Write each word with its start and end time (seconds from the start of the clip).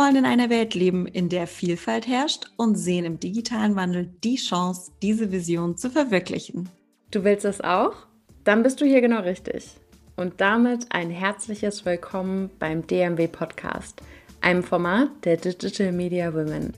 wollen 0.00 0.16
in 0.16 0.24
einer 0.24 0.48
Welt 0.48 0.74
leben, 0.74 1.06
in 1.06 1.28
der 1.28 1.46
Vielfalt 1.46 2.06
herrscht 2.06 2.46
und 2.56 2.76
sehen 2.76 3.04
im 3.04 3.20
digitalen 3.20 3.76
Wandel 3.76 4.08
die 4.24 4.36
Chance, 4.36 4.92
diese 5.02 5.30
Vision 5.30 5.76
zu 5.76 5.90
verwirklichen. 5.90 6.70
Du 7.10 7.22
willst 7.22 7.44
das 7.44 7.60
auch? 7.60 8.06
Dann 8.42 8.62
bist 8.62 8.80
du 8.80 8.86
hier 8.86 9.02
genau 9.02 9.20
richtig. 9.20 9.72
Und 10.16 10.40
damit 10.40 10.86
ein 10.88 11.10
herzliches 11.10 11.84
Willkommen 11.84 12.48
beim 12.58 12.86
DMW 12.86 13.28
Podcast, 13.28 14.00
einem 14.40 14.62
Format 14.62 15.10
der 15.26 15.36
Digital 15.36 15.92
Media 15.92 16.32
Women. 16.32 16.72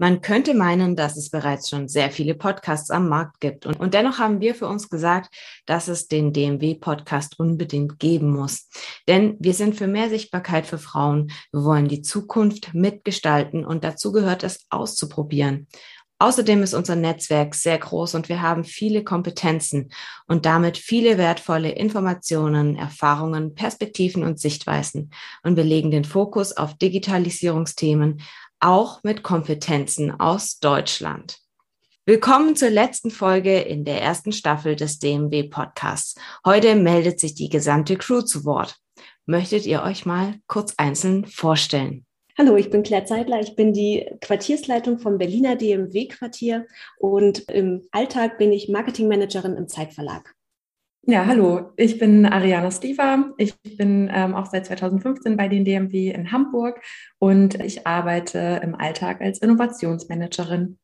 Man 0.00 0.20
könnte 0.20 0.54
meinen, 0.54 0.94
dass 0.94 1.16
es 1.16 1.28
bereits 1.28 1.68
schon 1.68 1.88
sehr 1.88 2.12
viele 2.12 2.36
Podcasts 2.36 2.88
am 2.90 3.08
Markt 3.08 3.40
gibt. 3.40 3.66
Und, 3.66 3.80
und 3.80 3.94
dennoch 3.94 4.18
haben 4.18 4.40
wir 4.40 4.54
für 4.54 4.68
uns 4.68 4.88
gesagt, 4.88 5.34
dass 5.66 5.88
es 5.88 6.06
den 6.06 6.32
DMW-Podcast 6.32 7.40
unbedingt 7.40 7.98
geben 7.98 8.30
muss. 8.30 8.68
Denn 9.08 9.36
wir 9.40 9.54
sind 9.54 9.74
für 9.74 9.88
mehr 9.88 10.08
Sichtbarkeit 10.08 10.66
für 10.66 10.78
Frauen. 10.78 11.32
Wir 11.50 11.64
wollen 11.64 11.88
die 11.88 12.02
Zukunft 12.02 12.74
mitgestalten 12.74 13.66
und 13.66 13.82
dazu 13.82 14.12
gehört 14.12 14.44
es 14.44 14.66
auszuprobieren. 14.70 15.66
Außerdem 16.20 16.64
ist 16.64 16.74
unser 16.74 16.96
Netzwerk 16.96 17.54
sehr 17.54 17.78
groß 17.78 18.16
und 18.16 18.28
wir 18.28 18.42
haben 18.42 18.64
viele 18.64 19.04
Kompetenzen 19.04 19.90
und 20.26 20.46
damit 20.46 20.76
viele 20.76 21.16
wertvolle 21.16 21.70
Informationen, 21.70 22.74
Erfahrungen, 22.74 23.54
Perspektiven 23.54 24.24
und 24.24 24.40
Sichtweisen. 24.40 25.12
Und 25.44 25.56
wir 25.56 25.62
legen 25.62 25.92
den 25.92 26.04
Fokus 26.04 26.56
auf 26.56 26.76
Digitalisierungsthemen, 26.76 28.20
auch 28.60 29.02
mit 29.02 29.22
Kompetenzen 29.22 30.20
aus 30.20 30.58
Deutschland. 30.58 31.38
Willkommen 32.06 32.56
zur 32.56 32.70
letzten 32.70 33.10
Folge 33.10 33.60
in 33.60 33.84
der 33.84 34.00
ersten 34.00 34.32
Staffel 34.32 34.76
des 34.76 34.98
DMW 34.98 35.44
Podcasts. 35.44 36.14
Heute 36.44 36.74
meldet 36.74 37.20
sich 37.20 37.34
die 37.34 37.50
gesamte 37.50 37.96
Crew 37.96 38.22
zu 38.22 38.44
Wort. 38.44 38.76
Möchtet 39.26 39.66
ihr 39.66 39.82
euch 39.82 40.06
mal 40.06 40.36
kurz 40.46 40.74
einzeln 40.78 41.26
vorstellen? 41.26 42.06
Hallo, 42.38 42.56
ich 42.56 42.70
bin 42.70 42.82
Claire 42.82 43.04
Zeidler. 43.04 43.40
Ich 43.40 43.56
bin 43.56 43.72
die 43.72 44.08
Quartiersleitung 44.20 45.00
vom 45.00 45.18
Berliner 45.18 45.56
DMW-Quartier 45.56 46.66
und 46.98 47.40
im 47.50 47.88
Alltag 47.90 48.38
bin 48.38 48.52
ich 48.52 48.68
Marketingmanagerin 48.68 49.56
im 49.56 49.68
Zeitverlag. 49.68 50.34
Ja, 51.10 51.24
hallo, 51.24 51.72
ich 51.78 51.98
bin 51.98 52.26
Ariana 52.26 52.70
Stiva. 52.70 53.32
Ich 53.38 53.58
bin 53.62 54.10
ähm, 54.12 54.34
auch 54.34 54.44
seit 54.44 54.66
2015 54.66 55.38
bei 55.38 55.48
den 55.48 55.64
DMW 55.64 56.10
in 56.10 56.32
Hamburg 56.32 56.82
und 57.18 57.54
ich 57.62 57.86
arbeite 57.86 58.60
im 58.62 58.74
Alltag 58.74 59.22
als 59.22 59.38
Innovationsmanagerin. 59.38 60.78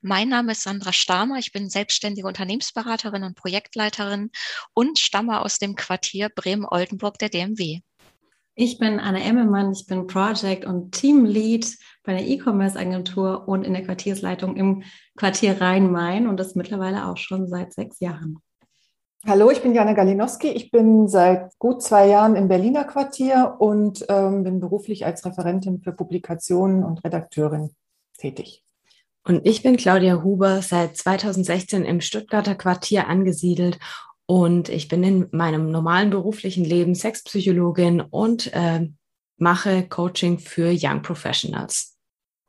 Mein 0.00 0.28
Name 0.28 0.52
ist 0.52 0.62
Sandra 0.62 0.92
Stamer. 0.92 1.40
Ich 1.40 1.50
bin 1.50 1.68
selbstständige 1.68 2.28
Unternehmensberaterin 2.28 3.24
und 3.24 3.34
Projektleiterin 3.34 4.30
und 4.74 5.00
stamme 5.00 5.40
aus 5.40 5.58
dem 5.58 5.74
Quartier 5.74 6.28
Bremen-Oldenburg 6.28 7.18
der 7.18 7.30
DMW. 7.30 7.80
Ich 8.54 8.78
bin 8.78 9.00
Anna 9.00 9.18
Emmelmann. 9.18 9.72
Ich 9.72 9.86
bin 9.86 10.06
Project 10.06 10.66
und 10.66 10.92
Teamlead 10.92 11.66
bei 12.04 12.12
der 12.12 12.24
E-Commerce-Agentur 12.24 13.48
und 13.48 13.64
in 13.64 13.72
der 13.72 13.84
Quartiersleitung 13.84 14.54
im 14.54 14.84
Quartier 15.16 15.60
Rhein-Main 15.60 16.28
und 16.28 16.36
das 16.36 16.54
mittlerweile 16.54 17.06
auch 17.06 17.16
schon 17.16 17.48
seit 17.48 17.72
sechs 17.72 17.98
Jahren. 17.98 18.38
Hallo, 19.26 19.50
ich 19.50 19.62
bin 19.62 19.74
Jana 19.74 19.94
Galinowski. 19.94 20.48
Ich 20.48 20.70
bin 20.70 21.08
seit 21.08 21.58
gut 21.58 21.82
zwei 21.82 22.08
Jahren 22.08 22.36
im 22.36 22.46
Berliner 22.46 22.84
Quartier 22.84 23.56
und 23.58 24.04
ähm, 24.10 24.44
bin 24.44 24.60
beruflich 24.60 25.06
als 25.06 25.24
Referentin 25.24 25.80
für 25.80 25.92
Publikationen 25.92 26.84
und 26.84 27.02
Redakteurin 27.02 27.70
tätig. 28.18 28.62
Und 29.26 29.46
ich 29.46 29.62
bin 29.62 29.78
Claudia 29.78 30.22
Huber, 30.22 30.60
seit 30.60 30.98
2016 30.98 31.86
im 31.86 32.02
Stuttgarter 32.02 32.54
Quartier 32.54 33.08
angesiedelt 33.08 33.78
und 34.26 34.68
ich 34.68 34.88
bin 34.88 35.02
in 35.02 35.28
meinem 35.30 35.70
normalen 35.70 36.10
beruflichen 36.10 36.66
Leben 36.66 36.94
Sexpsychologin 36.94 38.02
und 38.02 38.52
äh, 38.52 38.90
mache 39.38 39.88
Coaching 39.88 40.38
für 40.38 40.70
Young 40.70 41.00
Professionals. 41.00 41.96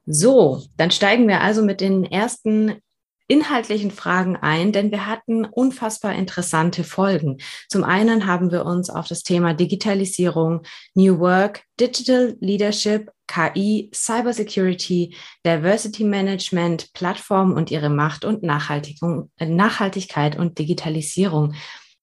So, 0.06 0.62
dann 0.76 0.92
steigen 0.92 1.30
wir 1.30 1.40
also 1.40 1.64
mit 1.64 1.80
den 1.80 2.04
ersten 2.04 2.82
inhaltlichen 3.28 3.92
Fragen 3.92 4.36
ein, 4.38 4.72
denn 4.72 4.92
wir 4.92 5.08
hatten 5.08 5.46
unfassbar 5.46 6.14
interessante 6.14 6.84
Folgen. 6.84 7.38
Zum 7.70 7.84
einen 7.84 8.28
haben 8.28 8.52
wir 8.52 8.66
uns 8.66 8.90
auf 8.90 9.08
das 9.08 9.24
Thema 9.24 9.54
Digitalisierung, 9.54 10.62
New 10.94 11.20
Work, 11.20 11.64
Digital 11.80 12.38
Leadership, 12.40 13.12
KI, 13.28 13.90
Cybersecurity, 13.94 15.16
Diversity 15.46 16.04
Management, 16.04 16.94
Plattformen 16.94 17.54
und 17.54 17.72
ihre 17.72 17.90
Macht 17.90 18.26
und 18.26 18.44
äh, 18.44 19.46
Nachhaltigkeit 19.48 20.38
und 20.38 20.60
Digitalisierung. 20.60 21.56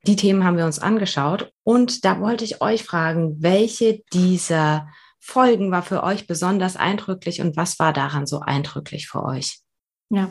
Die 0.05 0.17
Themen 0.17 0.43
haben 0.43 0.57
wir 0.57 0.67
uns 0.67 0.81
angeschaut 0.81 1.53
und 1.63 2.05
da 2.05 2.21
wollte 2.21 2.45
ich 2.45 2.61
euch 2.61 2.83
fragen, 2.83 3.37
welche 3.41 4.03
dieser 4.13 4.89
Folgen 5.21 5.71
war 5.71 5.85
für 5.85 6.03
euch 6.03 6.27
besonders 6.27 6.75
eindrücklich 6.75 7.41
und 7.41 7.57
was 7.57 7.79
war 7.79 7.93
daran 7.93 8.27
so 8.27 8.41
eindrücklich 8.41 9.07
für 9.07 9.23
euch? 9.23 9.62
Ja, 10.13 10.31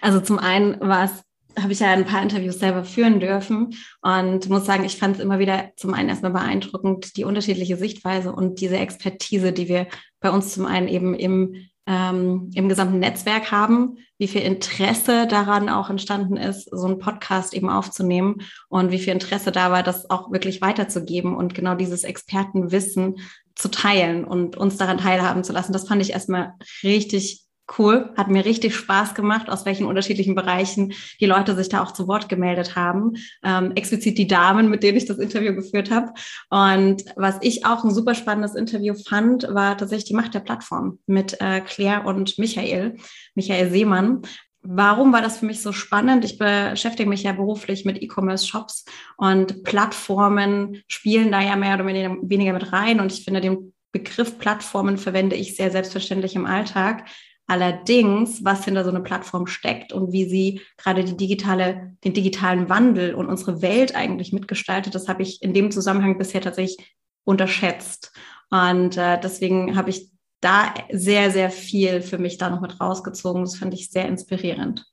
also 0.00 0.18
zum 0.20 0.40
einen 0.40 0.80
war 0.80 1.04
es 1.04 1.22
habe 1.58 1.72
ich 1.72 1.80
ja 1.80 1.88
ein 1.88 2.06
paar 2.06 2.22
Interviews 2.22 2.58
selber 2.58 2.84
führen 2.84 3.18
dürfen 3.18 3.74
und 4.02 4.48
muss 4.48 4.66
sagen, 4.66 4.84
ich 4.84 4.96
fand 4.96 5.16
es 5.16 5.22
immer 5.22 5.40
wieder 5.40 5.70
zum 5.76 5.94
einen 5.94 6.08
erstmal 6.08 6.30
beeindruckend, 6.30 7.16
die 7.16 7.24
unterschiedliche 7.24 7.76
Sichtweise 7.76 8.32
und 8.32 8.60
diese 8.60 8.78
Expertise, 8.78 9.52
die 9.52 9.68
wir 9.68 9.88
bei 10.20 10.30
uns 10.30 10.54
zum 10.54 10.64
einen 10.64 10.86
eben 10.86 11.14
im, 11.14 11.56
ähm, 11.86 12.50
im 12.54 12.68
gesamten 12.68 13.00
Netzwerk 13.00 13.50
haben, 13.50 13.96
wie 14.16 14.28
viel 14.28 14.42
Interesse 14.42 15.26
daran 15.26 15.68
auch 15.68 15.90
entstanden 15.90 16.36
ist, 16.36 16.68
so 16.70 16.86
einen 16.86 16.98
Podcast 16.98 17.52
eben 17.52 17.68
aufzunehmen 17.68 18.42
und 18.68 18.92
wie 18.92 19.00
viel 19.00 19.12
Interesse 19.12 19.50
da 19.50 19.72
war, 19.72 19.82
das 19.82 20.08
auch 20.08 20.30
wirklich 20.30 20.62
weiterzugeben 20.62 21.36
und 21.36 21.54
genau 21.54 21.74
dieses 21.74 22.04
Expertenwissen 22.04 23.16
zu 23.56 23.70
teilen 23.70 24.24
und 24.24 24.56
uns 24.56 24.76
daran 24.76 24.98
teilhaben 24.98 25.42
zu 25.42 25.52
lassen. 25.52 25.72
Das 25.72 25.88
fand 25.88 26.00
ich 26.00 26.12
erstmal 26.12 26.54
richtig 26.84 27.49
cool, 27.78 28.12
hat 28.16 28.28
mir 28.28 28.44
richtig 28.44 28.74
Spaß 28.74 29.14
gemacht, 29.14 29.48
aus 29.48 29.64
welchen 29.64 29.86
unterschiedlichen 29.86 30.34
Bereichen 30.34 30.92
die 31.20 31.26
Leute 31.26 31.54
sich 31.54 31.68
da 31.68 31.82
auch 31.82 31.92
zu 31.92 32.08
Wort 32.08 32.28
gemeldet 32.28 32.76
haben. 32.76 33.14
Ähm, 33.44 33.72
explizit 33.74 34.18
die 34.18 34.26
Damen, 34.26 34.68
mit 34.68 34.82
denen 34.82 34.98
ich 34.98 35.06
das 35.06 35.18
Interview 35.18 35.54
geführt 35.54 35.90
habe. 35.90 36.12
Und 36.48 37.04
was 37.16 37.38
ich 37.40 37.66
auch 37.66 37.84
ein 37.84 37.94
super 37.94 38.14
spannendes 38.14 38.54
Interview 38.54 38.94
fand, 38.94 39.44
war 39.52 39.76
tatsächlich 39.76 40.08
die 40.08 40.14
Macht 40.14 40.34
der 40.34 40.40
Plattform 40.40 40.98
mit 41.06 41.40
äh, 41.40 41.60
Claire 41.60 42.06
und 42.06 42.38
Michael, 42.38 42.96
Michael 43.34 43.70
Seemann. 43.70 44.22
Warum 44.62 45.12
war 45.12 45.22
das 45.22 45.38
für 45.38 45.46
mich 45.46 45.62
so 45.62 45.72
spannend? 45.72 46.24
Ich 46.24 46.36
beschäftige 46.36 47.08
mich 47.08 47.22
ja 47.22 47.32
beruflich 47.32 47.86
mit 47.86 48.02
E-Commerce-Shops 48.02 48.84
und 49.16 49.64
Plattformen 49.64 50.82
spielen 50.86 51.32
da 51.32 51.40
ja 51.40 51.56
mehr 51.56 51.76
oder 51.76 51.86
weniger 51.86 52.52
mit 52.52 52.72
rein. 52.72 53.00
Und 53.00 53.10
ich 53.10 53.24
finde, 53.24 53.40
den 53.40 53.72
Begriff 53.92 54.38
Plattformen 54.38 54.98
verwende 54.98 55.34
ich 55.34 55.56
sehr 55.56 55.70
selbstverständlich 55.70 56.36
im 56.36 56.46
Alltag. 56.46 57.08
Allerdings, 57.50 58.44
was 58.44 58.64
hinter 58.64 58.84
so 58.84 58.90
einer 58.90 59.00
Plattform 59.00 59.48
steckt 59.48 59.92
und 59.92 60.12
wie 60.12 60.28
sie 60.28 60.60
gerade 60.76 61.02
die 61.02 61.16
digitale, 61.16 61.96
den 62.04 62.14
digitalen 62.14 62.68
Wandel 62.68 63.12
und 63.12 63.26
unsere 63.26 63.60
Welt 63.60 63.96
eigentlich 63.96 64.32
mitgestaltet, 64.32 64.94
das 64.94 65.08
habe 65.08 65.22
ich 65.24 65.42
in 65.42 65.52
dem 65.52 65.72
Zusammenhang 65.72 66.16
bisher 66.16 66.40
tatsächlich 66.40 66.94
unterschätzt. 67.24 68.12
Und 68.50 68.96
äh, 68.96 69.18
deswegen 69.20 69.76
habe 69.76 69.90
ich 69.90 70.12
da 70.40 70.72
sehr, 70.92 71.32
sehr 71.32 71.50
viel 71.50 72.02
für 72.02 72.18
mich 72.18 72.38
da 72.38 72.50
noch 72.50 72.60
mit 72.60 72.80
rausgezogen. 72.80 73.42
Das 73.42 73.56
fand 73.56 73.74
ich 73.74 73.90
sehr 73.90 74.06
inspirierend. 74.06 74.86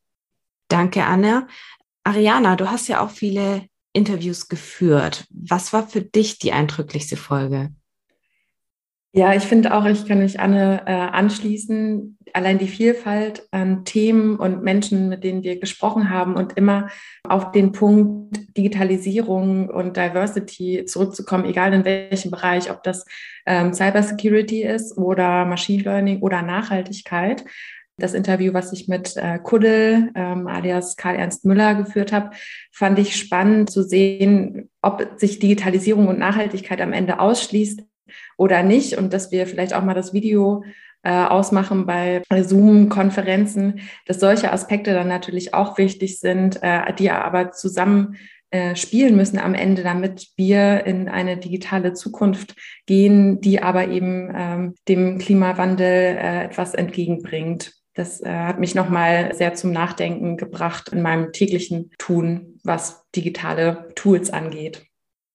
Danke, 0.66 1.04
Anne. 1.04 1.46
Ariana, 2.02 2.56
du 2.56 2.68
hast 2.68 2.88
ja 2.88 3.04
auch 3.04 3.10
viele 3.10 3.68
Interviews 3.92 4.48
geführt. 4.48 5.28
Was 5.30 5.72
war 5.72 5.86
für 5.86 6.02
dich 6.02 6.40
die 6.40 6.50
eindrücklichste 6.50 7.16
Folge? 7.16 7.70
Ja, 9.18 9.34
ich 9.34 9.42
finde 9.42 9.74
auch, 9.74 9.84
ich 9.84 10.06
kann 10.06 10.20
mich 10.20 10.38
Anne 10.38 10.82
äh, 10.86 10.92
anschließen. 10.92 12.18
Allein 12.34 12.58
die 12.58 12.68
Vielfalt 12.68 13.48
an 13.50 13.84
Themen 13.84 14.36
und 14.36 14.62
Menschen, 14.62 15.08
mit 15.08 15.24
denen 15.24 15.42
wir 15.42 15.58
gesprochen 15.58 16.08
haben 16.08 16.36
und 16.36 16.52
immer 16.56 16.88
auf 17.24 17.50
den 17.50 17.72
Punkt 17.72 18.38
Digitalisierung 18.56 19.70
und 19.70 19.96
Diversity 19.96 20.84
zurückzukommen, 20.84 21.46
egal 21.46 21.72
in 21.72 21.84
welchem 21.84 22.30
Bereich, 22.30 22.70
ob 22.70 22.84
das 22.84 23.06
ähm, 23.44 23.74
Cybersecurity 23.74 24.62
ist 24.62 24.96
oder 24.96 25.46
Machine 25.46 25.82
Learning 25.82 26.20
oder 26.20 26.42
Nachhaltigkeit. 26.42 27.44
Das 27.96 28.14
Interview, 28.14 28.54
was 28.54 28.72
ich 28.72 28.86
mit 28.86 29.16
äh, 29.16 29.40
Kuddel 29.40 30.12
ähm, 30.14 30.46
alias 30.46 30.96
Karl-Ernst 30.96 31.44
Müller 31.44 31.74
geführt 31.74 32.12
habe, 32.12 32.30
fand 32.70 33.00
ich 33.00 33.16
spannend 33.16 33.68
zu 33.68 33.82
sehen, 33.82 34.70
ob 34.80 35.04
sich 35.16 35.40
Digitalisierung 35.40 36.06
und 36.06 36.20
Nachhaltigkeit 36.20 36.80
am 36.80 36.92
Ende 36.92 37.18
ausschließt 37.18 37.82
oder 38.36 38.62
nicht 38.62 38.96
und 38.96 39.12
dass 39.12 39.30
wir 39.30 39.46
vielleicht 39.46 39.74
auch 39.74 39.84
mal 39.84 39.94
das 39.94 40.12
Video 40.12 40.64
äh, 41.02 41.10
ausmachen 41.10 41.86
bei 41.86 42.22
Zoom-Konferenzen, 42.30 43.80
dass 44.06 44.20
solche 44.20 44.52
Aspekte 44.52 44.92
dann 44.92 45.08
natürlich 45.08 45.54
auch 45.54 45.78
wichtig 45.78 46.18
sind, 46.20 46.62
äh, 46.62 46.92
die 46.94 47.10
aber 47.10 47.52
zusammen 47.52 48.16
äh, 48.50 48.76
spielen 48.76 49.14
müssen 49.14 49.38
am 49.38 49.52
Ende, 49.52 49.82
damit 49.82 50.28
wir 50.36 50.86
in 50.86 51.08
eine 51.10 51.36
digitale 51.36 51.92
Zukunft 51.92 52.54
gehen, 52.86 53.42
die 53.42 53.62
aber 53.62 53.88
eben 53.88 54.32
ähm, 54.34 54.74
dem 54.88 55.18
Klimawandel 55.18 56.16
äh, 56.16 56.44
etwas 56.44 56.72
entgegenbringt. 56.72 57.74
Das 57.92 58.22
äh, 58.22 58.30
hat 58.30 58.58
mich 58.58 58.74
nochmal 58.74 59.34
sehr 59.34 59.52
zum 59.52 59.72
Nachdenken 59.72 60.38
gebracht 60.38 60.88
in 60.88 61.02
meinem 61.02 61.32
täglichen 61.32 61.90
Tun, 61.98 62.58
was 62.64 63.04
digitale 63.14 63.90
Tools 63.94 64.30
angeht. 64.30 64.87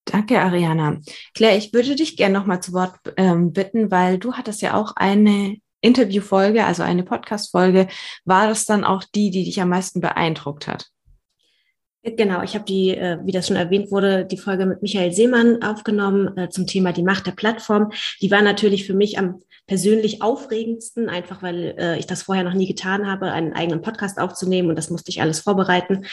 Danke, 0.04 0.40
Ariana. 0.40 0.98
Claire, 1.34 1.56
ich 1.56 1.72
würde 1.72 1.94
dich 1.94 2.16
gerne 2.16 2.38
nochmal 2.38 2.62
zu 2.62 2.72
Wort 2.72 2.98
ähm, 3.16 3.52
bitten, 3.52 3.90
weil 3.90 4.18
du 4.18 4.34
hattest 4.34 4.60
ja 4.62 4.74
auch 4.74 4.96
eine 4.96 5.56
Interviewfolge, 5.80 6.64
also 6.64 6.82
eine 6.82 7.04
Podcast-Folge. 7.04 7.88
War 8.24 8.48
das 8.48 8.64
dann 8.64 8.84
auch 8.84 9.04
die, 9.04 9.30
die 9.30 9.44
dich 9.44 9.60
am 9.60 9.70
meisten 9.70 10.00
beeindruckt 10.00 10.66
hat? 10.66 10.93
Genau, 12.06 12.42
ich 12.42 12.54
habe 12.54 12.66
die, 12.66 12.90
äh, 12.90 13.18
wie 13.24 13.32
das 13.32 13.46
schon 13.46 13.56
erwähnt 13.56 13.90
wurde, 13.90 14.26
die 14.26 14.36
Folge 14.36 14.66
mit 14.66 14.82
Michael 14.82 15.12
Seemann 15.12 15.62
aufgenommen 15.62 16.36
äh, 16.36 16.50
zum 16.50 16.66
Thema 16.66 16.92
die 16.92 17.02
Macht 17.02 17.26
der 17.26 17.32
Plattform. 17.32 17.92
Die 18.20 18.30
war 18.30 18.42
natürlich 18.42 18.86
für 18.86 18.92
mich 18.92 19.18
am 19.18 19.40
persönlich 19.66 20.20
aufregendsten, 20.20 21.08
einfach 21.08 21.42
weil 21.42 21.74
äh, 21.78 21.98
ich 21.98 22.06
das 22.06 22.24
vorher 22.24 22.44
noch 22.44 22.52
nie 22.52 22.66
getan 22.66 23.06
habe, 23.06 23.32
einen 23.32 23.54
eigenen 23.54 23.80
Podcast 23.80 24.18
aufzunehmen 24.18 24.68
und 24.68 24.76
das 24.76 24.90
musste 24.90 25.10
ich 25.10 25.22
alles 25.22 25.40
vorbereiten. 25.40 26.04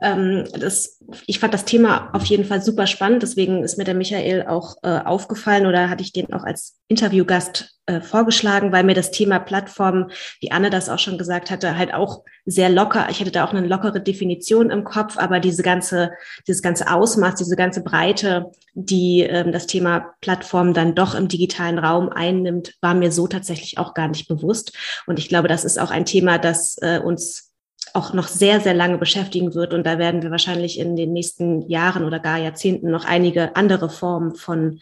Ähm, 0.00 0.48
das, 0.58 0.98
ich 1.28 1.38
fand 1.38 1.54
das 1.54 1.64
Thema 1.64 2.10
auf 2.12 2.24
jeden 2.24 2.44
Fall 2.44 2.60
super 2.60 2.88
spannend, 2.88 3.22
deswegen 3.22 3.62
ist 3.62 3.78
mir 3.78 3.84
der 3.84 3.94
Michael 3.94 4.46
auch 4.48 4.74
aufgefallen 4.82 5.66
oder 5.66 5.88
hatte 5.88 6.02
ich 6.02 6.12
den 6.12 6.32
auch 6.32 6.42
als 6.42 6.80
Interviewgast 6.88 7.75
äh, 7.86 8.00
vorgeschlagen, 8.00 8.72
weil 8.72 8.84
mir 8.84 8.94
das 8.94 9.10
Thema 9.10 9.38
Plattform, 9.38 10.10
wie 10.40 10.50
Anne 10.50 10.70
das 10.70 10.88
auch 10.88 10.98
schon 10.98 11.18
gesagt 11.18 11.50
hatte, 11.50 11.76
halt 11.76 11.94
auch 11.94 12.24
sehr 12.44 12.68
locker, 12.68 13.06
ich 13.10 13.20
hätte 13.20 13.30
da 13.30 13.44
auch 13.44 13.52
eine 13.52 13.66
lockere 13.66 14.00
Definition 14.00 14.70
im 14.70 14.84
Kopf, 14.84 15.16
aber 15.16 15.40
diese 15.40 15.62
ganze, 15.62 16.10
dieses 16.46 16.62
ganze 16.62 16.90
Ausmaß, 16.92 17.36
diese 17.36 17.56
ganze 17.56 17.82
Breite, 17.82 18.50
die 18.74 19.22
ähm, 19.22 19.52
das 19.52 19.66
Thema 19.66 20.14
Plattform 20.20 20.74
dann 20.74 20.94
doch 20.94 21.14
im 21.14 21.28
digitalen 21.28 21.78
Raum 21.78 22.08
einnimmt, 22.08 22.74
war 22.80 22.94
mir 22.94 23.12
so 23.12 23.26
tatsächlich 23.26 23.78
auch 23.78 23.94
gar 23.94 24.08
nicht 24.08 24.28
bewusst. 24.28 24.76
Und 25.06 25.18
ich 25.18 25.28
glaube, 25.28 25.48
das 25.48 25.64
ist 25.64 25.78
auch 25.78 25.90
ein 25.90 26.04
Thema, 26.04 26.38
das 26.38 26.76
äh, 26.82 26.98
uns 26.98 27.52
auch 27.96 28.12
noch 28.12 28.28
sehr, 28.28 28.60
sehr 28.60 28.74
lange 28.74 28.98
beschäftigen 28.98 29.54
wird. 29.54 29.72
Und 29.72 29.86
da 29.86 29.98
werden 29.98 30.22
wir 30.22 30.30
wahrscheinlich 30.30 30.78
in 30.78 30.96
den 30.96 31.12
nächsten 31.12 31.68
Jahren 31.68 32.04
oder 32.04 32.20
gar 32.20 32.38
Jahrzehnten 32.38 32.90
noch 32.90 33.06
einige 33.06 33.56
andere 33.56 33.88
Formen 33.88 34.34
von 34.34 34.80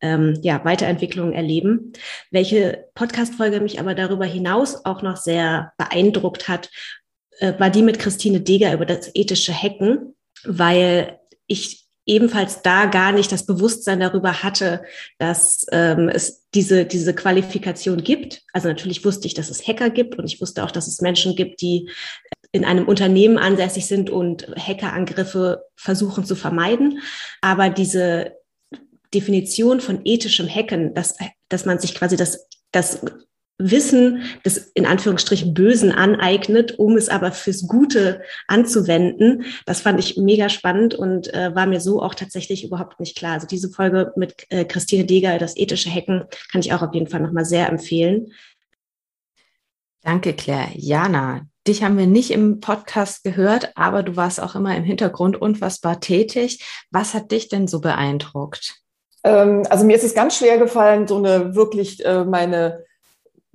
ähm, 0.00 0.38
ja, 0.42 0.64
Weiterentwicklung 0.64 1.32
erleben. 1.32 1.92
Welche 2.30 2.86
Podcast-Folge 2.94 3.60
mich 3.60 3.78
aber 3.78 3.94
darüber 3.94 4.26
hinaus 4.26 4.84
auch 4.84 5.00
noch 5.00 5.16
sehr 5.16 5.72
beeindruckt 5.78 6.48
hat, 6.48 6.70
äh, 7.38 7.52
war 7.58 7.70
die 7.70 7.82
mit 7.82 7.98
Christine 7.98 8.40
Deger 8.40 8.74
über 8.74 8.84
das 8.84 9.10
ethische 9.14 9.54
Hacken, 9.54 10.14
weil 10.44 11.20
ich 11.46 11.86
ebenfalls 12.06 12.62
da 12.62 12.86
gar 12.86 13.12
nicht 13.12 13.32
das 13.32 13.46
Bewusstsein 13.46 14.00
darüber 14.00 14.42
hatte, 14.44 14.84
dass 15.18 15.66
ähm, 15.72 16.08
es 16.08 16.46
diese, 16.54 16.86
diese 16.86 17.14
Qualifikation 17.14 18.02
gibt. 18.02 18.42
Also 18.52 18.68
natürlich 18.68 19.04
wusste 19.04 19.26
ich, 19.26 19.34
dass 19.34 19.50
es 19.50 19.66
Hacker 19.66 19.90
gibt 19.90 20.16
und 20.16 20.24
ich 20.24 20.40
wusste 20.40 20.62
auch, 20.64 20.70
dass 20.70 20.86
es 20.86 21.00
Menschen 21.00 21.34
gibt, 21.34 21.60
die 21.60 21.90
in 22.56 22.64
einem 22.64 22.88
Unternehmen 22.88 23.38
ansässig 23.38 23.86
sind 23.86 24.10
und 24.10 24.48
Hackerangriffe 24.56 25.64
versuchen 25.76 26.24
zu 26.24 26.34
vermeiden. 26.34 27.00
Aber 27.40 27.70
diese 27.70 28.32
Definition 29.14 29.80
von 29.80 30.00
ethischem 30.04 30.48
Hacken, 30.48 30.94
dass, 30.94 31.16
dass 31.48 31.64
man 31.64 31.78
sich 31.78 31.94
quasi 31.94 32.16
das, 32.16 32.48
das 32.72 33.00
Wissen 33.58 34.22
des 34.44 34.70
in 34.74 34.84
Anführungsstrichen 34.84 35.54
Bösen 35.54 35.90
aneignet, 35.90 36.78
um 36.78 36.96
es 36.96 37.08
aber 37.08 37.32
fürs 37.32 37.66
Gute 37.66 38.22
anzuwenden. 38.48 39.44
Das 39.64 39.80
fand 39.80 39.98
ich 39.98 40.18
mega 40.18 40.50
spannend 40.50 40.94
und 40.94 41.32
äh, 41.32 41.54
war 41.54 41.66
mir 41.66 41.80
so 41.80 42.02
auch 42.02 42.14
tatsächlich 42.14 42.64
überhaupt 42.64 43.00
nicht 43.00 43.16
klar. 43.16 43.32
Also 43.32 43.46
diese 43.46 43.70
Folge 43.70 44.12
mit 44.16 44.46
äh, 44.50 44.66
Christine 44.66 45.06
Deger, 45.06 45.38
das 45.38 45.56
ethische 45.56 45.90
Hacken, 45.90 46.24
kann 46.52 46.60
ich 46.60 46.72
auch 46.74 46.82
auf 46.82 46.92
jeden 46.92 47.08
Fall 47.08 47.20
nochmal 47.20 47.46
sehr 47.46 47.68
empfehlen. 47.68 48.32
Danke, 50.02 50.34
Claire. 50.34 50.68
Jana, 50.74 51.46
dich 51.68 51.82
haben 51.82 51.98
wir 51.98 52.06
nicht 52.06 52.30
im 52.30 52.60
Podcast 52.60 53.24
gehört, 53.24 53.72
aber 53.76 54.02
du 54.02 54.16
warst 54.16 54.40
auch 54.40 54.54
immer 54.54 54.76
im 54.76 54.84
Hintergrund 54.84 55.40
unfassbar 55.40 56.00
tätig. 56.00 56.64
Was 56.90 57.14
hat 57.14 57.30
dich 57.30 57.48
denn 57.48 57.68
so 57.68 57.80
beeindruckt? 57.80 58.76
Ähm, 59.24 59.64
also 59.68 59.84
mir 59.84 59.96
ist 59.96 60.04
es 60.04 60.14
ganz 60.14 60.38
schwer 60.38 60.58
gefallen, 60.58 61.06
so 61.06 61.16
eine 61.18 61.54
wirklich 61.54 62.04
äh, 62.04 62.24
meine 62.24 62.85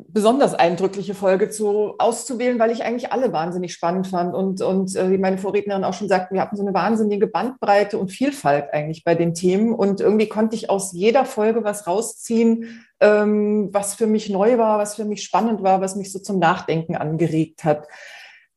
besonders 0.08 0.54
eindrückliche 0.54 1.14
Folge 1.14 1.50
zu, 1.50 1.96
auszuwählen, 1.98 2.60
weil 2.60 2.72
ich 2.72 2.84
eigentlich 2.84 3.12
alle 3.12 3.32
wahnsinnig 3.34 3.74
spannend 3.74 4.08
fand. 4.08 4.34
Und, 4.34 4.62
und 4.62 4.96
äh, 4.96 5.12
wie 5.12 5.18
meine 5.18 5.38
Vorrednerin 5.38 5.84
auch 5.84 5.94
schon 5.94 6.08
sagten, 6.08 6.36
wir 6.36 6.42
hatten 6.42 6.56
so 6.56 6.64
eine 6.64 6.74
wahnsinnige 6.74 7.28
Bandbreite 7.28 7.98
und 7.98 8.12
Vielfalt 8.12 8.74
eigentlich 8.74 9.04
bei 9.04 9.16
den 9.16 9.34
Themen. 9.34 9.74
Und 9.74 10.02
irgendwie 10.02 10.28
konnte 10.28 10.56
ich 10.56 10.70
aus 10.70 10.94
jeder 10.94 11.26
Folge 11.26 11.64
was 11.64 11.88
rausziehen, 11.88 12.86
ähm, 13.00 13.70
was 13.72 13.96
für 13.96 14.08
mich 14.08 14.30
neu 14.30 14.58
war, 14.58 14.80
was 14.80 14.96
für 14.96 15.06
mich 15.06 15.24
spannend 15.24 15.64
war, 15.64 15.82
was 15.82 15.96
mich 15.96 16.12
so 16.12 16.20
zum 16.20 16.40
Nachdenken 16.40 16.96
angeregt 16.96 17.64
hat. 17.64 17.88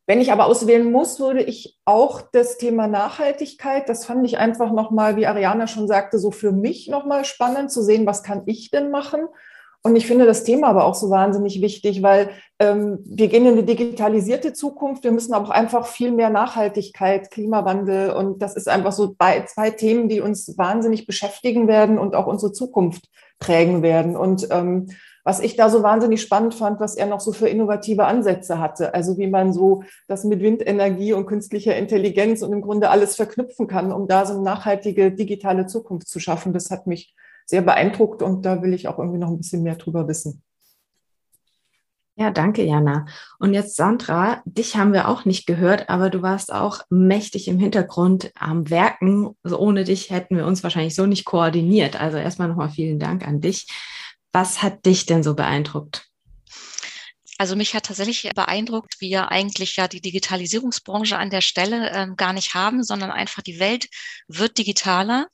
Wenn 0.06 0.20
ich 0.20 0.32
aber 0.32 0.46
auswählen 0.46 0.92
muss, 0.92 1.18
würde 1.18 1.42
ich 1.42 1.78
auch 1.86 2.20
das 2.32 2.58
Thema 2.58 2.86
Nachhaltigkeit, 2.86 3.88
das 3.88 4.04
fand 4.04 4.26
ich 4.26 4.36
einfach 4.36 4.70
nochmal, 4.70 5.16
wie 5.16 5.26
Ariana 5.26 5.66
schon 5.66 5.88
sagte, 5.88 6.18
so 6.18 6.30
für 6.30 6.52
mich 6.52 6.88
nochmal 6.88 7.24
spannend 7.24 7.72
zu 7.72 7.82
sehen, 7.82 8.04
was 8.04 8.22
kann 8.22 8.42
ich 8.44 8.70
denn 8.70 8.90
machen? 8.90 9.28
Und 9.86 9.96
ich 9.96 10.06
finde 10.06 10.24
das 10.24 10.44
Thema 10.44 10.68
aber 10.68 10.86
auch 10.86 10.94
so 10.94 11.10
wahnsinnig 11.10 11.60
wichtig, 11.60 12.02
weil 12.02 12.30
ähm, 12.58 13.00
wir 13.04 13.28
gehen 13.28 13.44
in 13.44 13.52
eine 13.52 13.64
digitalisierte 13.64 14.54
Zukunft. 14.54 15.04
Wir 15.04 15.12
müssen 15.12 15.34
aber 15.34 15.48
auch 15.48 15.50
einfach 15.50 15.86
viel 15.86 16.10
mehr 16.10 16.30
Nachhaltigkeit, 16.30 17.30
Klimawandel. 17.30 18.10
Und 18.12 18.40
das 18.40 18.56
ist 18.56 18.66
einfach 18.66 18.92
so 18.92 19.14
bei, 19.16 19.44
zwei 19.44 19.70
Themen, 19.70 20.08
die 20.08 20.22
uns 20.22 20.56
wahnsinnig 20.56 21.06
beschäftigen 21.06 21.68
werden 21.68 21.98
und 21.98 22.14
auch 22.14 22.26
unsere 22.26 22.52
Zukunft 22.52 23.10
prägen 23.38 23.82
werden. 23.82 24.16
Und 24.16 24.48
ähm, 24.50 24.86
was 25.22 25.40
ich 25.40 25.54
da 25.54 25.68
so 25.68 25.82
wahnsinnig 25.82 26.22
spannend 26.22 26.54
fand, 26.54 26.80
was 26.80 26.96
er 26.96 27.04
noch 27.04 27.20
so 27.20 27.32
für 27.32 27.48
innovative 27.48 28.06
Ansätze 28.06 28.58
hatte. 28.58 28.94
Also 28.94 29.18
wie 29.18 29.26
man 29.26 29.52
so 29.52 29.82
das 30.08 30.24
mit 30.24 30.40
Windenergie 30.40 31.12
und 31.12 31.26
künstlicher 31.26 31.76
Intelligenz 31.76 32.40
und 32.40 32.54
im 32.54 32.62
Grunde 32.62 32.88
alles 32.88 33.16
verknüpfen 33.16 33.66
kann, 33.66 33.92
um 33.92 34.08
da 34.08 34.24
so 34.24 34.32
eine 34.32 34.42
nachhaltige 34.42 35.12
digitale 35.12 35.66
Zukunft 35.66 36.08
zu 36.08 36.20
schaffen. 36.20 36.54
Das 36.54 36.70
hat 36.70 36.86
mich 36.86 37.14
sehr 37.46 37.62
beeindruckt 37.62 38.22
und 38.22 38.44
da 38.44 38.62
will 38.62 38.72
ich 38.72 38.88
auch 38.88 38.98
irgendwie 38.98 39.18
noch 39.18 39.28
ein 39.28 39.38
bisschen 39.38 39.62
mehr 39.62 39.76
drüber 39.76 40.08
wissen. 40.08 40.42
Ja, 42.16 42.30
danke, 42.30 42.62
Jana. 42.62 43.06
Und 43.40 43.54
jetzt, 43.54 43.74
Sandra, 43.74 44.40
dich 44.44 44.76
haben 44.76 44.92
wir 44.92 45.08
auch 45.08 45.24
nicht 45.24 45.46
gehört, 45.46 45.88
aber 45.88 46.10
du 46.10 46.22
warst 46.22 46.52
auch 46.52 46.82
mächtig 46.88 47.48
im 47.48 47.58
Hintergrund 47.58 48.30
am 48.36 48.70
Werken. 48.70 49.34
Also 49.42 49.58
ohne 49.58 49.82
dich 49.82 50.10
hätten 50.10 50.36
wir 50.36 50.46
uns 50.46 50.62
wahrscheinlich 50.62 50.94
so 50.94 51.06
nicht 51.06 51.24
koordiniert. 51.24 52.00
Also 52.00 52.18
erstmal 52.18 52.46
nochmal 52.46 52.70
vielen 52.70 53.00
Dank 53.00 53.26
an 53.26 53.40
dich. 53.40 53.66
Was 54.32 54.62
hat 54.62 54.86
dich 54.86 55.06
denn 55.06 55.24
so 55.24 55.34
beeindruckt? 55.34 56.08
Also 57.38 57.56
mich 57.56 57.74
hat 57.74 57.86
tatsächlich 57.86 58.30
beeindruckt, 58.34 58.96
wie 59.00 59.10
wir 59.10 59.30
eigentlich 59.30 59.76
ja 59.76 59.88
die 59.88 60.00
Digitalisierungsbranche 60.00 61.18
an 61.18 61.30
der 61.30 61.40
Stelle 61.40 61.90
ähm, 61.90 62.16
gar 62.16 62.32
nicht 62.32 62.54
haben, 62.54 62.82
sondern 62.82 63.10
einfach 63.10 63.42
die 63.42 63.58
Welt 63.58 63.88
wird 64.28 64.58
digitaler. 64.58 65.28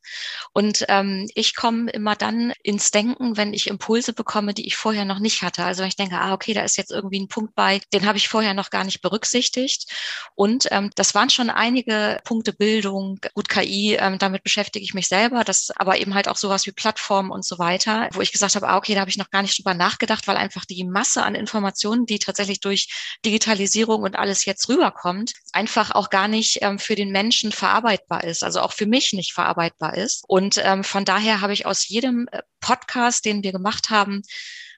Und 0.53 0.85
ähm, 0.89 1.29
ich 1.35 1.55
komme 1.55 1.91
immer 1.91 2.17
dann 2.17 2.53
ins 2.63 2.91
Denken, 2.91 3.37
wenn 3.37 3.53
ich 3.53 3.67
Impulse 3.67 4.13
bekomme, 4.13 4.55
die 4.55 4.67
ich 4.67 4.77
vorher 4.77 5.05
noch 5.05 5.19
nicht 5.19 5.43
hatte. 5.43 5.65
Also 5.65 5.83
wenn 5.83 5.89
ich 5.89 5.97
denke, 5.97 6.17
ah, 6.17 6.33
okay, 6.33 6.55
da 6.55 6.63
ist 6.63 6.77
jetzt 6.77 6.91
irgendwie 6.91 7.21
ein 7.21 7.29
Punkt 7.29 7.55
bei, 7.55 7.81
den 7.93 8.07
habe 8.07 8.19
ich 8.19 8.29
vorher 8.29 8.55
noch 8.55 8.71
gar 8.71 8.85
nicht 8.85 9.03
berücksichtigt. 9.03 9.91
Und 10.35 10.69
ähm, 10.71 10.91
das 10.97 11.15
waren 11.15 11.31
schon 11.31 11.51
einige 11.51 12.21
Punkte 12.25 12.53
Bildung, 12.53 13.19
gut 13.35 13.49
KI, 13.49 13.97
ähm, 13.99 14.19
damit 14.19 14.43
beschäftige 14.43 14.85
ich 14.85 14.95
mich 14.95 15.09
selber, 15.09 15.45
das 15.45 15.71
aber 15.77 15.99
eben 15.99 16.15
halt 16.15 16.29
auch 16.29 16.37
sowas 16.37 16.67
wie 16.67 16.73
Plattformen 16.73 17.31
und 17.31 17.45
so 17.45 17.59
weiter, 17.59 18.09
wo 18.13 18.21
ich 18.21 18.33
gesagt 18.33 18.55
habe, 18.55 18.69
ah, 18.69 18.77
okay, 18.77 18.95
da 18.95 19.01
habe 19.01 19.11
ich 19.11 19.17
noch 19.17 19.31
gar 19.31 19.43
nicht 19.43 19.59
drüber 19.59 19.75
nachgedacht, 19.75 20.27
weil 20.27 20.37
einfach 20.37 20.65
die 20.65 20.85
Masse 20.85 21.23
an 21.23 21.35
Informationen 21.35 22.00
Information, 22.01 22.07
die 22.07 22.19
tatsächlich 22.19 22.61
durch 22.61 22.89
Digitalisierung 23.25 24.03
und 24.03 24.17
alles 24.17 24.45
jetzt 24.45 24.69
rüberkommt, 24.69 25.33
einfach 25.53 25.91
auch 25.93 26.11
gar 26.11 26.29
nicht 26.29 26.59
ähm, 26.63 26.79
für 26.79 26.95
den 26.95 27.11
Menschen 27.11 27.53
verarbeitbar 27.53 28.25
ist, 28.25 28.43
also 28.43 28.61
auch 28.61 28.73
für 28.73 28.87
mich 28.87 29.13
nicht 29.13 29.33
verarbeitbar 29.33 29.97
ist. 29.97 30.25
Und 30.29 30.61
ähm, 30.63 30.85
von 30.85 31.05
daher 31.05 31.41
habe 31.41 31.53
ich 31.53 31.67
aus 31.67 31.89
jedem 31.89 32.29
äh, 32.33 32.43
Podcast, 32.61 33.25
den 33.25 33.43
wir 33.43 33.53
gemacht 33.53 33.91
haben, 33.91 34.23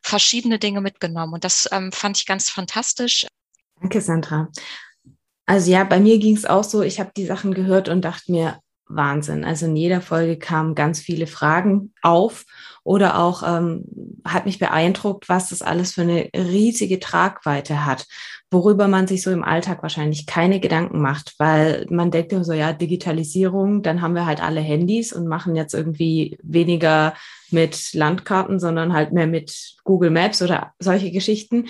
verschiedene 0.03 0.59
Dinge 0.59 0.81
mitgenommen. 0.81 1.35
Und 1.35 1.45
das 1.45 1.69
ähm, 1.73 1.93
fand 1.93 2.19
ich 2.19 2.27
ganz 2.27 2.51
fantastisch. 2.51 3.27
Danke, 3.81 4.01
Sandra. 4.01 4.49
Also 5.47 5.71
ja, 5.71 5.85
bei 5.85 6.01
mir 6.01 6.19
ging 6.19 6.37
es 6.37 6.45
auch 6.45 6.65
so, 6.65 6.83
ich 6.83 7.01
habe 7.01 7.13
die 7.17 7.27
Sachen 7.27 7.53
gehört 7.53 7.89
und 7.89 8.03
dachte 8.03 8.31
mir, 8.31 8.61
Wahnsinn. 8.95 9.45
Also 9.45 9.67
in 9.67 9.77
jeder 9.77 10.01
Folge 10.01 10.39
kamen 10.39 10.75
ganz 10.75 11.01
viele 11.01 11.27
Fragen 11.27 11.93
auf 12.03 12.45
oder 12.85 13.19
auch 13.19 13.43
ähm, 13.43 13.85
hat 14.25 14.47
mich 14.47 14.59
beeindruckt, 14.59 15.29
was 15.29 15.51
das 15.51 15.63
alles 15.63 15.95
für 15.95 16.03
eine 16.03 16.29
riesige 16.35 16.99
Tragweite 17.01 17.85
hat, 17.87 18.07
worüber 18.51 18.89
man 18.89 19.07
sich 19.07 19.23
so 19.23 19.31
im 19.31 19.45
Alltag 19.45 19.83
wahrscheinlich 19.83 20.27
keine 20.27 20.61
Gedanken 20.61 21.01
macht, 21.01 21.35
weil 21.39 21.87
man 21.91 22.11
denkt 22.11 22.33
so, 22.45 22.53
ja, 22.53 22.73
Digitalisierung, 22.73 23.83
dann 23.83 24.03
haben 24.03 24.15
wir 24.15 24.27
halt 24.27 24.43
alle 24.43 24.61
Handys 24.61 25.13
und 25.13 25.27
machen 25.27 25.57
jetzt 25.57 25.75
irgendwie 25.75 26.39
weniger 26.43 27.15
mit 27.51 27.93
Landkarten, 27.95 28.59
sondern 28.59 28.93
halt 28.93 29.13
mehr 29.13 29.27
mit 29.27 29.77
Google 29.85 30.11
Maps 30.11 30.43
oder 30.43 30.73
solche 30.79 31.11
Geschichten. 31.11 31.67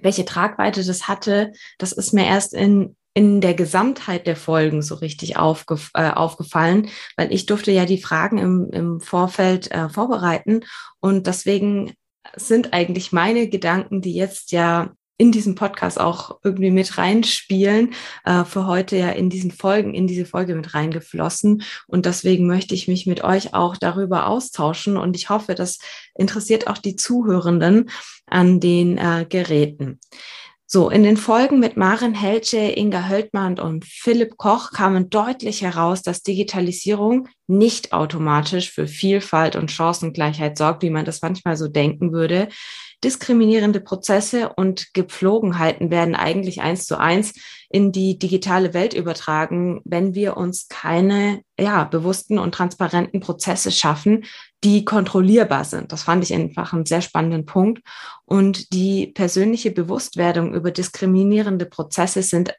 Welche 0.00 0.24
Tragweite 0.24 0.84
das 0.84 1.08
hatte, 1.08 1.52
das 1.78 1.92
ist 1.92 2.12
mir 2.12 2.26
erst 2.26 2.52
in 2.52 2.96
in 3.14 3.40
der 3.40 3.54
Gesamtheit 3.54 4.26
der 4.26 4.36
Folgen 4.36 4.82
so 4.82 4.96
richtig 4.96 5.36
aufgef 5.36 5.90
äh, 5.94 6.10
aufgefallen, 6.10 6.88
weil 7.16 7.32
ich 7.32 7.46
durfte 7.46 7.70
ja 7.70 7.86
die 7.86 8.02
Fragen 8.02 8.38
im, 8.38 8.68
im 8.72 9.00
Vorfeld 9.00 9.70
äh, 9.70 9.88
vorbereiten 9.88 10.64
und 11.00 11.26
deswegen 11.26 11.94
sind 12.36 12.72
eigentlich 12.72 13.12
meine 13.12 13.48
Gedanken, 13.48 14.00
die 14.00 14.14
jetzt 14.14 14.50
ja 14.52 14.90
in 15.16 15.30
diesem 15.30 15.54
Podcast 15.54 16.00
auch 16.00 16.40
irgendwie 16.42 16.70
mit 16.70 16.98
reinspielen. 16.98 17.94
Äh, 18.24 18.44
für 18.44 18.66
heute 18.66 18.96
ja 18.96 19.10
in 19.10 19.30
diesen 19.30 19.52
Folgen, 19.52 19.94
in 19.94 20.06
diese 20.06 20.26
Folge 20.26 20.54
mit 20.54 20.74
reingeflossen. 20.74 21.62
Und 21.86 22.06
deswegen 22.06 22.46
möchte 22.46 22.74
ich 22.74 22.88
mich 22.88 23.06
mit 23.06 23.22
euch 23.22 23.54
auch 23.54 23.76
darüber 23.76 24.26
austauschen. 24.26 24.96
Und 24.96 25.14
ich 25.14 25.30
hoffe, 25.30 25.54
das 25.54 25.78
interessiert 26.16 26.66
auch 26.66 26.78
die 26.78 26.96
Zuhörenden 26.96 27.90
an 28.26 28.58
den 28.58 28.98
äh, 28.98 29.24
Geräten. 29.28 30.00
So, 30.66 30.88
in 30.88 31.02
den 31.02 31.18
Folgen 31.18 31.60
mit 31.60 31.76
Maren 31.76 32.14
Helce, 32.14 32.54
Inga 32.74 33.06
Höldmann 33.08 33.58
und 33.58 33.84
Philipp 33.84 34.38
Koch 34.38 34.70
kamen 34.72 35.10
deutlich 35.10 35.60
heraus, 35.60 36.00
dass 36.00 36.22
Digitalisierung 36.22 37.28
nicht 37.46 37.92
automatisch 37.92 38.70
für 38.72 38.86
Vielfalt 38.86 39.56
und 39.56 39.70
Chancengleichheit 39.70 40.56
sorgt, 40.56 40.82
wie 40.82 40.90
man 40.90 41.04
das 41.04 41.20
manchmal 41.20 41.56
so 41.56 41.68
denken 41.68 42.12
würde. 42.12 42.48
Diskriminierende 43.04 43.80
Prozesse 43.80 44.54
und 44.56 44.94
Gepflogenheiten 44.94 45.90
werden 45.90 46.14
eigentlich 46.14 46.62
eins 46.62 46.86
zu 46.86 46.98
eins 46.98 47.34
in 47.68 47.92
die 47.92 48.18
digitale 48.18 48.72
Welt 48.72 48.94
übertragen, 48.94 49.82
wenn 49.84 50.14
wir 50.14 50.38
uns 50.38 50.68
keine 50.68 51.42
ja, 51.60 51.84
bewussten 51.84 52.38
und 52.38 52.54
transparenten 52.54 53.20
Prozesse 53.20 53.70
schaffen, 53.72 54.24
die 54.64 54.86
kontrollierbar 54.86 55.64
sind. 55.64 55.92
Das 55.92 56.04
fand 56.04 56.24
ich 56.24 56.32
einfach 56.32 56.72
einen 56.72 56.86
sehr 56.86 57.02
spannenden 57.02 57.44
Punkt. 57.44 57.82
Und 58.24 58.72
die 58.72 59.08
persönliche 59.08 59.70
Bewusstwerdung 59.70 60.54
über 60.54 60.70
diskriminierende 60.70 61.66
Prozesse 61.66 62.22
sind 62.22 62.54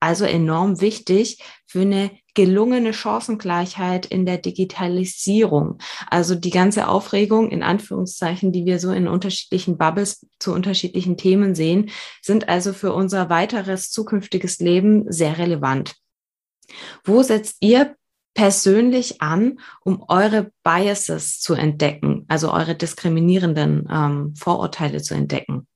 also 0.00 0.24
enorm 0.24 0.80
wichtig 0.80 1.42
für 1.66 1.82
eine 1.82 2.10
gelungene 2.34 2.92
Chancengleichheit 2.92 4.06
in 4.06 4.24
der 4.24 4.38
Digitalisierung. 4.38 5.78
Also 6.08 6.34
die 6.34 6.50
ganze 6.50 6.88
Aufregung 6.88 7.50
in 7.50 7.62
Anführungszeichen, 7.62 8.52
die 8.52 8.64
wir 8.64 8.78
so 8.78 8.92
in 8.92 9.08
unterschiedlichen 9.08 9.76
Bubbles 9.76 10.26
zu 10.38 10.52
unterschiedlichen 10.52 11.16
Themen 11.16 11.54
sehen, 11.54 11.90
sind 12.22 12.48
also 12.48 12.72
für 12.72 12.92
unser 12.92 13.28
weiteres 13.28 13.90
zukünftiges 13.90 14.58
Leben 14.58 15.10
sehr 15.12 15.38
relevant. 15.38 15.94
Wo 17.04 17.22
setzt 17.22 17.56
ihr 17.60 17.96
persönlich 18.34 19.20
an, 19.20 19.58
um 19.82 20.04
eure 20.08 20.52
Biases 20.62 21.40
zu 21.40 21.54
entdecken, 21.54 22.24
also 22.28 22.52
eure 22.52 22.76
diskriminierenden 22.76 23.88
ähm, 23.90 24.34
Vorurteile 24.36 25.02
zu 25.02 25.14
entdecken? 25.14 25.66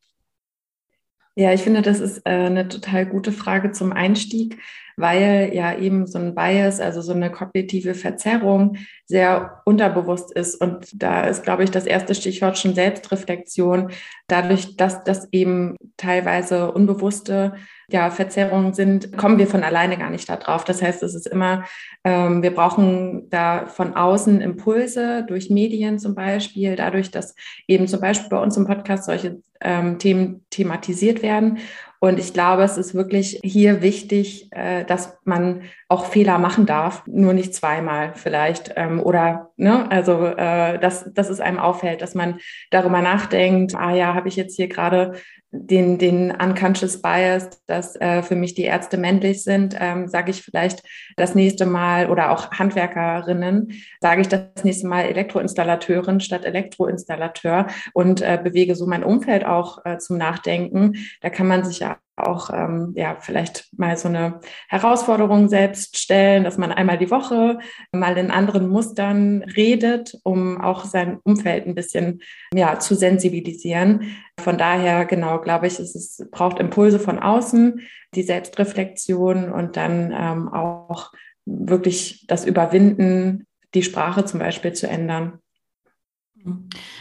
Ja, 1.37 1.53
ich 1.53 1.63
finde, 1.63 1.83
das 1.83 1.99
ist 1.99 2.19
äh, 2.27 2.31
eine 2.31 2.69
total 2.69 3.07
gute 3.07 3.33
Frage 3.33 3.73
zum 3.73 3.93
Einstieg, 3.93 4.59
weil 4.97 5.51
ja 5.53 5.77
eben 5.77 6.07
so 6.07 6.19
ein 6.19 6.35
Bias, 6.37 6.79
also 6.79 7.01
so 7.01 7.13
eine 7.13 7.31
kognitive 7.33 7.95
Verzerrung 7.95 8.77
sehr 9.07 9.61
unterbewusst 9.65 10.33
ist. 10.33 10.55
Und 10.61 11.03
da 11.03 11.23
ist, 11.25 11.43
glaube 11.43 11.65
ich, 11.65 11.73
das 11.73 11.87
erste 11.87 12.15
Stichwort 12.15 12.57
schon 12.57 12.77
Selbstreflexion. 12.77 13.91
Dadurch, 14.29 14.77
dass 14.77 15.03
das 15.03 15.27
eben 15.33 15.77
teilweise 15.97 16.71
unbewusste 16.71 17.55
ja, 17.89 18.11
Verzerrungen 18.11 18.73
sind, 18.73 19.17
kommen 19.17 19.39
wir 19.39 19.47
von 19.47 19.63
alleine 19.63 19.97
gar 19.99 20.11
nicht 20.11 20.29
darauf. 20.29 20.65
Das 20.65 20.83
heißt, 20.83 21.03
es 21.03 21.15
ist 21.15 21.27
immer, 21.27 21.65
ähm, 22.05 22.43
wir 22.43 22.55
brauchen 22.55 23.29
da 23.31 23.67
von 23.67 23.95
außen 23.95 24.41
Impulse 24.41 25.25
durch 25.27 25.51
Medien 25.51 25.99
zum 25.99 26.15
Beispiel, 26.15 26.77
dadurch, 26.77 27.11
dass 27.11 27.35
eben 27.69 27.87
zum 27.87 28.01
Beispiel 28.01 28.29
bei 28.29 28.39
uns 28.39 28.57
im 28.57 28.67
Podcast 28.67 29.05
solche 29.05 29.41
ähm, 29.61 29.99
Themen 29.99 30.45
thematisiert 30.51 31.23
werden. 31.23 31.59
Und 32.05 32.19
ich 32.19 32.35
glaube, 32.35 32.65
es 32.65 32.77
ist 32.77 32.95
wirklich 32.95 33.41
hier 33.43 33.81
wichtig, 33.81 34.49
äh, 34.51 34.85
dass 34.85 35.17
man 35.25 35.63
auch 35.89 36.05
Fehler 36.05 36.39
machen 36.39 36.67
darf, 36.67 37.03
nur 37.07 37.33
nicht 37.33 37.55
zweimal 37.55 38.13
vielleicht. 38.15 38.75
Ähm, 38.77 39.01
oder, 39.01 39.53
ne, 39.57 39.91
also, 39.91 40.27
äh, 40.27 40.79
dass, 40.79 41.13
dass 41.13 41.31
es 41.31 41.41
einem 41.41 41.59
auffällt, 41.59 42.03
dass 42.03 42.15
man 42.15 42.39
darüber 42.71 43.01
nachdenkt, 43.01 43.75
ah 43.75 43.95
ja, 43.95 44.15
habe 44.15 44.29
ich 44.29 44.37
jetzt 44.37 44.57
hier 44.57 44.69
gerade 44.69 45.15
den, 45.57 45.99
den 45.99 46.33
unconscious 46.33 47.01
bias, 47.01 47.63
dass 47.67 47.95
äh, 47.97 48.23
für 48.23 48.35
mich 48.35 48.55
die 48.55 48.65
Ärzte 48.65 48.97
männlich 48.97 49.45
sind, 49.45 49.77
ähm, 49.79 50.09
sage 50.09 50.31
ich 50.33 50.43
vielleicht 50.43 50.83
das 51.17 51.35
nächste 51.35 51.65
Mal 51.65 52.11
oder 52.11 52.33
auch 52.33 52.51
Handwerkerinnen, 52.51 53.73
sage 54.01 54.23
ich 54.23 54.29
das 54.29 54.65
nächste 54.65 54.89
Mal 54.89 55.03
Elektroinstallateurin 55.03 56.21
statt 56.21 56.45
Elektroinstallateur 56.45 57.69
und 57.93 58.21
äh, 58.21 58.39
bewege 58.43 58.75
so 58.75 58.87
mein 58.87 59.05
Umfeld 59.05 59.45
auch 59.45 59.85
äh, 59.85 59.99
zum 59.99 60.19
Nachdenken. 60.19 60.95
Da 61.21 61.31
kann 61.31 61.47
man 61.47 61.65
sich 61.65 61.79
ja 61.79 61.99
auch 62.17 62.51
ähm, 62.51 62.93
ja 62.97 63.17
vielleicht 63.21 63.69
mal 63.77 63.97
so 63.97 64.09
eine 64.09 64.41
Herausforderung 64.69 65.49
selbst 65.49 65.99
stellen, 65.99 66.45
dass 66.45 66.59
man 66.59 66.71
einmal 66.71 66.99
die 66.99 67.11
Woche 67.11 67.59
mal 67.93 68.17
in 68.17 68.31
anderen 68.31 68.69
Mustern 68.69 69.43
redet, 69.43 70.17
um 70.23 70.61
auch 70.61 70.85
sein 70.85 71.19
Umfeld 71.25 71.67
ein 71.67 71.75
bisschen 71.75 72.23
ja 72.55 72.79
zu 72.79 72.95
sensibilisieren. 72.95 74.17
Von 74.39 74.59
daher 74.59 75.05
genau 75.07 75.41
glaube 75.41 75.67
ich, 75.67 75.79
es 75.79 75.95
ist, 75.95 76.31
braucht 76.31 76.61
Impulse 76.61 77.01
von 77.01 77.19
außen, 77.19 77.81
die 78.15 78.23
Selbstreflexion 78.23 79.51
und 79.51 79.77
dann 79.77 80.13
ähm, 80.17 80.49
auch 80.49 81.13
wirklich 81.47 82.27
das 82.29 82.45
Überwinden, 82.45 83.47
die 83.75 83.83
Sprache 83.83 84.25
zum 84.25 84.41
Beispiel 84.41 84.73
zu 84.73 84.89
ändern. 84.89 85.41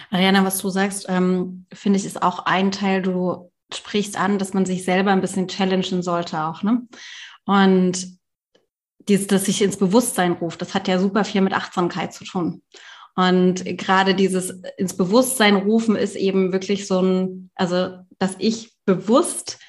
Ariana, 0.10 0.46
was 0.46 0.58
du 0.60 0.70
sagst, 0.70 1.05
ähm, 1.10 1.65
finde 1.74 2.00
ich, 2.00 2.05
ist 2.05 2.22
auch 2.22 2.46
ein 2.46 2.72
Teil, 2.72 3.01
du 3.01 3.51
sprichst 3.75 4.18
an, 4.18 4.39
dass 4.39 4.53
man 4.53 4.65
sich 4.65 4.84
selber 4.84 5.12
ein 5.12 5.22
bisschen 5.22 5.48
challengen 5.48 6.01
sollte 6.01 6.44
auch, 6.44 6.63
ne? 6.63 6.88
Und 7.46 8.08
dieses, 9.08 9.27
dass 9.27 9.46
sich 9.46 9.62
ins 9.62 9.77
Bewusstsein 9.77 10.34
ruft, 10.34 10.62
das 10.62 10.74
hat 10.74 10.88
ja 10.88 11.00
super 11.00 11.25
viel 11.25 11.42
mit 11.42 11.53
Achtsamkeit 11.53 12.13
zu 12.13 12.24
tun. 12.24 12.62
Und 13.15 13.63
gerade 13.77 14.15
dieses 14.15 14.62
ins 14.77 14.96
Bewusstsein 14.96 15.56
rufen 15.56 15.96
ist 15.96 16.15
eben 16.15 16.51
wirklich 16.51 16.88
so 16.88 17.01
ein, 17.01 17.51
also, 17.56 17.98
dass 18.18 18.36
ich 18.39 18.74
bewusst 18.86 19.60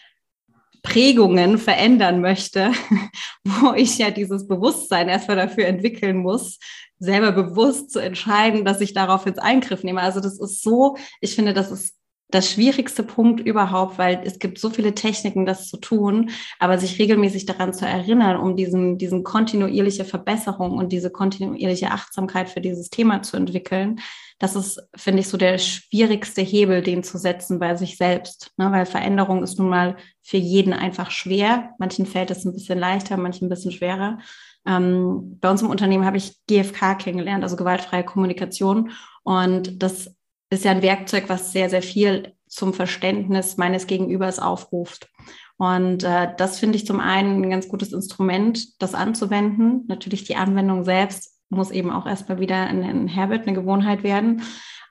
Prägungen 0.82 1.58
verändern 1.58 2.20
möchte, 2.20 2.72
wo 3.44 3.74
ich 3.74 3.98
ja 3.98 4.10
dieses 4.10 4.46
Bewusstsein 4.46 5.08
erstmal 5.08 5.36
dafür 5.36 5.66
entwickeln 5.66 6.18
muss, 6.18 6.58
selber 6.98 7.32
bewusst 7.32 7.90
zu 7.90 7.98
entscheiden, 7.98 8.64
dass 8.64 8.80
ich 8.80 8.94
darauf 8.94 9.26
jetzt 9.26 9.40
Eingriff 9.40 9.82
nehme. 9.82 10.00
Also 10.00 10.20
das 10.20 10.38
ist 10.38 10.62
so, 10.62 10.96
ich 11.20 11.34
finde, 11.34 11.52
das 11.52 11.70
ist 11.70 11.94
das 12.34 12.50
schwierigste 12.50 13.04
Punkt 13.04 13.40
überhaupt, 13.40 13.96
weil 13.96 14.20
es 14.24 14.40
gibt 14.40 14.58
so 14.58 14.68
viele 14.68 14.94
Techniken, 14.94 15.46
das 15.46 15.68
zu 15.68 15.76
tun, 15.76 16.30
aber 16.58 16.78
sich 16.78 16.98
regelmäßig 16.98 17.46
daran 17.46 17.72
zu 17.72 17.86
erinnern, 17.86 18.36
um 18.36 18.56
diesen, 18.56 18.98
diesen 18.98 19.22
kontinuierliche 19.22 20.04
Verbesserung 20.04 20.72
und 20.72 20.90
diese 20.90 21.10
kontinuierliche 21.10 21.92
Achtsamkeit 21.92 22.48
für 22.48 22.60
dieses 22.60 22.90
Thema 22.90 23.22
zu 23.22 23.36
entwickeln, 23.36 24.00
das 24.40 24.56
ist, 24.56 24.82
finde 24.96 25.20
ich, 25.20 25.28
so 25.28 25.36
der 25.36 25.58
schwierigste 25.58 26.42
Hebel, 26.42 26.82
den 26.82 27.04
zu 27.04 27.18
setzen 27.18 27.60
bei 27.60 27.76
sich 27.76 27.96
selbst, 27.96 28.50
ne? 28.56 28.72
weil 28.72 28.84
Veränderung 28.84 29.44
ist 29.44 29.60
nun 29.60 29.68
mal 29.68 29.96
für 30.20 30.38
jeden 30.38 30.72
einfach 30.72 31.12
schwer. 31.12 31.70
Manchen 31.78 32.04
fällt 32.04 32.32
es 32.32 32.44
ein 32.44 32.52
bisschen 32.52 32.80
leichter, 32.80 33.16
manchen 33.16 33.46
ein 33.46 33.50
bisschen 33.50 33.70
schwerer. 33.70 34.18
Ähm, 34.66 35.38
bei 35.40 35.50
uns 35.50 35.62
im 35.62 35.70
Unternehmen 35.70 36.04
habe 36.04 36.16
ich 36.16 36.36
GFK 36.48 36.98
kennengelernt, 36.98 37.44
also 37.44 37.54
gewaltfreie 37.54 38.02
Kommunikation. 38.02 38.90
Und 39.22 39.80
das 39.80 40.12
ist 40.54 40.64
ja 40.64 40.70
ein 40.70 40.82
Werkzeug, 40.82 41.24
was 41.28 41.52
sehr, 41.52 41.70
sehr 41.70 41.82
viel 41.82 42.34
zum 42.46 42.72
Verständnis 42.72 43.56
meines 43.56 43.86
Gegenübers 43.86 44.38
aufruft. 44.38 45.08
Und 45.56 46.02
äh, 46.02 46.28
das 46.36 46.58
finde 46.58 46.76
ich 46.76 46.86
zum 46.86 47.00
einen 47.00 47.42
ein 47.42 47.50
ganz 47.50 47.68
gutes 47.68 47.92
Instrument, 47.92 48.80
das 48.82 48.94
anzuwenden. 48.94 49.84
Natürlich 49.86 50.24
die 50.24 50.36
Anwendung 50.36 50.84
selbst 50.84 51.38
muss 51.48 51.70
eben 51.70 51.90
auch 51.90 52.06
erstmal 52.06 52.40
wieder 52.40 52.56
ein, 52.56 52.82
ein 52.82 53.14
Habit, 53.14 53.42
eine 53.42 53.54
Gewohnheit 53.54 54.02
werden. 54.02 54.42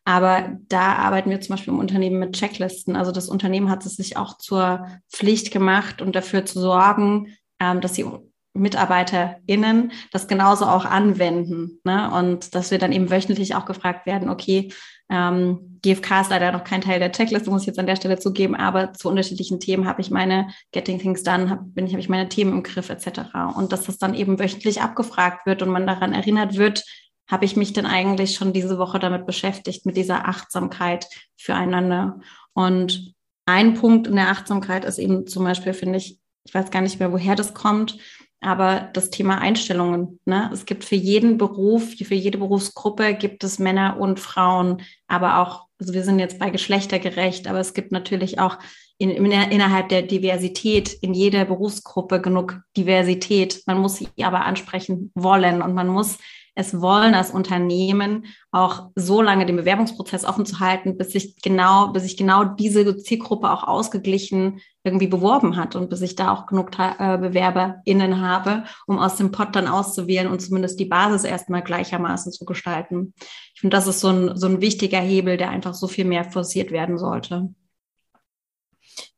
Aber 0.06 0.58
da 0.68 0.94
arbeiten 0.96 1.30
wir 1.30 1.42
zum 1.42 1.56
Beispiel 1.56 1.74
im 1.74 1.80
Unternehmen 1.80 2.20
mit 2.20 2.34
Checklisten. 2.34 2.96
Also 2.96 3.12
das 3.12 3.30
Unternehmen 3.30 3.70
hat 3.70 3.86
es 3.86 3.96
sich 3.96 4.18
auch 4.18 4.38
zur 4.38 4.86
Pflicht 5.10 5.52
gemacht 5.52 6.02
und 6.02 6.16
dafür 6.16 6.46
zu 6.46 6.60
sorgen, 6.60 7.36
ähm, 7.60 7.80
dass 7.80 7.94
die 7.94 8.06
MitarbeiterInnen 8.54 9.92
das 10.12 10.28
genauso 10.28 10.66
auch 10.66 10.86
anwenden. 10.86 11.80
Ne? 11.84 12.12
Und 12.12 12.54
dass 12.56 12.72
wir 12.72 12.78
dann 12.78 12.92
eben 12.92 13.10
wöchentlich 13.10 13.56
auch 13.56 13.66
gefragt 13.66 14.06
werden, 14.06 14.30
okay, 14.30 14.72
ähm, 15.10 15.80
GFK 15.82 16.22
ist 16.22 16.30
leider 16.30 16.52
noch 16.52 16.64
kein 16.64 16.82
Teil 16.82 17.00
der 17.00 17.12
Checkliste, 17.12 17.50
muss 17.50 17.62
ich 17.62 17.68
jetzt 17.68 17.80
an 17.80 17.88
der 17.88 17.96
Stelle 17.96 18.18
zugeben, 18.18 18.56
aber 18.56 18.94
zu 18.94 19.10
unterschiedlichen 19.10 19.60
Themen 19.60 19.86
habe 19.86 20.02
ich 20.02 20.12
meine 20.12 20.48
Getting 20.72 21.00
Things 21.00 21.24
Done, 21.24 21.50
hab, 21.50 21.60
bin 21.74 21.86
ich, 21.86 21.94
habe 21.94 22.00
ich 22.00 22.10
meine 22.10 22.30
Themen 22.30 22.54
im 22.54 22.64
Griff 22.64 22.90
etc. 22.90 23.22
Und 23.56 23.74
dass 23.74 23.84
das 23.84 23.98
dann 23.98 24.14
eben 24.14 24.40
wöchentlich 24.40 24.82
abgefragt 24.82 25.46
wird 25.46 25.62
und 25.62 25.70
man 25.70 25.86
daran 25.86 26.14
erinnert 26.14 26.58
wird, 26.58 26.84
habe 27.30 27.46
ich 27.46 27.56
mich 27.56 27.74
denn 27.74 27.86
eigentlich 27.86 28.36
schon 28.36 28.54
diese 28.54 28.78
Woche 28.78 29.00
damit 29.00 29.26
beschäftigt, 29.26 29.86
mit 29.86 29.98
dieser 29.98 30.28
Achtsamkeit 30.28 31.08
füreinander. 31.38 32.20
Und 32.54 33.14
ein 33.46 33.74
Punkt 33.74 34.08
in 34.08 34.16
der 34.16 34.30
Achtsamkeit 34.30 34.86
ist 34.86 35.00
eben 35.00 35.28
zum 35.28 35.44
Beispiel, 35.44 35.74
finde 35.74 35.98
ich, 35.98 36.20
ich 36.46 36.54
weiß 36.54 36.72
gar 36.72 36.82
nicht 36.82 37.00
mehr, 37.00 37.12
woher 37.12 37.36
das 37.36 37.54
kommt, 37.54 37.98
aber 38.44 38.90
das 38.94 39.10
Thema 39.10 39.40
Einstellungen. 39.40 40.20
Ne? 40.26 40.50
Es 40.54 40.66
gibt 40.66 40.84
für 40.84 40.96
jeden 40.96 41.38
Beruf, 41.38 41.94
für 41.96 42.16
jede 42.16 42.38
Berufsgruppe 42.38 43.14
gibt 43.14 43.44
es 43.44 43.60
Männer 43.60 43.98
und 44.00 44.20
Frauen, 44.20 44.82
aber 45.08 45.40
auch, 45.40 45.68
also 45.80 45.94
wir 45.94 46.04
sind 46.04 46.20
jetzt 46.20 46.40
bei 46.40 46.50
geschlechtergerecht, 46.50 47.48
aber 47.48 47.60
es 47.60 47.74
gibt 47.74 47.92
natürlich 47.92 48.40
auch 48.40 48.60
in, 48.98 49.10
in, 49.10 49.32
innerhalb 49.32 49.90
der 49.90 50.04
Diversität 50.04 50.94
in 51.02 51.14
jeder 51.14 51.46
Berufsgruppe 51.46 52.22
genug 52.22 52.62
Diversität. 52.78 53.64
Man 53.66 53.80
muss 53.80 53.96
sie 53.96 54.08
aber 54.24 54.46
ansprechen 54.46 55.12
wollen 55.16 55.62
und 55.62 55.74
man 55.74 55.88
muss 55.88 56.18
es 56.56 56.80
wollen 56.80 57.16
als 57.16 57.32
Unternehmen 57.32 58.26
auch 58.52 58.92
so 58.96 59.22
lange 59.22 59.46
den 59.46 59.56
Bewerbungsprozess 59.56 60.24
offen 60.24 60.46
zu 60.46 60.60
halten, 60.60 60.98
bis 60.98 61.12
sich 61.12 61.42
genau, 61.42 61.88
bis 61.88 62.04
sich 62.04 62.16
genau 62.16 62.44
diese 62.44 62.98
Zielgruppe 62.98 63.50
auch 63.50 63.64
ausgeglichen 63.64 64.60
irgendwie 64.84 65.08
beworben 65.08 65.56
hat 65.56 65.76
und 65.76 65.90
bis 65.90 66.02
ich 66.02 66.16
da 66.16 66.32
auch 66.32 66.46
genug 66.46 66.72
äh, 66.78 67.18
BewerberInnen 67.18 68.22
habe, 68.22 68.66
um 68.86 69.00
aus 69.00 69.16
dem 69.16 69.32
Pot 69.32 69.56
dann 69.56 69.68
auszuwählen 69.68 70.28
und 70.28 70.42
zumindest 70.42 70.80
die 70.80 70.86
Basis 70.86 71.24
erstmal 71.24 71.64
gleichermaßen 71.64 72.32
zu 72.32 72.46
gestalten. 72.46 73.14
Ich 73.56 73.62
finde, 73.62 73.76
das 73.76 73.88
ist 73.88 74.02
so 74.02 74.10
ein, 74.10 74.38
so 74.38 74.48
ein 74.48 74.62
wichtiger 74.62 75.00
Hebel, 75.00 75.38
der 75.38 75.50
einfach 75.50 75.74
so 75.74 75.88
viel 75.88 76.06
mehr 76.06 76.26
forciert 76.26 76.72
werden 76.72 76.98
sollte. 76.98 77.50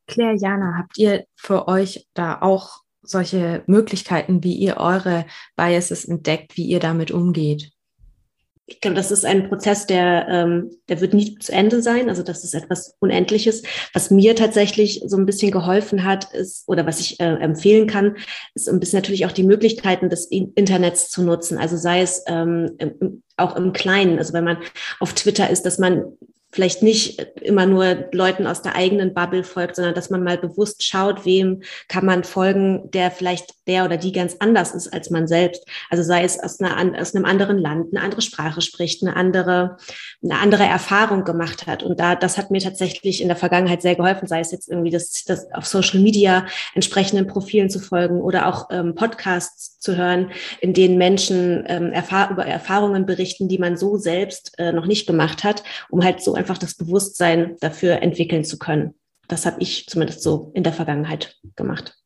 Claire, 0.06 0.36
Jana, 0.36 0.76
habt 0.78 0.96
ihr 0.98 1.24
für 1.34 1.68
euch 1.68 2.06
da 2.14 2.40
auch 2.40 2.85
solche 3.08 3.62
Möglichkeiten, 3.66 4.42
wie 4.42 4.54
ihr 4.54 4.76
eure 4.78 5.26
Biases 5.56 6.04
entdeckt, 6.04 6.56
wie 6.56 6.66
ihr 6.66 6.80
damit 6.80 7.10
umgeht? 7.10 7.70
Ich 8.68 8.80
glaube, 8.80 8.96
das 8.96 9.12
ist 9.12 9.24
ein 9.24 9.48
Prozess, 9.48 9.86
der, 9.86 10.26
ähm, 10.28 10.72
der 10.88 11.00
wird 11.00 11.14
nie 11.14 11.38
zu 11.38 11.52
Ende 11.52 11.80
sein. 11.82 12.08
Also 12.08 12.24
das 12.24 12.42
ist 12.42 12.52
etwas 12.52 12.96
Unendliches. 12.98 13.62
Was 13.92 14.10
mir 14.10 14.34
tatsächlich 14.34 15.02
so 15.06 15.16
ein 15.16 15.24
bisschen 15.24 15.52
geholfen 15.52 16.02
hat, 16.02 16.34
ist, 16.34 16.64
oder 16.66 16.84
was 16.84 16.98
ich 16.98 17.20
äh, 17.20 17.26
empfehlen 17.26 17.86
kann, 17.86 18.16
ist 18.54 18.68
ein 18.68 18.80
bisschen 18.80 18.98
natürlich 18.98 19.24
auch 19.24 19.30
die 19.30 19.44
Möglichkeiten 19.44 20.10
des 20.10 20.26
Internets 20.26 21.10
zu 21.10 21.22
nutzen. 21.22 21.58
Also 21.58 21.76
sei 21.76 22.00
es 22.00 22.24
ähm, 22.26 22.72
im, 22.78 23.22
auch 23.36 23.54
im 23.54 23.72
Kleinen. 23.72 24.18
Also 24.18 24.32
wenn 24.32 24.44
man 24.44 24.58
auf 24.98 25.12
Twitter 25.12 25.48
ist, 25.48 25.62
dass 25.62 25.78
man 25.78 26.04
vielleicht 26.56 26.82
nicht 26.82 27.20
immer 27.42 27.66
nur 27.66 28.08
Leuten 28.12 28.46
aus 28.46 28.62
der 28.62 28.76
eigenen 28.76 29.12
Bubble 29.12 29.44
folgt, 29.44 29.76
sondern 29.76 29.94
dass 29.94 30.08
man 30.08 30.24
mal 30.24 30.38
bewusst 30.38 30.82
schaut, 30.82 31.26
wem 31.26 31.62
kann 31.86 32.06
man 32.06 32.24
folgen, 32.24 32.90
der 32.92 33.10
vielleicht 33.10 33.54
der 33.66 33.84
oder 33.84 33.98
die 33.98 34.12
ganz 34.12 34.36
anders 34.38 34.74
ist 34.74 34.90
als 34.92 35.10
man 35.10 35.28
selbst. 35.28 35.66
Also 35.90 36.02
sei 36.02 36.24
es 36.24 36.42
aus, 36.42 36.58
einer, 36.60 36.98
aus 36.98 37.14
einem 37.14 37.26
anderen 37.26 37.58
Land, 37.58 37.92
eine 37.92 38.02
andere 38.02 38.22
Sprache 38.22 38.62
spricht, 38.62 39.02
eine 39.02 39.16
andere, 39.16 39.76
eine 40.22 40.38
andere 40.38 40.64
Erfahrung 40.64 41.24
gemacht 41.24 41.66
hat. 41.66 41.82
Und 41.82 42.00
da, 42.00 42.14
das 42.14 42.38
hat 42.38 42.50
mir 42.50 42.60
tatsächlich 42.60 43.20
in 43.20 43.28
der 43.28 43.36
Vergangenheit 43.36 43.82
sehr 43.82 43.94
geholfen, 43.94 44.26
sei 44.26 44.40
es 44.40 44.50
jetzt 44.50 44.70
irgendwie 44.70 44.90
das, 44.90 45.24
das 45.24 45.52
auf 45.52 45.66
Social 45.66 46.00
Media 46.00 46.46
entsprechenden 46.74 47.26
Profilen 47.26 47.68
zu 47.68 47.80
folgen 47.80 48.22
oder 48.22 48.46
auch 48.46 48.68
ähm, 48.70 48.94
Podcasts 48.94 49.78
zu 49.78 49.96
hören, 49.96 50.30
in 50.60 50.72
denen 50.72 50.96
Menschen 50.96 51.64
ähm, 51.66 51.92
erfahr 51.92 52.30
über 52.30 52.46
Erfahrungen 52.46 53.04
berichten, 53.04 53.48
die 53.48 53.58
man 53.58 53.76
so 53.76 53.98
selbst 53.98 54.52
äh, 54.58 54.72
noch 54.72 54.86
nicht 54.86 55.06
gemacht 55.06 55.44
hat, 55.44 55.62
um 55.90 56.02
halt 56.02 56.22
so 56.22 56.34
einfach 56.46 56.58
das 56.58 56.76
Bewusstsein 56.76 57.56
dafür 57.60 58.02
entwickeln 58.02 58.44
zu 58.44 58.56
können. 58.56 58.94
Das 59.26 59.46
habe 59.46 59.56
ich 59.58 59.88
zumindest 59.88 60.22
so 60.22 60.52
in 60.54 60.62
der 60.62 60.72
Vergangenheit 60.72 61.36
gemacht. 61.56 61.96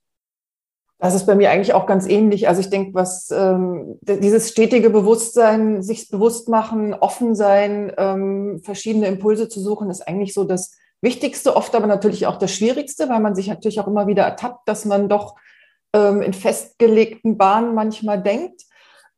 Das 0.98 1.14
ist 1.14 1.26
bei 1.26 1.34
mir 1.34 1.50
eigentlich 1.50 1.74
auch 1.74 1.86
ganz 1.86 2.06
ähnlich. 2.06 2.48
Also 2.48 2.62
ich 2.62 2.70
denke, 2.70 2.94
was 2.94 3.30
ähm, 3.30 3.98
dieses 4.00 4.50
stetige 4.50 4.88
Bewusstsein, 4.88 5.82
sich 5.82 6.08
bewusst 6.08 6.48
machen, 6.48 6.94
offen 6.94 7.34
sein, 7.34 7.92
ähm, 7.98 8.60
verschiedene 8.62 9.06
Impulse 9.08 9.48
zu 9.48 9.60
suchen, 9.60 9.90
ist 9.90 10.06
eigentlich 10.08 10.32
so 10.32 10.44
das 10.44 10.76
Wichtigste, 11.02 11.56
oft 11.56 11.74
aber 11.74 11.86
natürlich 11.86 12.26
auch 12.26 12.36
das 12.36 12.52
Schwierigste, 12.54 13.08
weil 13.08 13.20
man 13.20 13.34
sich 13.34 13.48
natürlich 13.48 13.80
auch 13.80 13.86
immer 13.86 14.06
wieder 14.06 14.24
ertappt, 14.24 14.66
dass 14.68 14.86
man 14.86 15.08
doch 15.08 15.36
ähm, 15.94 16.22
in 16.22 16.32
festgelegten 16.32 17.36
Bahnen 17.36 17.74
manchmal 17.74 18.22
denkt. 18.22 18.62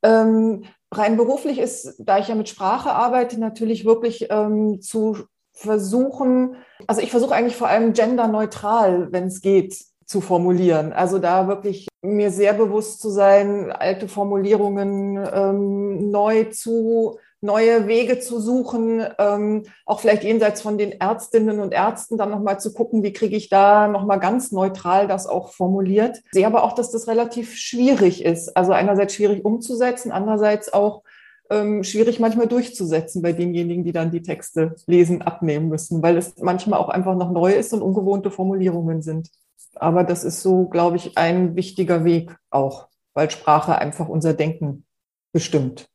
Ähm, 0.03 0.65
rein 0.93 1.17
beruflich 1.17 1.59
ist, 1.59 1.95
da 1.99 2.19
ich 2.19 2.29
ja 2.29 2.35
mit 2.35 2.49
Sprache 2.49 2.93
arbeite, 2.93 3.41
natürlich 3.41 3.85
wirklich 3.85 4.29
ähm, 4.31 4.81
zu 4.81 5.17
versuchen, 5.53 6.57
also 6.87 7.01
ich 7.01 7.11
versuche 7.11 7.35
eigentlich 7.35 7.57
vor 7.57 7.69
allem 7.69 7.93
genderneutral, 7.93 9.09
wenn 9.11 9.25
es 9.25 9.41
geht, 9.41 9.77
zu 10.07 10.21
formulieren. 10.21 10.93
Also 10.93 11.19
da 11.19 11.49
wirklich 11.49 11.89
mir 12.03 12.31
sehr 12.31 12.53
bewusst 12.53 13.01
zu 13.01 13.11
sein, 13.11 13.71
alte 13.71 14.09
Formulierungen 14.09 15.17
ähm, 15.33 16.11
neu 16.11 16.45
zu 16.45 17.19
neue 17.43 17.89
Wege 17.89 18.21
zu 18.21 18.41
suchen, 18.41 19.05
ähm, 19.19 19.65
auch 19.85 20.01
vielleicht 20.01 20.23
jenseits 20.23 20.63
von 20.63 20.79
den 20.79 20.93
Ärztinnen 20.93 21.59
und 21.59 21.73
Ärzten 21.73 22.17
dann 22.17 22.31
nochmal 22.31 22.61
zu 22.61 22.73
gucken, 22.73 23.03
wie 23.03 23.13
kriege 23.13 23.37
ich 23.37 23.49
da 23.49 23.89
nochmal 23.89 24.21
ganz 24.21 24.53
neutral 24.53 25.09
das 25.09 25.27
auch 25.27 25.53
formuliert. 25.53 26.19
Ich 26.19 26.33
sehe 26.33 26.47
aber 26.47 26.63
auch, 26.63 26.73
dass 26.73 26.93
das 26.93 27.09
relativ 27.09 27.57
schwierig 27.57 28.25
ist. 28.25 28.57
Also 28.57 28.73
einerseits 28.73 29.15
schwierig 29.15 29.45
umzusetzen, 29.45 30.13
andererseits 30.13 30.73
auch 30.73 31.03
ähm, 31.51 31.83
schwierig 31.83 32.21
manchmal 32.21 32.47
durchzusetzen 32.47 33.23
bei 33.23 33.33
denjenigen, 33.33 33.85
die 33.85 33.93
dann 33.93 34.13
die 34.13 34.23
Texte 34.23 34.77
lesen, 34.87 35.21
abnehmen 35.21 35.69
müssen, 35.69 36.01
weil 36.01 36.17
es 36.17 36.37
manchmal 36.39 36.79
auch 36.79 36.89
einfach 36.89 37.17
noch 37.17 37.33
neu 37.33 37.53
ist 37.53 37.73
und 37.73 37.83
ungewohnte 37.83 38.31
Formulierungen 38.31 39.03
sind. 39.03 39.31
Aber 39.75 40.05
das 40.05 40.23
ist 40.23 40.43
so, 40.43 40.67
glaube 40.67 40.97
ich, 40.97 41.19
ein 41.19 41.57
wichtiger 41.57 42.05
Weg 42.05 42.37
auch, 42.51 42.89
weil 43.15 43.31
Sprache 43.31 43.77
einfach 43.79 44.09
unser 44.09 44.33
Denken 44.33 44.85
bestimmt. 45.33 45.92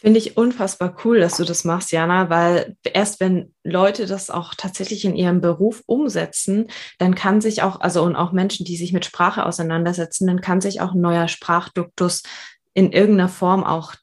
Finde 0.00 0.18
ich 0.18 0.36
unfassbar 0.36 0.94
cool, 1.04 1.20
dass 1.20 1.38
du 1.38 1.44
das 1.44 1.64
machst, 1.64 1.90
Jana, 1.90 2.28
weil 2.28 2.76
erst 2.84 3.18
wenn 3.18 3.54
Leute 3.64 4.04
das 4.06 4.28
auch 4.28 4.54
tatsächlich 4.54 5.06
in 5.06 5.16
ihrem 5.16 5.40
Beruf 5.40 5.82
umsetzen, 5.86 6.68
dann 6.98 7.14
kann 7.14 7.40
sich 7.40 7.62
auch, 7.62 7.80
also 7.80 8.02
und 8.02 8.14
auch 8.14 8.32
Menschen, 8.32 8.66
die 8.66 8.76
sich 8.76 8.92
mit 8.92 9.06
Sprache 9.06 9.46
auseinandersetzen, 9.46 10.26
dann 10.26 10.42
kann 10.42 10.60
sich 10.60 10.82
auch 10.82 10.92
ein 10.92 11.00
neuer 11.00 11.28
Sprachduktus 11.28 12.22
in 12.74 12.92
irgendeiner 12.92 13.30
Form 13.30 13.64
auch 13.64 13.94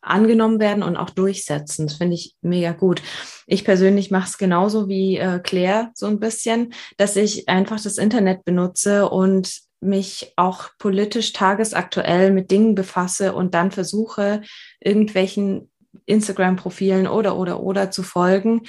angenommen 0.00 0.58
werden 0.58 0.82
und 0.82 0.96
auch 0.96 1.10
durchsetzen. 1.10 1.86
Das 1.86 1.96
finde 1.96 2.14
ich 2.14 2.34
mega 2.42 2.72
gut. 2.72 3.00
Ich 3.46 3.64
persönlich 3.64 4.10
mache 4.10 4.28
es 4.28 4.38
genauso 4.38 4.88
wie 4.88 5.16
äh, 5.16 5.38
Claire 5.38 5.92
so 5.94 6.06
ein 6.06 6.18
bisschen, 6.18 6.74
dass 6.96 7.14
ich 7.14 7.48
einfach 7.48 7.80
das 7.80 7.98
Internet 7.98 8.44
benutze 8.44 9.08
und 9.08 9.62
mich 9.82 10.32
auch 10.36 10.70
politisch 10.78 11.32
tagesaktuell 11.32 12.30
mit 12.30 12.50
Dingen 12.50 12.74
befasse 12.74 13.34
und 13.34 13.54
dann 13.54 13.70
versuche, 13.70 14.42
irgendwelchen 14.80 15.70
Instagram-Profilen 16.06 17.06
oder, 17.06 17.36
oder, 17.36 17.60
oder 17.60 17.90
zu 17.90 18.02
folgen, 18.02 18.62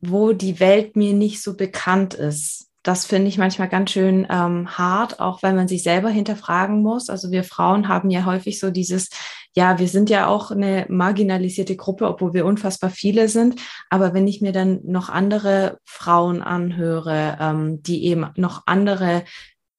wo 0.00 0.32
die 0.32 0.60
Welt 0.60 0.96
mir 0.96 1.12
nicht 1.12 1.42
so 1.42 1.56
bekannt 1.56 2.14
ist. 2.14 2.66
Das 2.82 3.04
finde 3.04 3.28
ich 3.28 3.36
manchmal 3.36 3.68
ganz 3.68 3.90
schön 3.90 4.28
ähm, 4.30 4.78
hart, 4.78 5.18
auch 5.18 5.42
weil 5.42 5.54
man 5.54 5.66
sich 5.66 5.82
selber 5.82 6.08
hinterfragen 6.08 6.82
muss. 6.82 7.10
Also 7.10 7.32
wir 7.32 7.42
Frauen 7.42 7.88
haben 7.88 8.10
ja 8.10 8.24
häufig 8.24 8.60
so 8.60 8.70
dieses, 8.70 9.10
ja, 9.56 9.80
wir 9.80 9.88
sind 9.88 10.08
ja 10.08 10.28
auch 10.28 10.52
eine 10.52 10.86
marginalisierte 10.88 11.74
Gruppe, 11.74 12.06
obwohl 12.06 12.32
wir 12.32 12.46
unfassbar 12.46 12.90
viele 12.90 13.28
sind. 13.28 13.60
Aber 13.90 14.14
wenn 14.14 14.28
ich 14.28 14.40
mir 14.40 14.52
dann 14.52 14.80
noch 14.84 15.08
andere 15.08 15.80
Frauen 15.84 16.42
anhöre, 16.42 17.36
ähm, 17.40 17.82
die 17.82 18.04
eben 18.04 18.28
noch 18.36 18.62
andere 18.66 19.24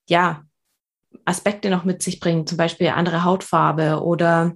ja, 0.08 0.44
Aspekte 1.26 1.70
noch 1.70 1.84
mit 1.84 2.02
sich 2.02 2.20
bringen, 2.20 2.48
zum 2.48 2.58
Beispiel 2.58 2.90
andere 2.90 3.24
Hautfarbe 3.24 4.02
oder 4.04 4.54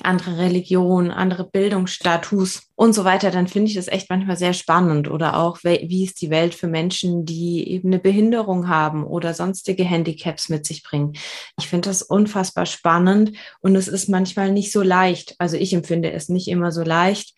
andere 0.00 0.38
Religion, 0.38 1.10
andere 1.10 1.44
Bildungsstatus 1.44 2.62
und 2.74 2.94
so 2.94 3.04
weiter, 3.04 3.30
dann 3.30 3.46
finde 3.46 3.68
ich 3.68 3.74
das 3.74 3.88
echt 3.88 4.08
manchmal 4.08 4.36
sehr 4.36 4.54
spannend. 4.54 5.10
Oder 5.10 5.36
auch, 5.36 5.58
wie 5.62 6.04
ist 6.04 6.20
die 6.22 6.30
Welt 6.30 6.54
für 6.54 6.66
Menschen, 6.66 7.26
die 7.26 7.68
eben 7.68 7.88
eine 7.88 7.98
Behinderung 7.98 8.68
haben 8.68 9.04
oder 9.04 9.34
sonstige 9.34 9.84
Handicaps 9.84 10.48
mit 10.48 10.64
sich 10.64 10.82
bringen. 10.82 11.12
Ich 11.58 11.68
finde 11.68 11.90
das 11.90 12.02
unfassbar 12.02 12.66
spannend 12.66 13.32
und 13.60 13.76
es 13.76 13.86
ist 13.86 14.08
manchmal 14.08 14.50
nicht 14.50 14.72
so 14.72 14.82
leicht. 14.82 15.34
Also 15.38 15.56
ich 15.56 15.74
empfinde 15.74 16.10
es 16.10 16.28
nicht 16.28 16.48
immer 16.48 16.72
so 16.72 16.82
leicht, 16.82 17.36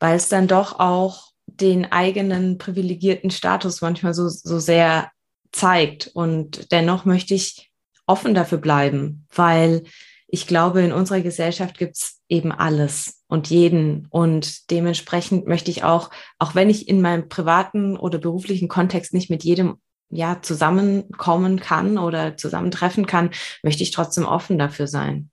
weil 0.00 0.16
es 0.16 0.28
dann 0.28 0.46
doch 0.46 0.78
auch 0.78 1.30
den 1.46 1.90
eigenen 1.92 2.58
privilegierten 2.58 3.30
Status 3.30 3.80
manchmal 3.80 4.12
so, 4.12 4.28
so 4.28 4.58
sehr 4.58 5.10
zeigt. 5.54 6.10
Und 6.12 6.72
dennoch 6.72 7.04
möchte 7.04 7.34
ich 7.34 7.70
offen 8.06 8.34
dafür 8.34 8.58
bleiben, 8.58 9.26
weil 9.34 9.84
ich 10.26 10.46
glaube, 10.46 10.82
in 10.82 10.92
unserer 10.92 11.20
Gesellschaft 11.20 11.78
gibt 11.78 11.96
es 11.96 12.20
eben 12.28 12.50
alles 12.50 13.22
und 13.28 13.50
jeden. 13.50 14.06
Und 14.10 14.70
dementsprechend 14.70 15.46
möchte 15.46 15.70
ich 15.70 15.84
auch, 15.84 16.10
auch 16.38 16.54
wenn 16.54 16.70
ich 16.70 16.88
in 16.88 17.00
meinem 17.00 17.28
privaten 17.28 17.96
oder 17.96 18.18
beruflichen 18.18 18.68
Kontext 18.68 19.14
nicht 19.14 19.30
mit 19.30 19.44
jedem 19.44 19.76
ja 20.10 20.42
zusammenkommen 20.42 21.60
kann 21.60 21.98
oder 21.98 22.36
zusammentreffen 22.36 23.06
kann, 23.06 23.30
möchte 23.62 23.82
ich 23.82 23.90
trotzdem 23.90 24.26
offen 24.26 24.58
dafür 24.58 24.86
sein. 24.86 25.30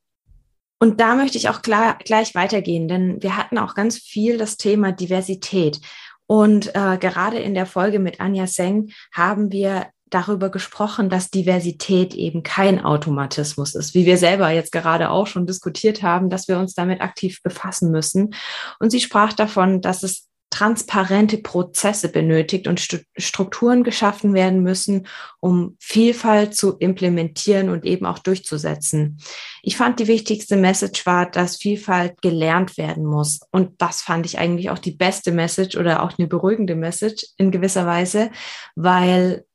Und 0.79 0.99
da 0.99 1.15
möchte 1.15 1.37
ich 1.37 1.49
auch 1.49 1.61
klar, 1.61 1.97
gleich 2.03 2.33
weitergehen, 2.33 2.87
denn 2.87 3.21
wir 3.21 3.37
hatten 3.37 3.57
auch 3.57 3.75
ganz 3.75 3.99
viel 3.99 4.37
das 4.37 4.57
Thema 4.57 4.91
Diversität. 4.91 5.79
Und 6.25 6.75
äh, 6.75 6.97
gerade 6.97 7.39
in 7.39 7.53
der 7.53 7.65
Folge 7.65 7.99
mit 7.99 8.19
Anja 8.19 8.47
Seng 8.47 8.91
haben 9.11 9.51
wir 9.51 9.87
darüber 10.11 10.49
gesprochen, 10.49 11.09
dass 11.09 11.31
Diversität 11.31 12.13
eben 12.13 12.43
kein 12.43 12.83
Automatismus 12.83 13.73
ist, 13.75 13.95
wie 13.95 14.05
wir 14.05 14.17
selber 14.17 14.49
jetzt 14.51 14.71
gerade 14.71 15.09
auch 15.09 15.25
schon 15.25 15.47
diskutiert 15.47 16.03
haben, 16.03 16.29
dass 16.29 16.47
wir 16.47 16.59
uns 16.59 16.75
damit 16.75 17.01
aktiv 17.01 17.41
befassen 17.41 17.91
müssen. 17.91 18.35
Und 18.79 18.91
sie 18.91 18.99
sprach 18.99 19.33
davon, 19.33 19.81
dass 19.81 20.03
es 20.03 20.27
transparente 20.51 21.37
Prozesse 21.37 22.09
benötigt 22.09 22.67
und 22.67 22.85
Strukturen 23.17 23.83
geschaffen 23.83 24.33
werden 24.33 24.61
müssen, 24.61 25.07
um 25.39 25.77
Vielfalt 25.79 26.55
zu 26.55 26.77
implementieren 26.77 27.69
und 27.69 27.85
eben 27.85 28.05
auch 28.05 28.19
durchzusetzen. 28.19 29.17
Ich 29.63 29.77
fand 29.77 29.99
die 29.99 30.07
wichtigste 30.07 30.57
Message 30.57 31.05
war, 31.05 31.31
dass 31.31 31.55
Vielfalt 31.55 32.21
gelernt 32.21 32.77
werden 32.77 33.05
muss. 33.05 33.39
Und 33.51 33.81
das 33.81 34.01
fand 34.01 34.25
ich 34.25 34.39
eigentlich 34.39 34.69
auch 34.69 34.79
die 34.79 34.91
beste 34.91 35.31
Message 35.31 35.77
oder 35.77 36.03
auch 36.03 36.11
eine 36.17 36.27
beruhigende 36.27 36.75
Message 36.75 37.25
in 37.37 37.51
gewisser 37.51 37.87
Weise, 37.87 38.29
weil 38.75 39.45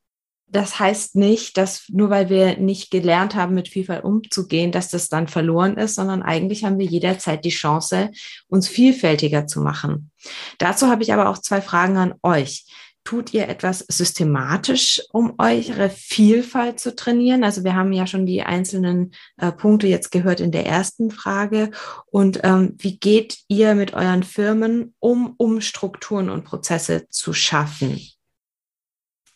das 0.48 0.78
heißt 0.78 1.16
nicht, 1.16 1.56
dass 1.56 1.84
nur 1.88 2.10
weil 2.10 2.28
wir 2.30 2.56
nicht 2.56 2.90
gelernt 2.90 3.34
haben, 3.34 3.54
mit 3.54 3.68
Vielfalt 3.68 4.04
umzugehen, 4.04 4.70
dass 4.70 4.90
das 4.90 5.08
dann 5.08 5.26
verloren 5.26 5.76
ist, 5.76 5.96
sondern 5.96 6.22
eigentlich 6.22 6.64
haben 6.64 6.78
wir 6.78 6.86
jederzeit 6.86 7.44
die 7.44 7.50
Chance, 7.50 8.10
uns 8.48 8.68
vielfältiger 8.68 9.46
zu 9.46 9.60
machen. 9.60 10.10
Dazu 10.58 10.86
habe 10.86 11.02
ich 11.02 11.12
aber 11.12 11.28
auch 11.28 11.38
zwei 11.38 11.60
Fragen 11.60 11.96
an 11.96 12.14
euch. 12.22 12.64
Tut 13.02 13.32
ihr 13.34 13.48
etwas 13.48 13.84
systematisch, 13.88 15.00
um 15.12 15.34
eure 15.38 15.90
Vielfalt 15.90 16.80
zu 16.80 16.94
trainieren? 16.96 17.44
Also 17.44 17.62
wir 17.62 17.76
haben 17.76 17.92
ja 17.92 18.06
schon 18.06 18.26
die 18.26 18.42
einzelnen 18.42 19.12
äh, 19.36 19.52
Punkte 19.52 19.86
jetzt 19.86 20.10
gehört 20.10 20.40
in 20.40 20.50
der 20.50 20.66
ersten 20.66 21.12
Frage. 21.12 21.70
Und 22.06 22.40
ähm, 22.42 22.74
wie 22.78 22.98
geht 22.98 23.38
ihr 23.46 23.76
mit 23.76 23.94
euren 23.94 24.24
Firmen 24.24 24.94
um, 24.98 25.34
um 25.36 25.60
Strukturen 25.60 26.30
und 26.30 26.44
Prozesse 26.44 27.06
zu 27.08 27.32
schaffen? 27.32 28.00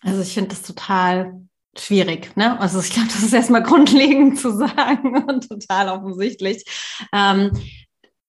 Also 0.01 0.23
ich 0.23 0.35
finde 0.35 0.51
das 0.51 0.63
total 0.63 1.47
schwierig. 1.77 2.37
Ne? 2.37 2.59
Also 2.61 2.81
ich 2.81 2.91
glaube, 2.91 3.09
das 3.09 3.23
ist 3.23 3.33
erstmal 3.33 3.63
grundlegend 3.65 4.39
zu 4.39 4.57
sagen 4.57 5.25
und 5.25 5.49
total 5.49 5.89
offensichtlich. 5.89 6.65
Ähm, 7.13 7.53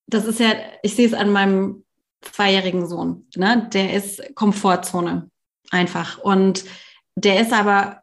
das 0.08 0.26
ist 0.26 0.40
ja, 0.40 0.54
ich 0.84 0.96
sehe 0.96 1.08
es 1.08 1.14
an 1.14 1.32
meinem 1.32 1.86
zweijährigen 2.22 2.88
Sohn. 2.88 3.28
Ne? 3.36 3.70
Der 3.74 3.94
ist 3.94 4.36
Komfortzone 4.36 5.30
einfach. 5.72 6.18
Und 6.20 6.66
der 7.16 7.42
ist 7.42 7.54
aber 7.54 8.02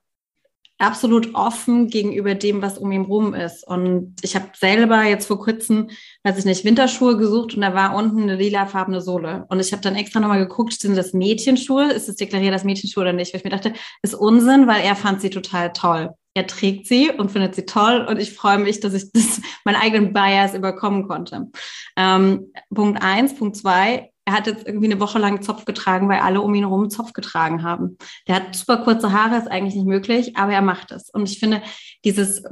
absolut 0.79 1.35
offen 1.35 1.89
gegenüber 1.89 2.35
dem, 2.35 2.63
was 2.63 2.79
um 2.79 2.93
ihn 2.93 3.03
rum 3.03 3.35
ist. 3.35 3.67
Und 3.67 4.15
ich 4.23 4.35
habe 4.37 4.47
selber 4.57 5.03
jetzt 5.03 5.27
vor 5.27 5.41
kurzem, 5.41 5.91
weiß 6.23 6.39
ich 6.39 6.45
nicht, 6.45 6.65
Winterschuhe 6.65 7.17
gesucht 7.17 7.55
und 7.55 7.63
da 7.63 7.75
war 7.75 7.95
unten 7.95 8.23
eine 8.23 8.37
lilafarbene 8.37 9.01
Sohle. 9.01 9.45
Und 9.49 9.61
ich 9.61 9.73
habe 9.73 9.83
dann 9.83 9.97
extra 9.97 10.21
nochmal 10.21 10.39
geguckt, 10.39 10.75
sind 10.75 10.97
das 10.97 11.13
Mädchenschuhe? 11.13 11.93
Ist 11.93 12.09
es 12.09 12.17
deklariert 12.17 12.53
als 12.53 12.65
Mädchenschuhe 12.65 13.03
oder 13.03 13.13
nicht? 13.13 13.33
Weil 13.33 13.41
ich 13.41 13.45
mir 13.45 13.51
dachte, 13.51 13.73
ist 14.03 14.15
Unsinn, 14.15 14.67
weil 14.67 14.83
er 14.83 14.97
fand 14.97 15.21
sie 15.21 15.31
total 15.31 15.73
toll. 15.73 16.11
Er 16.35 16.47
trägt 16.47 16.87
sie 16.87 17.11
und 17.11 17.33
findet 17.33 17.57
sie 17.57 17.67
toll 17.67 18.07
und 18.09 18.21
ich 18.21 18.33
freue 18.33 18.59
mich, 18.59 18.79
dass 18.79 18.95
ich 18.95 19.11
das 19.13 19.41
meinen 19.65 19.77
eigenen 19.77 20.13
Bias 20.13 20.55
überkommen 20.55 21.09
konnte. 21.09 21.49
Ähm, 21.97 22.53
Punkt 22.73 23.03
eins, 23.03 23.35
Punkt 23.35 23.57
zwei, 23.57 24.13
er 24.29 24.35
hat 24.35 24.47
jetzt 24.47 24.67
irgendwie 24.67 24.93
eine 24.93 25.01
Woche 25.01 25.19
lang 25.19 25.41
Zopf 25.41 25.65
getragen, 25.65 26.07
weil 26.07 26.21
alle 26.21 26.43
um 26.43 26.55
ihn 26.55 26.65
herum 26.65 26.91
Zopf 26.91 27.15
getragen 27.15 27.63
haben. 27.63 27.97
Der 28.27 28.35
hat 28.35 28.55
super 28.55 28.77
kurze 28.77 29.11
Haare, 29.11 29.39
ist 29.39 29.51
eigentlich 29.51 29.75
nicht 29.75 29.87
möglich, 29.87 30.37
aber 30.37 30.53
er 30.53 30.61
macht 30.61 30.93
es. 30.93 31.09
Und 31.09 31.31
ich 31.31 31.39
finde, 31.39 31.63
dieses, 32.05 32.43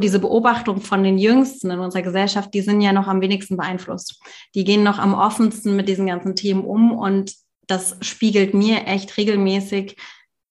diese 0.00 0.18
Beobachtung 0.18 0.80
von 0.80 1.02
den 1.04 1.18
Jüngsten 1.18 1.70
in 1.70 1.78
unserer 1.78 2.00
Gesellschaft, 2.00 2.54
die 2.54 2.62
sind 2.62 2.80
ja 2.80 2.94
noch 2.94 3.06
am 3.06 3.20
wenigsten 3.20 3.58
beeinflusst. 3.58 4.18
Die 4.54 4.64
gehen 4.64 4.82
noch 4.82 4.98
am 4.98 5.12
offensten 5.12 5.76
mit 5.76 5.90
diesen 5.90 6.06
ganzen 6.06 6.36
Themen 6.36 6.64
um 6.64 6.90
und 6.90 7.34
das 7.66 7.98
spiegelt 8.00 8.54
mir 8.54 8.86
echt 8.86 9.18
regelmäßig 9.18 9.96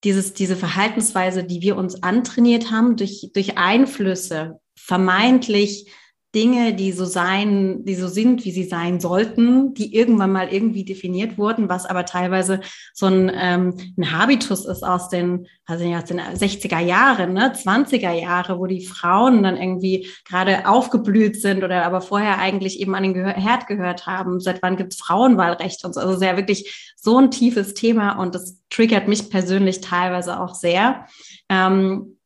dieses, 0.04 0.36
diese 0.36 0.56
Verhaltensweise, 0.56 1.44
die 1.44 1.62
wir 1.62 1.78
uns 1.78 2.04
antrainiert 2.04 2.70
haben 2.70 2.96
durch, 2.96 3.32
durch 3.34 3.58
Einflüsse, 3.58 4.60
vermeintlich 4.78 5.92
Dinge, 6.36 6.74
die 6.74 6.92
so 6.92 7.06
sein, 7.06 7.86
die 7.86 7.96
so 7.96 8.10
sind, 8.10 8.44
wie 8.44 8.52
sie 8.52 8.66
sein 8.66 9.00
sollten, 9.00 9.74
die 9.74 9.96
irgendwann 9.96 10.34
mal 10.34 10.50
irgendwie 10.50 10.84
definiert 10.84 11.38
wurden, 11.38 11.70
was 11.70 11.86
aber 11.86 12.06
teilweise 12.06 12.60
so 12.94 13.06
ein, 13.06 13.32
ähm, 13.34 13.74
ein 13.98 14.12
Habitus 14.12 14.66
ist 14.66 14.84
aus 14.84 15.08
den, 15.08 15.48
also 15.66 15.86
aus 15.86 16.04
den 16.04 16.20
60er 16.20 16.80
Jahren, 16.80 17.32
ne, 17.32 17.54
20er 17.56 18.12
Jahre, 18.12 18.60
wo 18.60 18.68
die 18.68 18.86
Frauen 18.86 19.44
dann 19.44 19.56
irgendwie 19.56 20.10
gerade 20.26 20.68
aufgeblüht 20.68 21.42
sind 21.42 21.64
oder 21.64 21.86
aber 21.86 22.02
vorher 22.02 22.38
eigentlich 22.38 22.82
eben 22.82 22.96
an 22.96 23.04
den 23.04 23.14
Gehör 23.14 23.34
Herd 23.34 23.68
gehört 23.68 24.06
haben. 24.06 24.42
Seit 24.42 24.62
wann 24.62 24.76
gibt 24.76 24.94
es 24.94 25.00
Frauenwahlrecht 25.00 25.86
und 25.86 25.96
so? 25.96 26.02
Also 26.02 26.18
sehr 26.18 26.36
wirklich 26.36 26.94
so 26.98 27.18
ein 27.18 27.32
tiefes 27.32 27.74
Thema 27.76 28.20
und 28.20 28.36
das 28.36 28.60
triggert 28.70 29.08
mich 29.08 29.30
persönlich 29.30 29.80
teilweise 29.80 30.40
auch 30.42 30.54
sehr. 30.54 31.06
Ähm, 31.48 32.18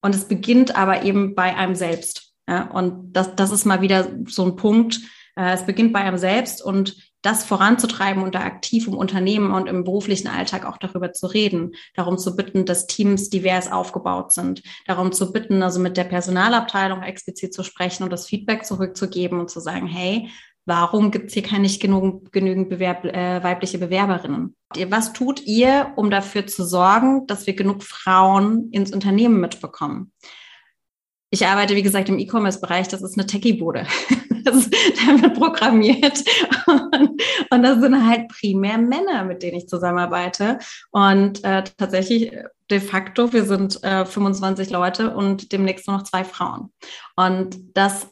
und 0.00 0.14
es 0.14 0.26
beginnt 0.26 0.74
aber 0.76 1.04
eben 1.04 1.36
bei 1.36 1.54
einem 1.54 1.76
selbst. 1.76 2.27
Und 2.72 3.12
das, 3.12 3.36
das 3.36 3.50
ist 3.50 3.64
mal 3.64 3.80
wieder 3.80 4.08
so 4.26 4.44
ein 4.44 4.56
Punkt. 4.56 5.00
Äh, 5.36 5.52
es 5.52 5.64
beginnt 5.64 5.92
bei 5.92 6.00
einem 6.00 6.18
selbst 6.18 6.62
und 6.62 6.96
das 7.22 7.44
voranzutreiben 7.44 8.22
und 8.22 8.34
da 8.34 8.40
aktiv 8.40 8.86
im 8.86 8.96
Unternehmen 8.96 9.52
und 9.52 9.68
im 9.68 9.84
beruflichen 9.84 10.28
Alltag 10.28 10.64
auch 10.64 10.78
darüber 10.78 11.12
zu 11.12 11.26
reden, 11.26 11.72
darum 11.94 12.16
zu 12.16 12.36
bitten, 12.36 12.64
dass 12.64 12.86
Teams 12.86 13.28
divers 13.28 13.70
aufgebaut 13.70 14.32
sind, 14.32 14.62
darum 14.86 15.10
zu 15.10 15.32
bitten, 15.32 15.62
also 15.62 15.80
mit 15.80 15.96
der 15.96 16.04
Personalabteilung 16.04 17.02
explizit 17.02 17.52
zu 17.52 17.64
sprechen 17.64 18.04
und 18.04 18.12
das 18.12 18.26
Feedback 18.26 18.64
zurückzugeben 18.64 19.40
und 19.40 19.50
zu 19.50 19.58
sagen, 19.58 19.86
hey, 19.86 20.28
warum 20.64 21.10
gibt 21.10 21.28
es 21.28 21.34
hier 21.34 21.42
keine 21.42 21.62
nicht 21.62 21.80
genug, 21.80 22.30
genügend 22.30 22.68
Bewerb, 22.68 23.04
äh, 23.04 23.42
weibliche 23.42 23.78
Bewerberinnen? 23.78 24.54
Was 24.88 25.12
tut 25.12 25.44
ihr, 25.44 25.92
um 25.96 26.10
dafür 26.10 26.46
zu 26.46 26.64
sorgen, 26.64 27.26
dass 27.26 27.46
wir 27.46 27.54
genug 27.54 27.82
Frauen 27.82 28.70
ins 28.70 28.92
Unternehmen 28.92 29.40
mitbekommen? 29.40 30.12
Ich 31.30 31.46
arbeite, 31.46 31.76
wie 31.76 31.82
gesagt, 31.82 32.08
im 32.08 32.18
E-Commerce-Bereich. 32.18 32.88
Das 32.88 33.02
ist 33.02 33.18
eine 33.18 33.26
Techie-Bude. 33.26 33.86
da 34.44 35.22
wird 35.22 35.34
programmiert. 35.34 36.24
Und, 36.66 37.22
und, 37.50 37.62
das 37.62 37.80
sind 37.80 38.08
halt 38.08 38.28
primär 38.28 38.78
Männer, 38.78 39.24
mit 39.24 39.42
denen 39.42 39.58
ich 39.58 39.68
zusammenarbeite. 39.68 40.58
Und 40.90 41.44
äh, 41.44 41.64
tatsächlich, 41.76 42.32
de 42.70 42.80
facto, 42.80 43.32
wir 43.32 43.44
sind 43.44 43.82
äh, 43.84 44.06
25 44.06 44.70
Leute 44.70 45.14
und 45.14 45.52
demnächst 45.52 45.86
nur 45.86 45.98
noch 45.98 46.04
zwei 46.04 46.24
Frauen. 46.24 46.72
Und 47.16 47.58
das 47.74 48.08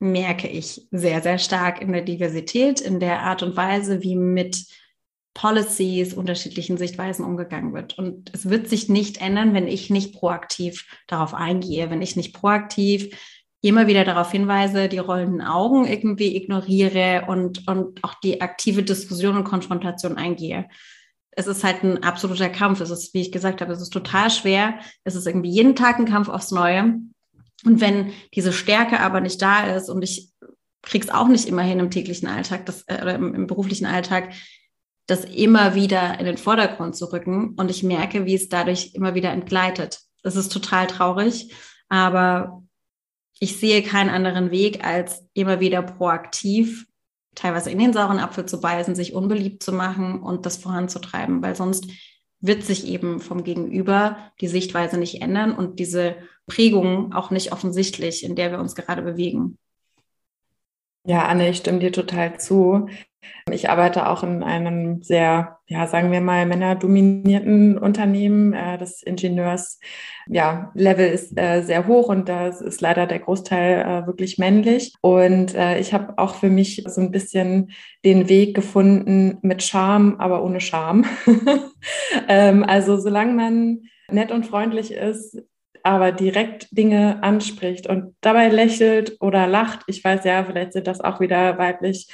merke 0.00 0.48
ich 0.48 0.86
sehr, 0.90 1.22
sehr 1.22 1.38
stark 1.38 1.80
in 1.80 1.92
der 1.92 2.02
Diversität, 2.02 2.80
in 2.80 3.00
der 3.00 3.20
Art 3.20 3.42
und 3.42 3.56
Weise, 3.56 4.02
wie 4.02 4.16
mit 4.16 4.64
Policies, 5.34 6.14
unterschiedlichen 6.14 6.78
Sichtweisen 6.78 7.24
umgegangen 7.24 7.74
wird. 7.74 7.98
Und 7.98 8.30
es 8.32 8.48
wird 8.48 8.68
sich 8.68 8.88
nicht 8.88 9.20
ändern, 9.20 9.52
wenn 9.52 9.66
ich 9.66 9.90
nicht 9.90 10.14
proaktiv 10.14 10.86
darauf 11.08 11.34
eingehe, 11.34 11.90
wenn 11.90 12.02
ich 12.02 12.16
nicht 12.16 12.34
proaktiv 12.34 13.16
immer 13.60 13.86
wieder 13.86 14.04
darauf 14.04 14.30
hinweise, 14.30 14.88
die 14.88 14.98
rollenden 14.98 15.40
Augen 15.40 15.86
irgendwie 15.86 16.36
ignoriere 16.36 17.24
und, 17.26 17.66
und 17.66 18.04
auch 18.04 18.14
die 18.22 18.42
aktive 18.42 18.82
Diskussion 18.82 19.36
und 19.36 19.44
Konfrontation 19.44 20.16
eingehe. 20.16 20.68
Es 21.30 21.46
ist 21.46 21.64
halt 21.64 21.82
ein 21.82 22.02
absoluter 22.04 22.50
Kampf. 22.50 22.80
Es 22.80 22.90
ist, 22.90 23.14
wie 23.14 23.22
ich 23.22 23.32
gesagt 23.32 23.60
habe, 23.60 23.72
es 23.72 23.80
ist 23.80 23.92
total 23.92 24.30
schwer. 24.30 24.78
Es 25.02 25.16
ist 25.16 25.26
irgendwie 25.26 25.50
jeden 25.50 25.74
Tag 25.74 25.98
ein 25.98 26.04
Kampf 26.04 26.28
aufs 26.28 26.52
Neue. 26.52 27.00
Und 27.64 27.80
wenn 27.80 28.12
diese 28.34 28.52
Stärke 28.52 29.00
aber 29.00 29.20
nicht 29.20 29.40
da 29.40 29.66
ist 29.74 29.88
und 29.88 30.02
ich 30.02 30.30
krieg's 30.82 31.08
auch 31.08 31.28
nicht 31.28 31.48
immer 31.48 31.62
hin 31.62 31.80
im 31.80 31.90
täglichen 31.90 32.28
Alltag, 32.28 32.66
das, 32.66 32.82
äh, 32.86 33.00
oder 33.00 33.14
im, 33.14 33.34
im 33.34 33.46
beruflichen 33.46 33.86
Alltag, 33.86 34.34
das 35.06 35.24
immer 35.24 35.74
wieder 35.74 36.18
in 36.18 36.26
den 36.26 36.38
Vordergrund 36.38 36.96
zu 36.96 37.12
rücken. 37.12 37.54
Und 37.56 37.70
ich 37.70 37.82
merke, 37.82 38.24
wie 38.26 38.34
es 38.34 38.48
dadurch 38.48 38.94
immer 38.94 39.14
wieder 39.14 39.30
entgleitet. 39.30 40.00
Das 40.22 40.36
ist 40.36 40.52
total 40.52 40.86
traurig, 40.86 41.54
aber 41.88 42.62
ich 43.38 43.58
sehe 43.58 43.82
keinen 43.82 44.10
anderen 44.10 44.50
Weg, 44.50 44.84
als 44.86 45.26
immer 45.34 45.60
wieder 45.60 45.82
proaktiv 45.82 46.86
teilweise 47.34 47.70
in 47.70 47.78
den 47.78 47.92
sauren 47.92 48.18
Apfel 48.18 48.46
zu 48.46 48.60
beißen, 48.60 48.94
sich 48.94 49.12
unbeliebt 49.12 49.62
zu 49.62 49.72
machen 49.72 50.20
und 50.20 50.46
das 50.46 50.56
voranzutreiben, 50.56 51.42
weil 51.42 51.56
sonst 51.56 51.86
wird 52.40 52.62
sich 52.62 52.86
eben 52.86 53.20
vom 53.20 53.42
Gegenüber 53.42 54.18
die 54.40 54.48
Sichtweise 54.48 54.98
nicht 54.98 55.22
ändern 55.22 55.52
und 55.54 55.78
diese 55.78 56.16
Prägung 56.46 57.12
auch 57.12 57.30
nicht 57.30 57.52
offensichtlich, 57.52 58.22
in 58.22 58.36
der 58.36 58.50
wir 58.50 58.58
uns 58.58 58.74
gerade 58.74 59.02
bewegen. 59.02 59.58
Ja, 61.06 61.26
Anne, 61.26 61.50
ich 61.50 61.58
stimme 61.58 61.80
dir 61.80 61.92
total 61.92 62.38
zu. 62.38 62.88
Ich 63.50 63.68
arbeite 63.68 64.08
auch 64.08 64.22
in 64.22 64.42
einem 64.42 65.02
sehr, 65.02 65.58
ja, 65.66 65.86
sagen 65.86 66.12
wir 66.12 66.20
mal, 66.20 66.46
männerdominierten 66.46 67.76
Unternehmen. 67.78 68.52
Äh, 68.52 68.78
das 68.78 69.02
Ingenieurs, 69.02 69.78
ja, 70.26 70.70
Level 70.74 71.06
ist 71.08 71.38
äh, 71.38 71.62
sehr 71.62 71.86
hoch 71.86 72.08
und 72.08 72.28
da 72.28 72.48
ist 72.48 72.80
leider 72.80 73.06
der 73.06 73.18
Großteil 73.18 73.80
äh, 73.80 74.06
wirklich 74.06 74.38
männlich. 74.38 74.94
Und 75.00 75.54
ich 75.54 75.92
habe 75.92 76.14
auch 76.18 76.36
für 76.36 76.48
mich 76.48 76.84
so 76.86 77.00
ein 77.00 77.10
bisschen 77.10 77.72
den 78.04 78.28
Weg 78.28 78.54
gefunden 78.54 79.38
mit 79.42 79.62
Charme, 79.62 80.16
aber 80.18 80.42
ohne 80.42 80.60
Charme. 80.60 81.04
Ähm, 82.28 82.64
also 82.64 82.96
solange 82.96 83.34
man 83.34 83.82
nett 84.10 84.32
und 84.32 84.46
freundlich 84.46 84.92
ist, 84.92 85.36
aber 85.84 86.12
direkt 86.12 86.68
Dinge 86.70 87.22
anspricht 87.22 87.86
und 87.86 88.16
dabei 88.22 88.48
lächelt 88.48 89.18
oder 89.20 89.46
lacht. 89.46 89.80
Ich 89.86 90.02
weiß 90.02 90.24
ja, 90.24 90.42
vielleicht 90.42 90.72
sind 90.72 90.86
das 90.86 91.02
auch 91.02 91.20
wieder 91.20 91.58
weiblich 91.58 92.08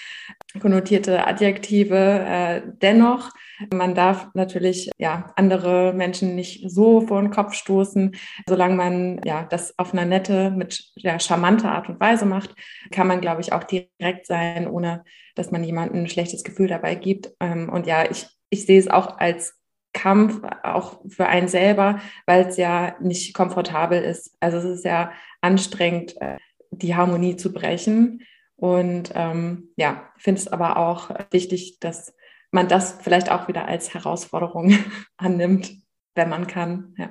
konnotierte 0.58 1.26
Adjektive. 1.26 1.96
Äh, 1.96 2.62
dennoch 2.82 3.30
Man 3.72 3.94
darf 3.94 4.28
natürlich 4.34 4.90
ja 4.98 5.32
andere 5.36 5.92
Menschen 5.92 6.34
nicht 6.34 6.70
so 6.70 7.02
vor 7.02 7.20
den 7.20 7.30
Kopf 7.30 7.52
stoßen. 7.52 8.16
Solange 8.48 8.74
man 8.74 9.20
ja 9.24 9.44
das 9.44 9.78
auf 9.78 9.92
einer 9.92 10.06
nette, 10.06 10.50
mit 10.50 10.92
ja, 10.96 11.18
charmanter 11.18 11.72
Art 11.72 11.88
und 11.88 12.00
Weise 12.00 12.24
macht, 12.24 12.54
kann 12.90 13.06
man, 13.06 13.20
glaube 13.20 13.42
ich, 13.42 13.52
auch 13.52 13.64
direkt 13.64 14.26
sein, 14.26 14.66
ohne 14.66 15.04
dass 15.34 15.50
man 15.50 15.62
jemandem 15.62 16.04
ein 16.04 16.08
schlechtes 16.08 16.42
Gefühl 16.42 16.68
dabei 16.68 16.94
gibt. 16.94 17.32
Ähm, 17.40 17.68
und 17.68 17.86
ja, 17.86 18.10
ich, 18.10 18.26
ich 18.48 18.64
sehe 18.64 18.78
es 18.78 18.88
auch 18.88 19.18
als 19.18 19.58
Kampf, 19.92 20.40
auch 20.62 21.00
für 21.08 21.26
einen 21.26 21.48
selber, 21.48 22.00
weil 22.26 22.46
es 22.46 22.56
ja 22.56 22.96
nicht 23.00 23.34
komfortabel 23.34 24.02
ist. 24.02 24.36
Also 24.40 24.58
es 24.58 24.64
ist 24.64 24.84
ja 24.84 25.12
anstrengend, 25.40 26.20
äh, 26.20 26.38
die 26.70 26.94
Harmonie 26.94 27.36
zu 27.36 27.52
brechen. 27.52 28.22
Und 28.60 29.12
ähm, 29.14 29.70
ja, 29.76 30.10
finde 30.18 30.38
es 30.38 30.48
aber 30.48 30.76
auch 30.76 31.10
wichtig, 31.30 31.80
dass 31.80 32.14
man 32.50 32.68
das 32.68 32.98
vielleicht 33.00 33.30
auch 33.30 33.48
wieder 33.48 33.66
als 33.66 33.94
Herausforderung 33.94 34.74
annimmt, 35.16 35.72
wenn 36.14 36.28
man 36.28 36.46
kann. 36.46 36.94
Ja. 36.98 37.10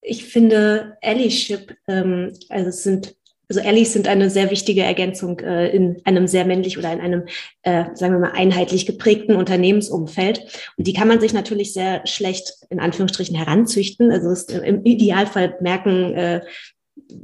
Ich 0.00 0.24
finde 0.24 0.98
Allyship, 1.00 1.76
ähm, 1.86 2.32
also 2.48 2.70
es 2.70 2.82
sind 2.82 3.16
also 3.50 3.62
Allies 3.62 3.94
sind 3.94 4.08
eine 4.08 4.28
sehr 4.28 4.50
wichtige 4.50 4.82
Ergänzung 4.82 5.40
äh, 5.40 5.68
in 5.68 6.02
einem 6.04 6.26
sehr 6.26 6.44
männlich 6.44 6.76
oder 6.76 6.92
in 6.92 7.00
einem, 7.00 7.24
äh, 7.62 7.84
sagen 7.94 8.12
wir 8.12 8.18
mal, 8.20 8.32
einheitlich 8.32 8.84
geprägten 8.84 9.36
Unternehmensumfeld. 9.36 10.70
Und 10.76 10.86
die 10.86 10.92
kann 10.92 11.08
man 11.08 11.18
sich 11.18 11.32
natürlich 11.32 11.72
sehr 11.72 12.06
schlecht 12.06 12.52
in 12.68 12.78
Anführungsstrichen 12.78 13.34
heranzüchten. 13.34 14.12
Also 14.12 14.28
es, 14.28 14.44
im 14.44 14.84
Idealfall 14.84 15.56
merken 15.62 16.12
äh, 16.12 16.40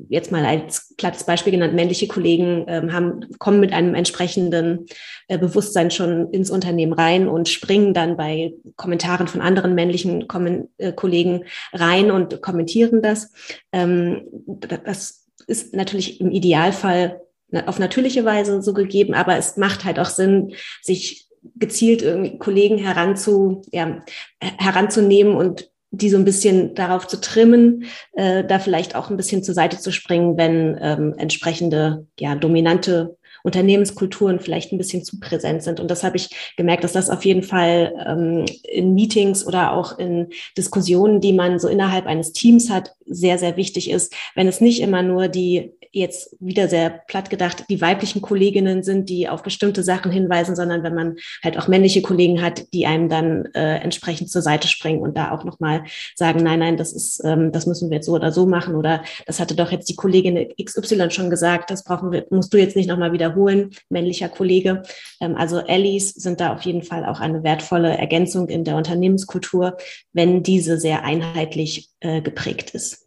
jetzt 0.08 0.32
mal 0.32 0.44
als 0.44 0.94
plattes 0.96 1.24
Beispiel 1.24 1.52
genannt, 1.52 1.74
männliche 1.74 2.06
Kollegen 2.06 2.64
ähm, 2.68 2.92
haben, 2.92 3.20
kommen 3.38 3.60
mit 3.60 3.72
einem 3.72 3.94
entsprechenden 3.94 4.86
äh, 5.28 5.38
Bewusstsein 5.38 5.90
schon 5.90 6.30
ins 6.30 6.50
Unternehmen 6.50 6.92
rein 6.92 7.28
und 7.28 7.48
springen 7.48 7.94
dann 7.94 8.16
bei 8.16 8.54
Kommentaren 8.76 9.28
von 9.28 9.40
anderen 9.40 9.74
männlichen 9.74 10.28
Kommen, 10.28 10.68
äh, 10.78 10.92
Kollegen 10.92 11.44
rein 11.72 12.10
und 12.10 12.40
kommentieren 12.42 13.02
das. 13.02 13.32
Ähm, 13.72 14.22
das 14.46 15.26
ist 15.46 15.74
natürlich 15.74 16.20
im 16.20 16.30
Idealfall 16.30 17.20
auf 17.66 17.78
natürliche 17.78 18.24
Weise 18.24 18.62
so 18.62 18.72
gegeben, 18.72 19.14
aber 19.14 19.36
es 19.36 19.56
macht 19.56 19.84
halt 19.84 19.98
auch 19.98 20.08
Sinn, 20.08 20.54
sich 20.82 21.28
gezielt 21.56 22.02
irgendwie 22.02 22.38
Kollegen 22.38 22.78
heranzu, 22.78 23.62
ja, 23.70 24.02
heranzunehmen 24.40 25.36
und 25.36 25.70
die 25.96 26.10
so 26.10 26.16
ein 26.16 26.24
bisschen 26.24 26.74
darauf 26.74 27.06
zu 27.06 27.20
trimmen, 27.20 27.84
äh, 28.12 28.44
da 28.44 28.58
vielleicht 28.58 28.94
auch 28.94 29.10
ein 29.10 29.16
bisschen 29.16 29.42
zur 29.42 29.54
Seite 29.54 29.78
zu 29.78 29.92
springen, 29.92 30.36
wenn 30.36 30.78
ähm, 30.80 31.14
entsprechende 31.16 32.06
ja, 32.18 32.34
dominante 32.34 33.16
Unternehmenskulturen 33.44 34.40
vielleicht 34.40 34.72
ein 34.72 34.78
bisschen 34.78 35.04
zu 35.04 35.20
präsent 35.20 35.62
sind. 35.62 35.78
Und 35.78 35.90
das 35.90 36.02
habe 36.02 36.16
ich 36.16 36.54
gemerkt, 36.56 36.82
dass 36.82 36.92
das 36.92 37.10
auf 37.10 37.26
jeden 37.26 37.42
Fall 37.42 37.92
ähm, 38.06 38.46
in 38.62 38.94
Meetings 38.94 39.46
oder 39.46 39.72
auch 39.72 39.98
in 39.98 40.28
Diskussionen, 40.56 41.20
die 41.20 41.34
man 41.34 41.58
so 41.58 41.68
innerhalb 41.68 42.06
eines 42.06 42.32
Teams 42.32 42.70
hat, 42.70 42.94
sehr, 43.04 43.36
sehr 43.38 43.58
wichtig 43.58 43.90
ist, 43.90 44.14
wenn 44.34 44.48
es 44.48 44.62
nicht 44.62 44.80
immer 44.80 45.02
nur 45.02 45.28
die 45.28 45.72
jetzt 45.94 46.36
wieder 46.40 46.68
sehr 46.68 46.90
platt 46.90 47.30
gedacht, 47.30 47.64
die 47.68 47.80
weiblichen 47.80 48.20
Kolleginnen 48.20 48.82
sind, 48.82 49.08
die 49.08 49.28
auf 49.28 49.42
bestimmte 49.42 49.82
Sachen 49.82 50.10
hinweisen, 50.10 50.56
sondern 50.56 50.82
wenn 50.82 50.94
man 50.94 51.16
halt 51.42 51.56
auch 51.58 51.68
männliche 51.68 52.02
Kollegen 52.02 52.42
hat, 52.42 52.72
die 52.74 52.86
einem 52.86 53.08
dann 53.08 53.46
äh, 53.54 53.76
entsprechend 53.76 54.30
zur 54.30 54.42
Seite 54.42 54.68
springen 54.68 55.00
und 55.00 55.16
da 55.16 55.30
auch 55.30 55.44
nochmal 55.44 55.84
sagen, 56.14 56.42
nein, 56.42 56.58
nein, 56.58 56.76
das 56.76 56.92
ist, 56.92 57.22
ähm, 57.24 57.52
das 57.52 57.66
müssen 57.66 57.90
wir 57.90 57.96
jetzt 57.96 58.06
so 58.06 58.12
oder 58.12 58.32
so 58.32 58.46
machen 58.46 58.74
oder 58.74 59.02
das 59.26 59.40
hatte 59.40 59.54
doch 59.54 59.70
jetzt 59.70 59.88
die 59.88 59.96
Kollegin 59.96 60.48
XY 60.62 61.10
schon 61.10 61.30
gesagt, 61.30 61.70
das 61.70 61.84
brauchen 61.84 62.10
wir, 62.10 62.26
musst 62.30 62.52
du 62.52 62.58
jetzt 62.58 62.76
nicht 62.76 62.88
nochmal 62.88 63.12
wiederholen, 63.12 63.70
männlicher 63.88 64.28
Kollege. 64.28 64.82
Ähm, 65.20 65.36
also 65.36 65.58
Allies 65.58 66.10
sind 66.10 66.40
da 66.40 66.52
auf 66.52 66.62
jeden 66.62 66.82
Fall 66.82 67.06
auch 67.06 67.20
eine 67.20 67.44
wertvolle 67.44 67.96
Ergänzung 67.96 68.48
in 68.48 68.64
der 68.64 68.76
Unternehmenskultur, 68.76 69.76
wenn 70.12 70.42
diese 70.42 70.78
sehr 70.78 71.04
einheitlich 71.04 71.90
äh, 72.00 72.20
geprägt 72.20 72.70
ist. 72.70 73.03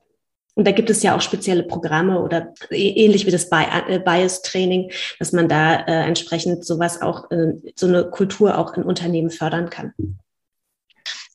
Und 0.57 0.65
da 0.65 0.71
gibt 0.71 0.89
es 0.89 1.03
ja 1.03 1.15
auch 1.15 1.21
spezielle 1.21 1.61
Programme 1.61 2.19
oder 2.19 2.51
ähnlich 2.71 3.27
wie 3.27 3.31
das 3.31 3.47
äh, 3.51 3.99
Bias-Training, 3.99 4.91
dass 5.19 5.31
man 5.31 5.47
da 5.47 5.75
äh, 5.75 6.07
entsprechend 6.07 6.65
sowas 6.65 6.99
auch, 6.99 7.29
äh, 7.29 7.53
so 7.75 7.85
eine 7.85 8.09
Kultur 8.09 8.57
auch 8.57 8.73
in 8.73 8.81
Unternehmen 8.81 9.29
fördern 9.29 9.69
kann. 9.69 9.93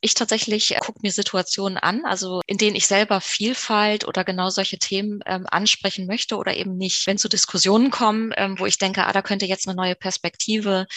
Ich 0.01 0.15
tatsächlich 0.15 0.75
äh, 0.75 0.79
gucke 0.81 0.99
mir 1.05 1.13
Situationen 1.13 1.79
an, 1.79 2.05
also 2.05 2.41
in 2.49 2.59
denen 2.59 2.75
ich 2.75 2.89
selber 2.89 3.21
Vielfalt 3.21 4.09
oder 4.09 4.25
genau 4.25 4.51
solche 4.51 4.79
Themen 4.79 5.21
ähm, 5.25 5.47
ansprechen 5.49 6.09
möchte 6.09 6.37
oder 6.37 6.57
eben 6.57 6.77
nicht. 6.77 7.07
Wenn 7.07 7.17
zu 7.17 7.29
Diskussionen 7.29 7.93
kommen, 7.93 8.33
ähm, 8.37 8.59
wo 8.59 8.67
ich 8.67 8.79
denke, 8.79 9.07
ah, 9.07 9.13
da 9.13 9.23
könnte 9.23 9.47
jetzt 9.47 9.69
eine 9.69 9.77
neue 9.77 9.95
Perspektive 9.95 10.89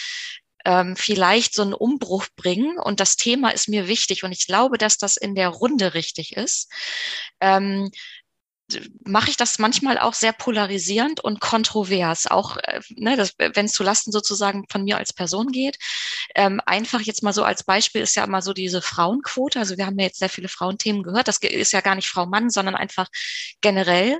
ähm, 0.65 0.95
vielleicht 0.95 1.53
so 1.53 1.61
einen 1.61 1.73
Umbruch 1.73 2.27
bringen. 2.35 2.77
Und 2.79 2.99
das 2.99 3.15
Thema 3.15 3.51
ist 3.51 3.69
mir 3.69 3.87
wichtig 3.87 4.23
und 4.23 4.31
ich 4.31 4.47
glaube, 4.47 4.77
dass 4.77 4.97
das 4.97 5.17
in 5.17 5.35
der 5.35 5.49
Runde 5.49 5.93
richtig 5.93 6.35
ist. 6.35 6.69
Ähm, 7.39 7.91
mache 9.03 9.29
ich 9.29 9.37
das 9.37 9.59
manchmal 9.59 9.99
auch 9.99 10.13
sehr 10.13 10.33
polarisierend 10.33 11.19
und 11.23 11.39
kontrovers, 11.39 12.25
auch 12.27 12.57
äh, 12.57 12.81
ne, 12.89 13.29
wenn 13.37 13.65
es 13.65 13.73
zu 13.73 13.83
Lasten 13.83 14.11
sozusagen 14.11 14.65
von 14.69 14.83
mir 14.83 14.97
als 14.97 15.13
Person 15.13 15.51
geht. 15.51 15.77
Ähm, 16.33 16.59
einfach 16.65 17.01
jetzt 17.01 17.21
mal 17.21 17.33
so 17.33 17.43
als 17.43 17.63
Beispiel 17.63 18.01
ist 18.01 18.15
ja 18.15 18.23
immer 18.23 18.41
so 18.41 18.53
diese 18.53 18.81
Frauenquote. 18.81 19.59
Also 19.59 19.77
wir 19.77 19.85
haben 19.85 19.99
ja 19.99 20.05
jetzt 20.05 20.19
sehr 20.19 20.29
viele 20.29 20.47
Frauenthemen 20.47 21.03
gehört. 21.03 21.27
Das 21.27 21.37
ist 21.37 21.73
ja 21.73 21.81
gar 21.81 21.95
nicht 21.95 22.09
Frau 22.09 22.25
Mann, 22.25 22.49
sondern 22.49 22.75
einfach 22.75 23.07
generell. 23.61 24.19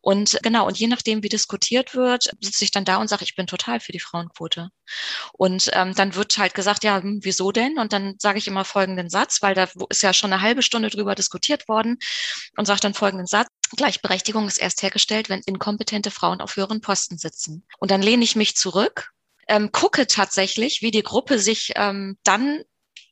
Und 0.00 0.38
genau, 0.42 0.66
und 0.66 0.78
je 0.78 0.88
nachdem, 0.88 1.22
wie 1.22 1.28
diskutiert 1.28 1.94
wird, 1.94 2.30
sitze 2.40 2.64
ich 2.64 2.72
dann 2.72 2.84
da 2.84 2.96
und 2.96 3.08
sage, 3.08 3.24
ich 3.24 3.36
bin 3.36 3.46
total 3.46 3.80
für 3.80 3.92
die 3.92 4.00
Frauenquote. 4.00 4.70
Und 5.32 5.70
ähm, 5.72 5.94
dann 5.94 6.14
wird 6.14 6.36
halt 6.38 6.54
gesagt, 6.54 6.84
ja, 6.84 7.00
hm, 7.00 7.20
wieso 7.22 7.52
denn? 7.52 7.78
Und 7.78 7.92
dann 7.92 8.16
sage 8.18 8.38
ich 8.38 8.48
immer 8.48 8.64
folgenden 8.64 9.08
Satz, 9.08 9.40
weil 9.42 9.54
da 9.54 9.68
ist 9.88 10.02
ja 10.02 10.12
schon 10.12 10.32
eine 10.32 10.42
halbe 10.42 10.62
Stunde 10.62 10.90
drüber 10.90 11.14
diskutiert 11.14 11.68
worden 11.68 11.98
und 12.56 12.66
sage 12.66 12.80
dann 12.80 12.94
folgenden 12.94 13.26
Satz. 13.26 13.48
Gleichberechtigung 13.74 14.46
ist 14.46 14.58
erst 14.58 14.82
hergestellt, 14.82 15.28
wenn 15.28 15.40
inkompetente 15.40 16.10
Frauen 16.10 16.40
auf 16.40 16.56
höheren 16.56 16.80
Posten 16.80 17.18
sitzen. 17.18 17.66
Und 17.78 17.90
dann 17.90 18.02
lehne 18.02 18.24
ich 18.24 18.36
mich 18.36 18.56
zurück, 18.56 19.12
ähm, 19.48 19.72
gucke 19.72 20.06
tatsächlich, 20.06 20.82
wie 20.82 20.90
die 20.90 21.02
Gruppe 21.02 21.38
sich 21.38 21.72
ähm, 21.76 22.18
dann 22.24 22.62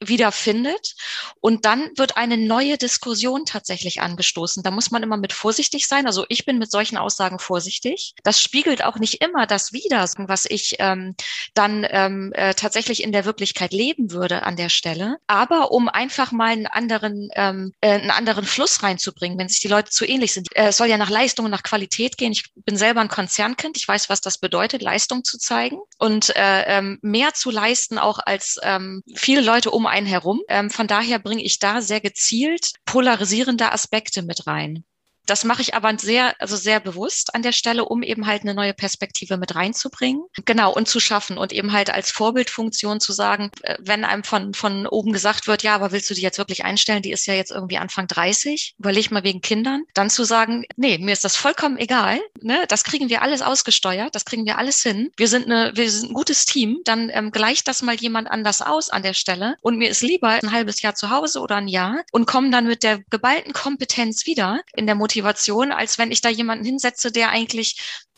wiederfindet. 0.08 0.94
Und 1.40 1.64
dann 1.64 1.90
wird 1.96 2.16
eine 2.16 2.36
neue 2.36 2.78
Diskussion 2.78 3.44
tatsächlich 3.44 4.00
angestoßen. 4.00 4.62
Da 4.62 4.70
muss 4.70 4.90
man 4.90 5.02
immer 5.02 5.16
mit 5.16 5.32
vorsichtig 5.32 5.86
sein. 5.86 6.06
Also 6.06 6.24
ich 6.28 6.44
bin 6.44 6.58
mit 6.58 6.70
solchen 6.70 6.96
Aussagen 6.96 7.38
vorsichtig. 7.38 8.14
Das 8.22 8.40
spiegelt 8.40 8.84
auch 8.84 8.96
nicht 8.96 9.22
immer 9.22 9.46
das 9.46 9.72
wider, 9.72 10.08
was 10.16 10.44
ich 10.46 10.76
ähm, 10.78 11.14
dann 11.54 11.86
ähm, 11.90 12.32
äh, 12.34 12.54
tatsächlich 12.54 13.02
in 13.02 13.12
der 13.12 13.24
Wirklichkeit 13.24 13.72
leben 13.72 14.10
würde 14.10 14.42
an 14.42 14.56
der 14.56 14.68
Stelle. 14.68 15.16
Aber 15.26 15.72
um 15.72 15.88
einfach 15.88 16.32
mal 16.32 16.52
einen 16.52 16.66
anderen, 16.66 17.28
ähm, 17.34 17.72
äh, 17.80 17.92
einen 17.92 18.10
anderen 18.10 18.44
Fluss 18.44 18.82
reinzubringen, 18.82 19.38
wenn 19.38 19.48
sich 19.48 19.60
die 19.60 19.68
Leute 19.68 19.90
zu 19.90 20.04
ähnlich 20.04 20.32
sind. 20.32 20.48
Äh, 20.56 20.68
es 20.68 20.76
soll 20.76 20.88
ja 20.88 20.98
nach 20.98 21.10
Leistung 21.10 21.46
und 21.46 21.50
nach 21.50 21.62
Qualität 21.62 22.16
gehen. 22.16 22.32
Ich 22.32 22.44
bin 22.54 22.76
selber 22.76 23.00
ein 23.00 23.08
Konzernkind. 23.08 23.76
Ich 23.76 23.86
weiß, 23.86 24.08
was 24.08 24.20
das 24.20 24.38
bedeutet, 24.38 24.82
Leistung 24.82 25.24
zu 25.24 25.38
zeigen 25.38 25.78
und 25.98 26.34
äh, 26.36 26.62
ähm, 26.66 26.98
mehr 27.02 27.34
zu 27.34 27.50
leisten, 27.50 27.98
auch 27.98 28.18
als 28.24 28.58
ähm, 28.62 29.02
viele 29.14 29.40
Leute 29.40 29.70
um 29.70 29.86
einen 29.92 30.07
herum. 30.07 30.42
Ähm, 30.48 30.70
von 30.70 30.87
daher 30.88 31.18
bringe 31.20 31.44
ich 31.44 31.59
da 31.61 31.81
sehr 31.81 32.00
gezielt 32.00 32.72
polarisierende 32.85 33.72
Aspekte 33.72 34.22
mit 34.22 34.46
rein. 34.46 34.85
Das 35.26 35.44
mache 35.44 35.62
ich 35.62 35.74
aber 35.74 35.96
sehr, 35.98 36.35
also 36.40 36.56
sehr 36.56 36.80
bewusst 36.80 37.35
an 37.35 37.42
der 37.42 37.52
Stelle, 37.52 37.85
um 37.85 38.02
eben 38.02 38.26
halt 38.26 38.42
eine 38.42 38.54
neue 38.54 38.74
Perspektive 38.74 39.37
mit 39.37 39.54
reinzubringen. 39.54 40.24
Genau, 40.44 40.72
und 40.72 40.88
zu 40.88 41.00
schaffen 41.00 41.38
und 41.38 41.52
eben 41.52 41.72
halt 41.72 41.90
als 41.90 42.11
Vorbildfunktion 42.11 43.00
zu 43.00 43.12
sagen, 43.12 43.50
äh, 43.62 43.76
wenn 43.80 44.04
einem 44.04 44.24
von, 44.24 44.54
von 44.54 44.87
oben 44.87 45.12
gesagt 45.12 45.46
wird, 45.46 45.62
ja, 45.62 45.74
aber 45.74 45.92
willst 45.92 46.11
du 46.11 46.14
die 46.14 46.22
jetzt 46.22 46.38
wirklich 46.38 46.64
einstellen? 46.64 47.02
Die 47.02 47.12
ist 47.12 47.26
ja 47.26 47.35
jetzt 47.35 47.50
irgendwie 47.50 47.78
Anfang 47.78 48.06
30. 48.06 48.74
Überleg 48.78 49.11
mal 49.11 49.22
wegen 49.22 49.40
Kindern. 49.40 49.85
Dann 49.94 50.11
zu 50.11 50.24
sagen, 50.24 50.64
nee, 50.76 50.98
mir 50.98 51.12
ist 51.12 51.24
das 51.24 51.37
vollkommen 51.37 51.78
egal. 51.78 52.20
Ne? 52.40 52.64
Das 52.68 52.85
kriegen 52.85 53.08
wir 53.08 53.22
alles 53.22 53.42
ausgesteuert. 53.42 54.14
Das 54.14 54.24
kriegen 54.24 54.44
wir 54.44 54.58
alles 54.58 54.82
hin. 54.82 55.11
Wir 55.16 55.28
sind 55.28 55.46
eine, 55.46 55.72
wir 55.74 55.90
sind 55.90 56.11
ein 56.11 56.14
gutes 56.14 56.44
Team. 56.46 56.80
Dann 56.85 57.11
ähm, 57.12 57.30
gleicht 57.30 57.68
das 57.68 57.82
mal 57.82 57.94
jemand 57.94 58.30
anders 58.30 58.61
aus 58.61 58.90
an 58.90 59.02
der 59.02 59.14
Stelle. 59.14 59.56
Und 59.61 59.78
mir 59.78 59.90
ist 59.90 60.02
lieber 60.02 60.28
ein 60.28 60.52
halbes 60.52 60.82
Jahr 60.82 60.94
zu 60.94 61.11
Hause 61.11 61.40
oder 61.40 61.56
ein 61.56 61.68
Jahr 61.68 62.02
und 62.11 62.26
kommen 62.26 62.50
dann 62.50 62.66
mit 62.66 62.82
der 62.82 62.98
geballten 63.11 63.52
Kompetenz 63.52 64.26
wieder 64.26 64.61
in 64.74 64.87
der 64.87 64.96
Motivation 64.96 65.12
Motivation, 65.12 65.72
als 65.72 65.98
wenn 65.98 66.11
ich 66.11 66.20
da 66.22 66.29
jemanden 66.31 66.64
hinsetze, 66.64 67.12
der 67.12 67.31
eigentlich 67.31 67.77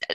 äh, 0.09 0.15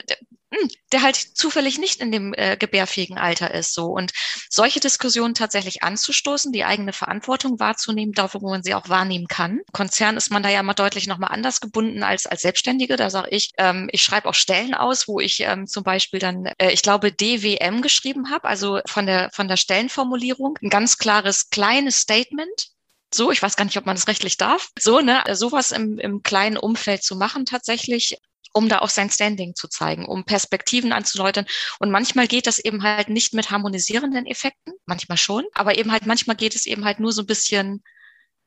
hm, 0.52 0.68
der 0.90 1.02
halt 1.02 1.14
zufällig 1.14 1.78
nicht 1.78 2.00
in 2.00 2.10
dem 2.10 2.34
äh, 2.34 2.56
gebärfähigen 2.56 3.18
Alter 3.18 3.54
ist 3.54 3.72
so 3.72 3.86
und 3.86 4.10
solche 4.48 4.80
Diskussionen 4.80 5.34
tatsächlich 5.34 5.84
anzustoßen, 5.84 6.50
die 6.50 6.64
eigene 6.64 6.92
Verantwortung 6.92 7.60
wahrzunehmen, 7.60 8.12
da 8.14 8.34
wo 8.34 8.50
man 8.50 8.64
sie 8.64 8.74
auch 8.74 8.88
wahrnehmen 8.88 9.28
kann. 9.28 9.60
Konzern 9.72 10.16
ist 10.16 10.30
man 10.32 10.42
da 10.42 10.48
ja 10.48 10.58
immer 10.58 10.74
deutlich 10.74 11.06
nochmal 11.06 11.30
anders 11.30 11.60
gebunden 11.60 12.02
als 12.02 12.26
als 12.26 12.42
Selbstständige. 12.42 12.96
Da 12.96 13.10
sage 13.10 13.28
ich, 13.30 13.52
ähm, 13.58 13.88
ich 13.92 14.02
schreibe 14.02 14.28
auch 14.28 14.34
Stellen 14.34 14.74
aus, 14.74 15.06
wo 15.06 15.20
ich 15.20 15.40
ähm, 15.40 15.68
zum 15.68 15.84
Beispiel 15.84 16.18
dann, 16.18 16.46
äh, 16.58 16.72
ich 16.72 16.82
glaube 16.82 17.12
DWM 17.12 17.80
geschrieben 17.82 18.30
habe, 18.30 18.48
also 18.48 18.80
von 18.86 19.06
der 19.06 19.30
von 19.32 19.46
der 19.46 19.56
Stellenformulierung 19.56 20.58
ein 20.62 20.70
ganz 20.70 20.98
klares 20.98 21.50
kleines 21.50 21.98
Statement 21.98 22.70
so, 23.12 23.30
ich 23.30 23.42
weiß 23.42 23.56
gar 23.56 23.64
nicht, 23.64 23.76
ob 23.76 23.86
man 23.86 23.96
das 23.96 24.08
rechtlich 24.08 24.36
darf, 24.36 24.70
so, 24.78 25.00
ne, 25.00 25.22
sowas 25.32 25.72
im, 25.72 25.98
im 25.98 26.22
kleinen 26.22 26.56
Umfeld 26.56 27.02
zu 27.02 27.16
machen 27.16 27.44
tatsächlich 27.44 28.18
um 28.52 28.68
da 28.68 28.80
auch 28.80 28.88
sein 28.88 29.10
Standing 29.10 29.54
zu 29.54 29.68
zeigen, 29.68 30.06
um 30.06 30.24
Perspektiven 30.24 30.92
anzuläutern. 30.92 31.46
Und 31.78 31.90
manchmal 31.90 32.26
geht 32.26 32.46
das 32.46 32.58
eben 32.58 32.82
halt 32.82 33.08
nicht 33.08 33.32
mit 33.32 33.50
harmonisierenden 33.50 34.26
Effekten, 34.26 34.74
manchmal 34.86 35.18
schon, 35.18 35.44
aber 35.54 35.78
eben 35.78 35.92
halt 35.92 36.06
manchmal 36.06 36.36
geht 36.36 36.56
es 36.56 36.66
eben 36.66 36.84
halt 36.84 37.00
nur 37.00 37.12
so 37.12 37.22
ein 37.22 37.26
bisschen 37.26 37.82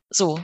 so, 0.09 0.43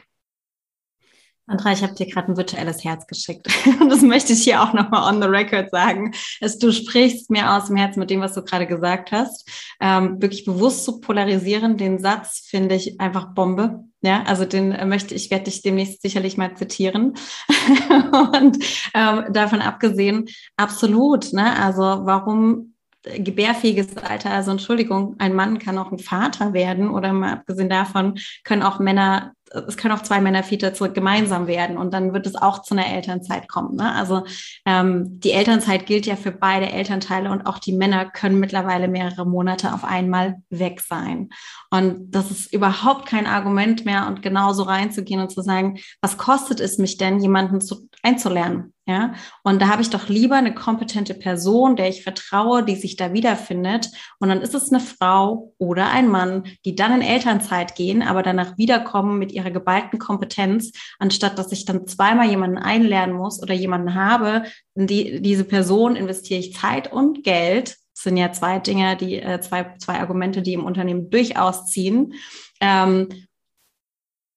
Andrea, 1.50 1.74
ich 1.74 1.82
habe 1.82 1.96
dir 1.96 2.06
gerade 2.06 2.32
ein 2.32 2.38
virtuelles 2.38 2.84
Herz 2.84 3.08
geschickt. 3.08 3.48
Und 3.82 3.90
das 3.90 4.04
möchte 4.04 4.34
ich 4.34 4.44
hier 4.44 4.62
auch 4.62 4.72
nochmal 4.74 5.12
on 5.12 5.20
the 5.20 5.28
record 5.28 5.72
sagen. 5.72 6.14
Dass 6.42 6.60
du 6.60 6.72
sprichst 6.72 7.32
mir 7.32 7.54
aus 7.54 7.66
dem 7.66 7.76
Herzen 7.76 8.00
mit 8.00 8.12
dem, 8.12 8.22
was 8.22 8.36
du 8.36 8.44
gerade 8.44 8.68
gesagt 8.68 9.12
hast. 9.12 9.50
Ähm, 9.82 10.22
wirklich 10.22 10.46
bewusst 10.46 10.86
zu 10.86 11.00
polarisieren, 11.00 11.78
den 11.78 11.98
Satz 11.98 12.46
finde 12.48 12.76
ich 12.76 13.02
einfach 13.02 13.34
Bombe. 13.34 13.84
Ja, 14.02 14.24
also 14.28 14.46
den 14.46 14.72
äh, 14.72 14.86
möchte 14.86 15.16
ich, 15.16 15.32
werde 15.32 15.46
dich 15.46 15.64
demnächst 15.64 16.04
sicherlich 16.04 16.38
mal 16.38 16.56
zitieren. 16.56 17.16
Und 18.34 18.64
ähm, 18.94 19.34
davon 19.34 19.62
abgesehen, 19.62 20.30
absolut. 20.56 21.34
Ne? 21.34 21.60
Also 21.60 21.82
warum 21.82 22.76
gebärfähiges 23.04 23.98
Alter, 23.98 24.32
also 24.32 24.52
Entschuldigung, 24.52 25.16
ein 25.20 25.34
Mann 25.34 25.58
kann 25.58 25.78
auch 25.78 25.92
ein 25.92 26.00
Vater 26.00 26.54
werden 26.54 26.90
oder 26.90 27.14
mal 27.14 27.34
abgesehen 27.34 27.70
davon 27.70 28.20
können 28.44 28.62
auch 28.62 28.80
Männer 28.80 29.34
es 29.52 29.78
können 29.78 29.94
auch 29.94 30.04
zwei 30.04 30.22
Männer 30.22 30.44
Väter 30.44 30.74
zurück 30.74 30.94
gemeinsam 30.94 31.48
werden 31.48 31.78
und 31.78 31.94
dann 31.94 32.14
wird 32.14 32.28
es 32.28 32.36
auch 32.36 32.62
zu 32.62 32.74
einer 32.74 32.88
Elternzeit 32.88 33.48
kommen. 33.48 33.76
Ne? 33.76 33.94
Also 33.94 34.24
ähm, 34.66 35.20
die 35.20 35.32
Elternzeit 35.32 35.86
gilt 35.86 36.06
ja 36.06 36.16
für 36.16 36.32
beide 36.32 36.72
Elternteile 36.72 37.32
und 37.32 37.46
auch 37.46 37.60
die 37.60 37.74
Männer 37.74 38.06
können 38.06 38.40
mittlerweile 38.40 38.88
mehrere 38.88 39.26
Monate 39.26 39.74
auf 39.74 39.84
einmal 39.84 40.38
weg 40.50 40.82
sein. 40.82 41.30
Und 41.70 42.12
das 42.12 42.32
ist 42.32 42.54
überhaupt 42.54 43.08
kein 43.08 43.28
Argument 43.28 43.86
mehr 43.86 44.08
und 44.08 44.22
genauso 44.22 44.64
reinzugehen 44.64 45.22
und 45.22 45.32
zu 45.32 45.42
sagen, 45.42 45.80
was 46.02 46.18
kostet 46.18 46.60
es 46.60 46.78
mich 46.78 46.98
denn, 46.98 47.20
jemanden 47.20 47.62
zu, 47.62 47.90
einzulernen? 48.04 48.74
Ja, 48.90 49.14
und 49.44 49.62
da 49.62 49.68
habe 49.68 49.84
ich 49.84 49.92
doch 49.92 50.10
lieber 50.10 50.36
eine 50.36 50.56
kompetente 50.56 51.14
Person, 51.14 51.76
der 51.76 51.90
ich 51.90 52.02
vertraue, 52.02 52.64
die 52.64 52.76
sich 52.76 52.96
da 52.96 53.14
wiederfindet. 53.14 53.92
Und 54.18 54.30
dann 54.30 54.42
ist 54.42 54.56
es 54.56 54.72
eine 54.74 54.80
Frau 54.80 55.54
oder 55.60 55.92
ein 55.92 56.08
Mann, 56.08 56.46
die 56.66 56.74
dann 56.74 56.96
in 56.96 57.04
Elternzeit 57.04 57.76
gehen, 57.76 58.02
aber 58.02 58.24
danach 58.24 58.58
wiederkommen 58.58 59.20
mit 59.20 59.32
ihrer 59.32 59.52
geballten 59.52 60.00
Kompetenz, 60.00 60.72
anstatt 60.98 61.38
dass 61.38 61.52
ich 61.52 61.66
dann 61.66 61.86
zweimal 61.86 62.32
jemanden 62.32 62.58
einlernen 62.58 63.16
muss 63.16 63.44
oder 63.44 63.54
jemanden 63.54 63.94
habe, 63.94 64.46
in 64.74 64.88
die, 64.88 65.22
diese 65.22 65.44
Person 65.44 65.96
investiere 65.96 66.40
ich 66.40 66.56
Zeit 66.56 66.92
und 66.92 67.24
Geld. 67.24 67.78
Das 67.94 68.04
sind 68.06 68.18
ja 68.18 68.32
zwei 68.32 68.58
Dinge, 68.58 68.98
die 68.98 69.22
äh, 69.22 69.40
zwei, 69.40 69.76
zwei 69.78 70.00
Argumente, 70.00 70.42
die 70.42 70.54
im 70.54 70.66
Unternehmen 70.66 71.12
durchaus 71.12 71.68
ziehen. 71.68 72.16
Ähm, 72.60 73.08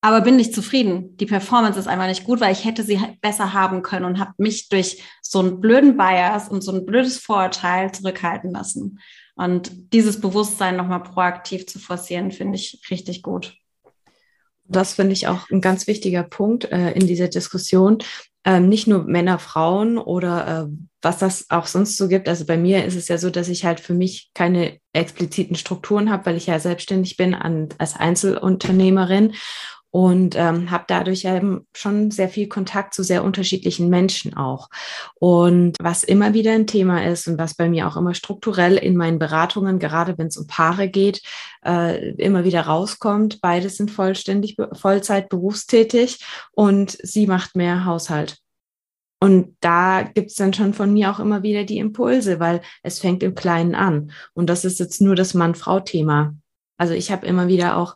aber 0.04 0.20
bin 0.20 0.36
nicht 0.36 0.52
zufrieden. 0.52 1.16
Die 1.16 1.26
Performance 1.26 1.78
ist 1.78 1.86
einfach 1.86 2.08
nicht 2.08 2.24
gut, 2.24 2.40
weil 2.40 2.52
ich 2.52 2.64
hätte 2.64 2.82
sie 2.82 3.00
halt 3.00 3.20
besser 3.20 3.52
haben 3.52 3.82
können 3.82 4.04
und 4.04 4.18
habe 4.18 4.32
mich 4.36 4.68
durch 4.68 5.00
so 5.22 5.38
einen 5.38 5.60
blöden 5.60 5.96
Bias 5.96 6.48
und 6.48 6.60
so 6.60 6.72
ein 6.72 6.84
blödes 6.84 7.18
Vorurteil 7.18 7.92
zurückhalten 7.92 8.50
lassen. 8.50 8.98
Und 9.36 9.70
dieses 9.92 10.20
Bewusstsein 10.20 10.76
nochmal 10.76 11.04
proaktiv 11.04 11.66
zu 11.66 11.78
forcieren, 11.78 12.32
finde 12.32 12.56
ich 12.56 12.82
richtig 12.90 13.22
gut. 13.22 13.54
Das 14.64 14.94
finde 14.94 15.12
ich 15.12 15.28
auch 15.28 15.48
ein 15.50 15.60
ganz 15.60 15.86
wichtiger 15.86 16.24
Punkt 16.24 16.64
äh, 16.72 16.90
in 16.92 17.06
dieser 17.06 17.28
Diskussion. 17.28 17.98
Ähm, 18.44 18.68
nicht 18.68 18.88
nur 18.88 19.04
Männer, 19.04 19.38
Frauen 19.38 19.98
oder 19.98 20.66
äh, 20.66 20.76
was 21.00 21.18
das 21.18 21.48
auch 21.48 21.66
sonst 21.66 21.96
so 21.96 22.08
gibt. 22.08 22.28
Also 22.28 22.44
bei 22.44 22.56
mir 22.56 22.84
ist 22.84 22.96
es 22.96 23.06
ja 23.06 23.18
so, 23.18 23.30
dass 23.30 23.48
ich 23.48 23.64
halt 23.64 23.78
für 23.78 23.94
mich 23.94 24.30
keine 24.34 24.78
expliziten 24.92 25.54
Strukturen 25.54 26.10
habe, 26.10 26.26
weil 26.26 26.36
ich 26.36 26.46
ja 26.46 26.58
selbstständig 26.58 27.16
bin 27.16 27.34
an, 27.34 27.68
als 27.78 27.94
Einzelunternehmerin 27.94 29.34
und 29.92 30.36
ähm, 30.36 30.70
habe 30.70 30.84
dadurch 30.88 31.26
eben 31.26 31.66
schon 31.74 32.10
sehr 32.10 32.30
viel 32.30 32.48
Kontakt 32.48 32.94
zu 32.94 33.04
sehr 33.04 33.22
unterschiedlichen 33.22 33.90
Menschen 33.90 34.34
auch. 34.34 34.70
Und 35.16 35.76
was 35.80 36.02
immer 36.02 36.32
wieder 36.32 36.52
ein 36.52 36.66
Thema 36.66 37.04
ist 37.04 37.28
und 37.28 37.38
was 37.38 37.54
bei 37.54 37.68
mir 37.68 37.86
auch 37.86 37.98
immer 37.98 38.14
strukturell 38.14 38.78
in 38.78 38.96
meinen 38.96 39.18
Beratungen, 39.18 39.78
gerade 39.78 40.16
wenn 40.16 40.28
es 40.28 40.38
um 40.38 40.46
Paare 40.46 40.88
geht, 40.88 41.20
äh, 41.64 42.12
immer 42.14 42.44
wieder 42.44 42.62
rauskommt, 42.62 43.42
beide 43.42 43.68
sind 43.68 43.90
vollständig 43.90 44.56
Vollzeit 44.72 45.28
berufstätig 45.28 46.24
und 46.52 46.96
sie 47.02 47.26
macht 47.26 47.54
mehr 47.54 47.84
Haushalt. 47.84 48.38
Und 49.20 49.56
da 49.60 50.02
gibt's 50.02 50.36
dann 50.36 50.54
schon 50.54 50.72
von 50.72 50.94
mir 50.94 51.10
auch 51.10 51.20
immer 51.20 51.42
wieder 51.42 51.64
die 51.64 51.78
Impulse, 51.78 52.40
weil 52.40 52.62
es 52.82 52.98
fängt 52.98 53.22
im 53.22 53.34
Kleinen 53.34 53.74
an. 53.74 54.10
Und 54.32 54.48
das 54.48 54.64
ist 54.64 54.80
jetzt 54.80 55.02
nur 55.02 55.14
das 55.14 55.34
Mann-Frau-Thema. 55.34 56.34
Also 56.78 56.94
ich 56.94 57.12
habe 57.12 57.26
immer 57.26 57.46
wieder 57.46 57.76
auch 57.76 57.94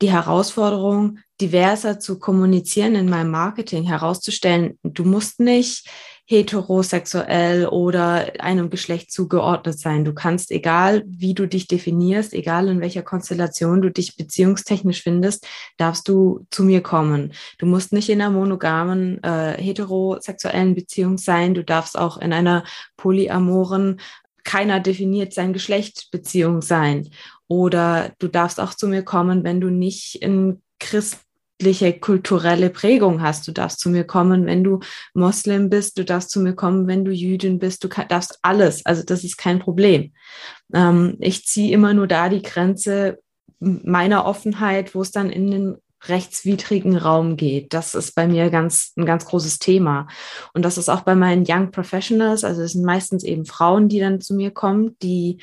die 0.00 0.10
Herausforderung, 0.10 1.18
diverser 1.40 1.98
zu 1.98 2.18
kommunizieren 2.18 2.94
in 2.94 3.08
meinem 3.08 3.30
Marketing, 3.30 3.84
herauszustellen, 3.84 4.78
du 4.82 5.04
musst 5.04 5.40
nicht 5.40 5.88
heterosexuell 6.30 7.66
oder 7.66 8.32
einem 8.38 8.68
Geschlecht 8.68 9.10
zugeordnet 9.10 9.78
sein. 9.78 10.04
Du 10.04 10.12
kannst, 10.12 10.50
egal 10.50 11.02
wie 11.06 11.32
du 11.32 11.46
dich 11.46 11.68
definierst, 11.68 12.34
egal 12.34 12.68
in 12.68 12.82
welcher 12.82 13.02
Konstellation 13.02 13.80
du 13.80 13.90
dich 13.90 14.14
beziehungstechnisch 14.16 15.02
findest, 15.02 15.46
darfst 15.78 16.06
du 16.06 16.46
zu 16.50 16.64
mir 16.64 16.82
kommen. 16.82 17.32
Du 17.56 17.64
musst 17.64 17.94
nicht 17.94 18.10
in 18.10 18.20
einer 18.20 18.30
monogamen, 18.30 19.22
äh, 19.24 19.56
heterosexuellen 19.56 20.74
Beziehung 20.74 21.16
sein. 21.16 21.54
Du 21.54 21.64
darfst 21.64 21.98
auch 21.98 22.18
in 22.18 22.34
einer 22.34 22.62
polyamoren, 22.98 23.98
keiner 24.44 24.80
definiert 24.80 25.32
sein 25.32 25.54
Geschlecht 25.54 26.08
Beziehung 26.10 26.60
sein. 26.60 27.08
Oder 27.48 28.12
du 28.18 28.28
darfst 28.28 28.60
auch 28.60 28.74
zu 28.74 28.86
mir 28.88 29.02
kommen, 29.02 29.42
wenn 29.42 29.60
du 29.60 29.70
nicht 29.70 30.22
in 30.22 30.62
christliche 30.78 31.98
kulturelle 31.98 32.70
Prägung 32.70 33.22
hast. 33.22 33.48
Du 33.48 33.52
darfst 33.52 33.80
zu 33.80 33.88
mir 33.88 34.04
kommen, 34.04 34.46
wenn 34.46 34.62
du 34.62 34.80
Moslem 35.14 35.70
bist. 35.70 35.98
Du 35.98 36.04
darfst 36.04 36.30
zu 36.30 36.40
mir 36.40 36.54
kommen, 36.54 36.86
wenn 36.86 37.04
du 37.04 37.10
Jüdin 37.10 37.58
bist. 37.58 37.82
Du 37.82 37.88
darfst 37.88 38.38
alles. 38.42 38.84
Also 38.86 39.02
das 39.02 39.24
ist 39.24 39.38
kein 39.38 39.58
Problem. 39.58 40.12
Ähm, 40.72 41.16
ich 41.20 41.46
ziehe 41.46 41.72
immer 41.72 41.94
nur 41.94 42.06
da 42.06 42.28
die 42.28 42.42
Grenze 42.42 43.18
meiner 43.60 44.24
Offenheit, 44.24 44.94
wo 44.94 45.02
es 45.02 45.10
dann 45.10 45.30
in 45.30 45.50
den 45.50 45.76
rechtswidrigen 46.06 46.96
Raum 46.96 47.36
geht. 47.36 47.74
Das 47.74 47.94
ist 47.94 48.14
bei 48.14 48.28
mir 48.28 48.50
ganz, 48.50 48.92
ein 48.96 49.04
ganz 49.04 49.24
großes 49.24 49.58
Thema. 49.58 50.06
Und 50.54 50.64
das 50.64 50.78
ist 50.78 50.88
auch 50.88 51.00
bei 51.00 51.16
meinen 51.16 51.44
Young 51.46 51.72
Professionals. 51.72 52.44
Also 52.44 52.62
es 52.62 52.72
sind 52.72 52.84
meistens 52.84 53.24
eben 53.24 53.44
Frauen, 53.46 53.88
die 53.88 53.98
dann 53.98 54.20
zu 54.20 54.34
mir 54.34 54.52
kommen, 54.52 54.96
die 55.02 55.38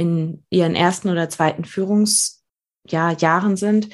in 0.00 0.44
ihren 0.48 0.74
ersten 0.74 1.10
oder 1.10 1.28
zweiten 1.28 1.64
Führungsjahren 1.64 3.56
sind, 3.56 3.90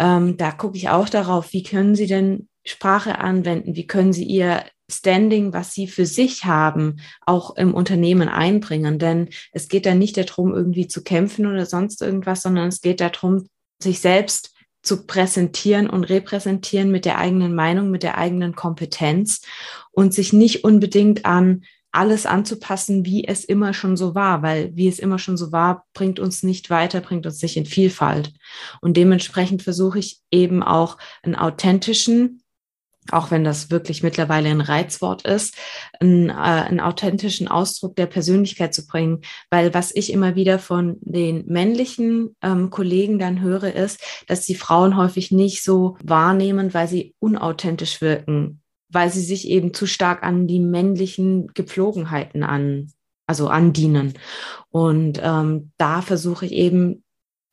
ähm, 0.00 0.36
da 0.36 0.50
gucke 0.50 0.76
ich 0.76 0.88
auch 0.88 1.08
darauf, 1.08 1.52
wie 1.52 1.62
können 1.62 1.94
sie 1.94 2.06
denn 2.06 2.48
Sprache 2.64 3.18
anwenden, 3.18 3.76
wie 3.76 3.86
können 3.86 4.12
sie 4.12 4.24
ihr 4.24 4.64
Standing, 4.90 5.52
was 5.52 5.74
sie 5.74 5.86
für 5.86 6.06
sich 6.06 6.44
haben, 6.44 7.00
auch 7.24 7.56
im 7.56 7.74
Unternehmen 7.74 8.28
einbringen. 8.28 8.98
Denn 8.98 9.28
es 9.52 9.68
geht 9.68 9.86
da 9.86 9.94
nicht 9.94 10.16
darum, 10.16 10.54
irgendwie 10.54 10.88
zu 10.88 11.02
kämpfen 11.04 11.46
oder 11.46 11.66
sonst 11.66 12.02
irgendwas, 12.02 12.42
sondern 12.42 12.68
es 12.68 12.80
geht 12.80 13.00
darum, 13.00 13.46
sich 13.82 14.00
selbst 14.00 14.54
zu 14.82 15.06
präsentieren 15.06 15.90
und 15.90 16.04
repräsentieren 16.04 16.90
mit 16.90 17.04
der 17.04 17.18
eigenen 17.18 17.54
Meinung, 17.54 17.90
mit 17.90 18.02
der 18.02 18.16
eigenen 18.16 18.54
Kompetenz 18.54 19.42
und 19.92 20.14
sich 20.14 20.32
nicht 20.32 20.64
unbedingt 20.64 21.26
an 21.26 21.64
alles 21.92 22.26
anzupassen, 22.26 23.04
wie 23.04 23.26
es 23.26 23.44
immer 23.44 23.72
schon 23.72 23.96
so 23.96 24.14
war, 24.14 24.42
weil 24.42 24.70
wie 24.76 24.88
es 24.88 24.98
immer 24.98 25.18
schon 25.18 25.36
so 25.36 25.52
war, 25.52 25.86
bringt 25.94 26.20
uns 26.20 26.42
nicht 26.42 26.70
weiter, 26.70 27.00
bringt 27.00 27.26
uns 27.26 27.42
nicht 27.42 27.56
in 27.56 27.66
Vielfalt. 27.66 28.32
Und 28.80 28.96
dementsprechend 28.96 29.62
versuche 29.62 29.98
ich 29.98 30.20
eben 30.30 30.62
auch 30.62 30.98
einen 31.22 31.34
authentischen, 31.34 32.42
auch 33.10 33.30
wenn 33.30 33.42
das 33.42 33.70
wirklich 33.70 34.02
mittlerweile 34.02 34.50
ein 34.50 34.60
Reizwort 34.60 35.22
ist, 35.22 35.56
einen, 35.98 36.28
äh, 36.28 36.32
einen 36.32 36.80
authentischen 36.80 37.48
Ausdruck 37.48 37.96
der 37.96 38.06
Persönlichkeit 38.06 38.74
zu 38.74 38.86
bringen. 38.86 39.22
Weil 39.48 39.72
was 39.72 39.94
ich 39.94 40.12
immer 40.12 40.34
wieder 40.34 40.58
von 40.58 40.98
den 41.00 41.46
männlichen 41.46 42.36
ähm, 42.42 42.68
Kollegen 42.68 43.18
dann 43.18 43.40
höre, 43.40 43.74
ist, 43.74 44.00
dass 44.26 44.42
die 44.42 44.54
Frauen 44.54 44.96
häufig 44.96 45.30
nicht 45.32 45.64
so 45.64 45.96
wahrnehmen, 46.02 46.74
weil 46.74 46.86
sie 46.86 47.14
unauthentisch 47.18 48.02
wirken 48.02 48.60
weil 48.88 49.10
sie 49.10 49.22
sich 49.22 49.48
eben 49.48 49.74
zu 49.74 49.86
stark 49.86 50.22
an 50.22 50.46
die 50.46 50.60
männlichen 50.60 51.48
Gepflogenheiten 51.54 52.42
an, 52.42 52.92
also 53.26 53.48
andienen. 53.48 54.14
Und 54.70 55.20
ähm, 55.22 55.72
da 55.76 56.02
versuche 56.02 56.46
ich 56.46 56.52
eben 56.52 57.04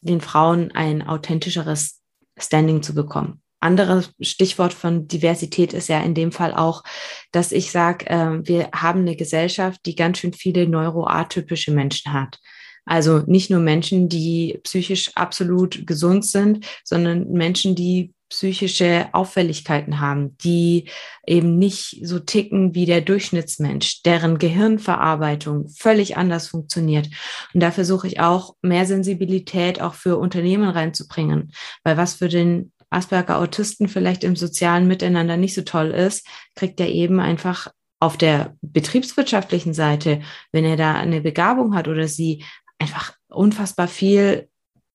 den 0.02 0.22
Frauen 0.22 0.72
ein 0.72 1.02
authentischeres 1.02 2.02
Standing 2.38 2.84
zu 2.84 2.94
bekommen. 2.94 3.42
Anderes 3.60 4.12
Stichwort 4.22 4.74
von 4.74 5.08
Diversität 5.08 5.74
ist 5.74 5.88
ja 5.88 6.00
in 6.02 6.14
dem 6.14 6.32
Fall 6.32 6.54
auch, 6.54 6.84
dass 7.32 7.52
ich 7.52 7.72
sage, 7.72 8.06
äh, 8.08 8.40
wir 8.48 8.70
haben 8.74 9.02
eine 9.02 9.16
Gesellschaft, 9.16 9.82
die 9.86 9.96
ganz 9.96 10.20
schön 10.20 10.34
viele 10.34 10.68
neuroatypische 10.68 11.72
Menschen 11.72 12.14
hat. 12.14 12.40
Also 12.86 13.24
nicht 13.26 13.50
nur 13.50 13.60
Menschen, 13.60 14.10
die 14.10 14.60
psychisch 14.64 15.12
absolut 15.16 15.88
gesund 15.88 16.26
sind, 16.26 16.66
sondern 16.84 17.32
Menschen, 17.32 17.74
die 17.74 18.14
psychische 18.30 19.08
Auffälligkeiten 19.12 20.00
haben, 20.00 20.38
die 20.40 20.90
eben 21.28 21.58
nicht 21.58 22.00
so 22.04 22.20
ticken 22.20 22.74
wie 22.74 22.86
der 22.86 23.02
Durchschnittsmensch, 23.02 24.02
deren 24.04 24.38
Gehirnverarbeitung 24.38 25.70
völlig 25.70 26.18
anders 26.18 26.48
funktioniert. 26.48 27.08
Und 27.54 27.62
da 27.62 27.72
versuche 27.72 28.08
ich 28.08 28.20
auch 28.20 28.56
mehr 28.62 28.86
Sensibilität 28.86 29.82
auch 29.82 29.94
für 29.94 30.18
Unternehmen 30.18 30.70
reinzubringen, 30.70 31.52
weil 31.84 31.98
was 31.98 32.16
für 32.16 32.30
den 32.30 32.72
Asperger-Autisten 32.90 33.88
vielleicht 33.88 34.24
im 34.24 34.36
sozialen 34.36 34.88
Miteinander 34.88 35.38
nicht 35.38 35.54
so 35.54 35.62
toll 35.62 35.92
ist, 35.92 36.28
kriegt 36.56 36.80
er 36.80 36.90
eben 36.90 37.20
einfach 37.20 37.72
auf 38.00 38.18
der 38.18 38.56
betriebswirtschaftlichen 38.62 39.74
Seite, 39.74 40.22
wenn 40.52 40.66
er 40.66 40.78
da 40.78 40.96
eine 40.96 41.22
Begabung 41.22 41.76
hat 41.76 41.88
oder 41.88 42.08
sie 42.08 42.44
einfach 42.80 43.14
unfassbar 43.30 43.88
viel 43.88 44.50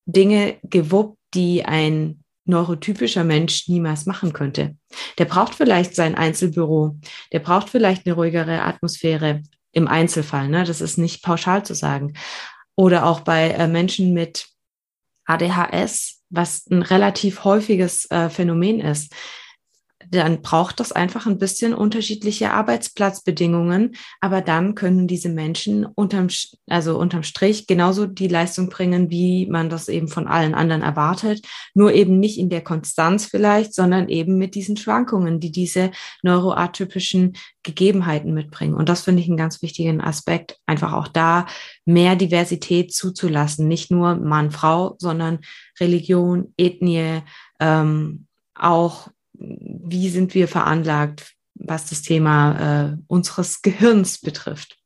Dinge 0.07 0.59
gewuppt, 0.63 1.19
die 1.35 1.65
ein 1.65 2.20
neurotypischer 2.51 3.25
Mensch 3.25 3.69
niemals 3.69 4.05
machen 4.05 4.33
könnte. 4.35 4.77
Der 5.19 5.25
braucht 5.25 5.55
vielleicht 5.55 5.95
sein 5.95 6.15
Einzelbüro, 6.15 6.99
der 7.33 7.39
braucht 7.39 7.71
vielleicht 7.71 8.07
eine 8.07 8.15
ruhigere 8.15 8.63
Atmosphäre 8.63 9.43
im 9.73 9.89
Einzelfall. 9.89 10.49
Ne? 10.49 10.65
Das 10.65 10.81
ist 10.81 10.99
nicht 10.99 11.23
pauschal 11.23 11.65
zu 11.65 11.75
sagen. 11.75 12.15
Oder 12.77 13.07
auch 13.07 13.21
bei 13.21 13.51
äh, 13.51 13.69
Menschen 13.69 14.13
mit 14.13 14.47
ADHS, 15.25 16.23
was 16.29 16.67
ein 16.67 16.83
relativ 16.83 17.45
häufiges 17.45 18.11
äh, 18.11 18.29
Phänomen 18.29 18.81
ist 18.81 19.15
dann 20.11 20.43
braucht 20.43 20.81
das 20.81 20.91
einfach 20.91 21.27
ein 21.27 21.39
bisschen 21.39 21.73
unterschiedliche 21.73 22.53
Arbeitsplatzbedingungen, 22.53 23.95
aber 24.21 24.41
dann 24.41 24.75
können 24.75 25.07
diese 25.07 25.29
Menschen 25.29 25.87
unterm, 25.87 26.29
also 26.67 26.99
unterm 26.99 27.23
Strich 27.23 27.69
genauso 27.69 28.07
die 28.07 28.27
Leistung 28.27 28.71
bringen, 28.71 29.11
wie 29.11 29.47
man 29.47 29.71
das 29.71 29.89
eben 29.89 30.09
von 30.09 30.27
allen 30.27 30.55
anderen 30.55 30.83
erwartet, 30.83 31.47
nur 31.75 31.93
eben 31.93 32.19
nicht 32.19 32.39
in 32.39 32.51
der 32.51 32.63
Konstanz 32.63 33.27
vielleicht, 33.27 33.73
sondern 33.73 34.09
eben 34.09 34.37
mit 34.37 34.57
diesen 34.57 34.77
Schwankungen, 34.77 35.39
die 35.39 35.53
diese 35.53 35.93
neuroatypischen 36.23 37.35
Gegebenheiten 37.63 38.35
mitbringen. 38.35 38.75
Und 38.75 38.89
das 38.89 39.03
finde 39.03 39.23
ich 39.23 39.29
einen 39.29 39.37
ganz 39.37 39.63
wichtigen 39.63 40.01
Aspekt, 40.01 40.59
einfach 40.67 40.93
auch 40.93 41.07
da 41.07 41.47
mehr 41.85 42.17
Diversität 42.17 42.93
zuzulassen, 42.93 43.69
nicht 43.69 43.93
nur 43.93 44.17
Mann, 44.17 44.51
Frau, 44.51 44.97
sondern 44.99 45.39
Religion, 45.79 46.53
Ethnie, 46.57 47.23
ähm, 47.61 48.27
auch 48.55 49.09
wie 49.41 50.09
sind 50.09 50.35
wir 50.35 50.49
veranlagt, 50.49 51.35
was 51.55 51.89
das 51.89 52.03
Thema 52.03 52.93
äh, 52.93 52.97
unseres 53.09 53.63
Gehirns 53.63 54.21
betrifft. 54.21 54.77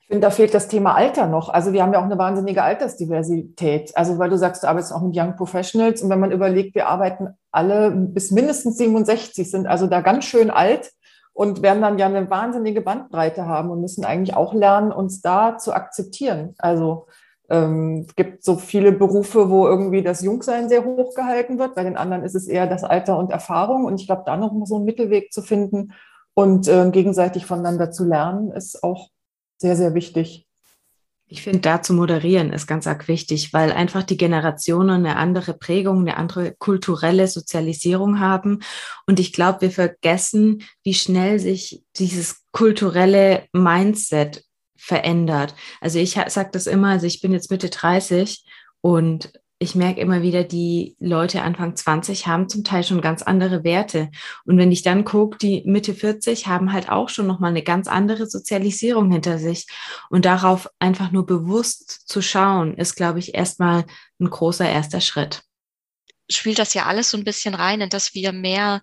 Ich 0.00 0.06
finde, 0.08 0.26
da 0.26 0.30
fehlt 0.30 0.52
das 0.52 0.68
Thema 0.68 0.94
Alter 0.94 1.26
noch. 1.26 1.48
Also 1.48 1.72
wir 1.72 1.82
haben 1.82 1.92
ja 1.92 2.00
auch 2.00 2.04
eine 2.04 2.18
wahnsinnige 2.18 2.62
Altersdiversität. 2.62 3.96
Also 3.96 4.18
weil 4.18 4.28
du 4.28 4.36
sagst, 4.36 4.62
du 4.62 4.68
arbeitest 4.68 4.92
auch 4.92 5.00
mit 5.00 5.16
Young 5.16 5.36
Professionals 5.36 6.02
und 6.02 6.10
wenn 6.10 6.20
man 6.20 6.32
überlegt, 6.32 6.74
wir 6.74 6.88
arbeiten 6.88 7.28
alle 7.50 7.90
bis 7.90 8.30
mindestens 8.30 8.76
67, 8.76 9.50
sind 9.50 9.66
also 9.66 9.86
da 9.86 10.00
ganz 10.00 10.26
schön 10.26 10.50
alt 10.50 10.92
und 11.32 11.62
werden 11.62 11.80
dann 11.80 11.98
ja 11.98 12.06
eine 12.06 12.28
wahnsinnige 12.28 12.82
Bandbreite 12.82 13.46
haben 13.46 13.70
und 13.70 13.80
müssen 13.80 14.04
eigentlich 14.04 14.36
auch 14.36 14.52
lernen, 14.52 14.92
uns 14.92 15.22
da 15.22 15.56
zu 15.56 15.72
akzeptieren. 15.72 16.54
Also 16.58 17.06
ähm, 17.52 18.06
es 18.08 18.14
gibt 18.14 18.42
so 18.42 18.56
viele 18.56 18.92
Berufe, 18.92 19.50
wo 19.50 19.68
irgendwie 19.68 20.02
das 20.02 20.22
Jungsein 20.22 20.70
sehr 20.70 20.84
hoch 20.84 21.14
gehalten 21.14 21.58
wird. 21.58 21.74
Bei 21.74 21.84
den 21.84 21.98
anderen 21.98 22.24
ist 22.24 22.34
es 22.34 22.48
eher 22.48 22.66
das 22.66 22.82
Alter 22.82 23.18
und 23.18 23.30
Erfahrung. 23.30 23.84
Und 23.84 24.00
ich 24.00 24.06
glaube, 24.06 24.22
da 24.24 24.38
noch 24.38 24.54
so 24.64 24.76
einen 24.76 24.86
Mittelweg 24.86 25.32
zu 25.32 25.42
finden 25.42 25.92
und 26.32 26.66
äh, 26.66 26.90
gegenseitig 26.90 27.44
voneinander 27.44 27.90
zu 27.90 28.04
lernen, 28.04 28.52
ist 28.52 28.82
auch 28.82 29.10
sehr, 29.58 29.76
sehr 29.76 29.94
wichtig. 29.94 30.48
Ich 31.26 31.42
finde, 31.42 31.60
da 31.60 31.82
zu 31.82 31.94
moderieren 31.94 32.52
ist 32.52 32.66
ganz 32.66 32.86
arg 32.86 33.08
wichtig, 33.08 33.52
weil 33.52 33.72
einfach 33.72 34.02
die 34.02 34.18
Generationen 34.18 35.06
eine 35.06 35.16
andere 35.16 35.54
Prägung, 35.54 36.00
eine 36.00 36.16
andere 36.16 36.52
kulturelle 36.58 37.26
Sozialisierung 37.26 38.18
haben. 38.20 38.60
Und 39.06 39.20
ich 39.20 39.32
glaube, 39.32 39.62
wir 39.62 39.70
vergessen, 39.70 40.62
wie 40.82 40.94
schnell 40.94 41.38
sich 41.38 41.84
dieses 41.96 42.44
kulturelle 42.52 43.44
Mindset 43.52 44.44
verändert. 44.82 45.54
Also 45.80 46.00
ich 46.00 46.18
sage 46.26 46.50
das 46.52 46.66
immer, 46.66 46.88
also 46.88 47.06
ich 47.06 47.20
bin 47.20 47.32
jetzt 47.32 47.52
Mitte 47.52 47.70
30 47.70 48.44
und 48.80 49.32
ich 49.60 49.76
merke 49.76 50.00
immer 50.00 50.22
wieder, 50.22 50.42
die 50.42 50.96
Leute 50.98 51.42
Anfang 51.42 51.76
20 51.76 52.26
haben 52.26 52.48
zum 52.48 52.64
Teil 52.64 52.82
schon 52.82 53.00
ganz 53.00 53.22
andere 53.22 53.62
Werte. 53.62 54.10
Und 54.44 54.58
wenn 54.58 54.72
ich 54.72 54.82
dann 54.82 55.04
gucke, 55.04 55.38
die 55.38 55.62
Mitte 55.66 55.94
40 55.94 56.48
haben 56.48 56.72
halt 56.72 56.88
auch 56.88 57.08
schon 57.08 57.28
nochmal 57.28 57.50
eine 57.50 57.62
ganz 57.62 57.86
andere 57.86 58.26
Sozialisierung 58.26 59.12
hinter 59.12 59.38
sich. 59.38 59.68
Und 60.10 60.24
darauf 60.24 60.68
einfach 60.80 61.12
nur 61.12 61.26
bewusst 61.26 62.08
zu 62.08 62.20
schauen, 62.20 62.74
ist, 62.74 62.96
glaube 62.96 63.20
ich, 63.20 63.36
erstmal 63.36 63.84
ein 64.18 64.30
großer 64.30 64.68
erster 64.68 65.00
Schritt. 65.00 65.42
Spielt 66.28 66.58
das 66.58 66.74
ja 66.74 66.86
alles 66.86 67.10
so 67.10 67.16
ein 67.16 67.24
bisschen 67.24 67.54
rein, 67.54 67.80
in 67.80 67.88
dass 67.88 68.14
wir 68.14 68.32
mehr 68.32 68.82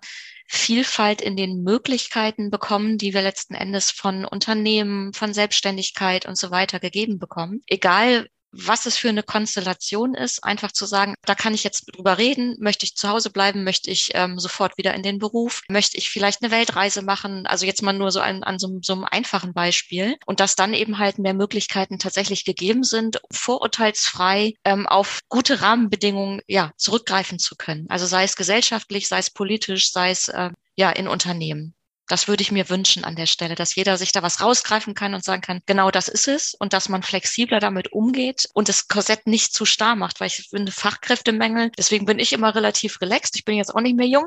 Vielfalt 0.52 1.22
in 1.22 1.36
den 1.36 1.62
Möglichkeiten 1.62 2.50
bekommen, 2.50 2.98
die 2.98 3.14
wir 3.14 3.22
letzten 3.22 3.54
Endes 3.54 3.92
von 3.92 4.24
Unternehmen, 4.24 5.12
von 5.12 5.32
Selbstständigkeit 5.32 6.26
und 6.26 6.36
so 6.36 6.50
weiter 6.50 6.80
gegeben 6.80 7.20
bekommen. 7.20 7.62
Egal, 7.68 8.26
was 8.52 8.86
es 8.86 8.96
für 8.96 9.08
eine 9.08 9.22
Konstellation 9.22 10.14
ist, 10.14 10.42
einfach 10.44 10.72
zu 10.72 10.86
sagen, 10.86 11.14
da 11.24 11.34
kann 11.34 11.54
ich 11.54 11.64
jetzt 11.64 11.84
drüber 11.94 12.18
reden, 12.18 12.56
möchte 12.58 12.84
ich 12.84 12.96
zu 12.96 13.08
Hause 13.08 13.30
bleiben, 13.30 13.64
möchte 13.64 13.90
ich 13.90 14.10
ähm, 14.14 14.38
sofort 14.38 14.76
wieder 14.76 14.94
in 14.94 15.02
den 15.02 15.18
Beruf, 15.18 15.62
möchte 15.68 15.96
ich 15.96 16.10
vielleicht 16.10 16.42
eine 16.42 16.50
Weltreise 16.50 17.02
machen, 17.02 17.46
also 17.46 17.66
jetzt 17.66 17.82
mal 17.82 17.92
nur 17.92 18.10
so 18.10 18.20
an, 18.20 18.42
an 18.42 18.58
so, 18.58 18.78
so 18.82 18.94
einem 18.94 19.04
einfachen 19.04 19.52
Beispiel 19.52 20.16
und 20.26 20.40
dass 20.40 20.56
dann 20.56 20.74
eben 20.74 20.98
halt 20.98 21.18
mehr 21.18 21.34
Möglichkeiten 21.34 21.98
tatsächlich 21.98 22.44
gegeben 22.44 22.84
sind, 22.84 23.20
vorurteilsfrei 23.30 24.54
ähm, 24.64 24.86
auf 24.86 25.20
gute 25.28 25.60
Rahmenbedingungen 25.60 26.40
ja 26.46 26.72
zurückgreifen 26.76 27.38
zu 27.38 27.56
können. 27.56 27.86
Also 27.88 28.06
sei 28.06 28.24
es 28.24 28.36
gesellschaftlich, 28.36 29.08
sei 29.08 29.18
es 29.18 29.30
politisch, 29.30 29.92
sei 29.92 30.10
es 30.10 30.28
äh, 30.28 30.50
ja 30.76 30.90
in 30.90 31.08
Unternehmen. 31.08 31.74
Das 32.10 32.26
würde 32.26 32.42
ich 32.42 32.50
mir 32.50 32.68
wünschen 32.68 33.04
an 33.04 33.14
der 33.14 33.26
Stelle, 33.26 33.54
dass 33.54 33.76
jeder 33.76 33.96
sich 33.96 34.10
da 34.10 34.22
was 34.22 34.40
rausgreifen 34.40 34.94
kann 34.94 35.14
und 35.14 35.24
sagen 35.24 35.42
kann, 35.42 35.60
genau 35.66 35.92
das 35.92 36.08
ist 36.08 36.26
es 36.26 36.54
und 36.54 36.72
dass 36.72 36.88
man 36.88 37.04
flexibler 37.04 37.60
damit 37.60 37.92
umgeht 37.92 38.48
und 38.52 38.68
das 38.68 38.88
Korsett 38.88 39.28
nicht 39.28 39.54
zu 39.54 39.64
starr 39.64 39.94
macht, 39.94 40.18
weil 40.18 40.26
ich 40.26 40.48
finde 40.50 40.72
Fachkräftemängel. 40.72 41.70
Deswegen 41.78 42.06
bin 42.06 42.18
ich 42.18 42.32
immer 42.32 42.52
relativ 42.54 43.00
relaxed. 43.00 43.36
Ich 43.36 43.44
bin 43.44 43.56
jetzt 43.56 43.72
auch 43.72 43.80
nicht 43.80 43.96
mehr 43.96 44.08
jung 44.08 44.26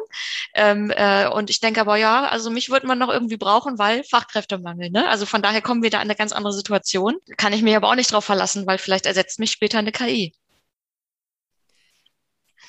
ähm, 0.54 0.92
äh, 0.96 1.28
und 1.28 1.50
ich 1.50 1.60
denke 1.60 1.82
aber 1.82 1.98
ja, 1.98 2.26
also 2.26 2.50
mich 2.50 2.70
würde 2.70 2.88
man 2.88 3.00
noch 3.00 3.10
irgendwie 3.10 3.38
brauchen, 3.38 3.78
weil 3.78 4.06
Fachkräftemangel. 4.06 4.90
Ne? 4.90 5.10
Also 5.10 5.26
von 5.26 5.42
daher 5.42 5.62
kommen 5.62 5.84
wir 5.84 5.90
da 5.90 5.98
in 5.98 6.04
eine 6.04 6.16
ganz 6.16 6.32
andere 6.32 6.54
Situation. 6.54 7.18
Kann 7.36 7.52
ich 7.52 7.64
mich 7.64 7.76
aber 7.76 7.90
auch 7.90 7.96
nicht 7.96 8.14
drauf 8.14 8.24
verlassen, 8.24 8.66
weil 8.66 8.78
vielleicht 8.78 9.06
ersetzt 9.06 9.40
mich 9.40 9.52
später 9.52 9.80
eine 9.80 9.92
KI. 9.92 10.34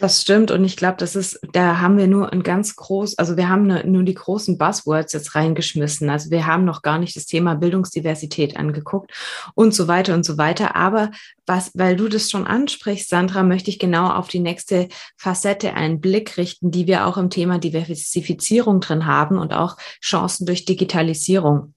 Das 0.00 0.22
stimmt 0.22 0.50
und 0.50 0.64
ich 0.64 0.76
glaube, 0.76 0.96
das 0.98 1.14
ist, 1.14 1.38
da 1.52 1.80
haben 1.80 1.96
wir 1.96 2.08
nur 2.08 2.32
ein 2.32 2.42
ganz 2.42 2.74
groß, 2.74 3.16
also 3.16 3.36
wir 3.36 3.48
haben 3.48 3.66
nur 3.66 4.02
die 4.02 4.14
großen 4.14 4.58
Buzzwords 4.58 5.12
jetzt 5.12 5.36
reingeschmissen. 5.36 6.10
Also 6.10 6.30
wir 6.30 6.46
haben 6.46 6.64
noch 6.64 6.82
gar 6.82 6.98
nicht 6.98 7.14
das 7.14 7.26
Thema 7.26 7.54
Bildungsdiversität 7.54 8.56
angeguckt 8.56 9.12
und 9.54 9.72
so 9.72 9.86
weiter 9.86 10.14
und 10.14 10.24
so 10.24 10.36
weiter. 10.36 10.74
Aber 10.74 11.12
was, 11.46 11.70
weil 11.74 11.94
du 11.94 12.08
das 12.08 12.28
schon 12.28 12.44
ansprichst, 12.44 13.08
Sandra, 13.08 13.44
möchte 13.44 13.70
ich 13.70 13.78
genau 13.78 14.10
auf 14.10 14.26
die 14.26 14.40
nächste 14.40 14.88
Facette 15.16 15.74
einen 15.74 16.00
Blick 16.00 16.36
richten, 16.38 16.72
die 16.72 16.88
wir 16.88 17.06
auch 17.06 17.16
im 17.16 17.30
Thema 17.30 17.58
Diversifizierung 17.58 18.80
drin 18.80 19.06
haben 19.06 19.38
und 19.38 19.54
auch 19.54 19.76
Chancen 20.02 20.44
durch 20.44 20.64
Digitalisierung. 20.64 21.74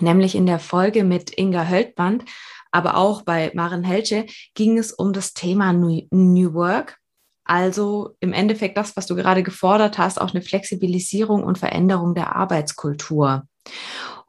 Nämlich 0.00 0.34
in 0.34 0.46
der 0.46 0.58
Folge 0.58 1.04
mit 1.04 1.38
Inga 1.38 1.68
Höltband, 1.68 2.24
aber 2.72 2.96
auch 2.96 3.22
bei 3.22 3.52
Maren 3.54 3.84
Helche 3.84 4.26
ging 4.54 4.78
es 4.78 4.90
um 4.92 5.12
das 5.12 5.32
Thema 5.32 5.72
New 5.72 6.54
Work 6.54 6.98
also 7.44 8.16
im 8.20 8.32
Endeffekt 8.32 8.76
das, 8.76 8.96
was 8.96 9.06
du 9.06 9.14
gerade 9.14 9.42
gefordert 9.42 9.98
hast, 9.98 10.20
auch 10.20 10.32
eine 10.32 10.42
Flexibilisierung 10.42 11.42
und 11.42 11.58
Veränderung 11.58 12.14
der 12.14 12.36
Arbeitskultur. 12.36 13.44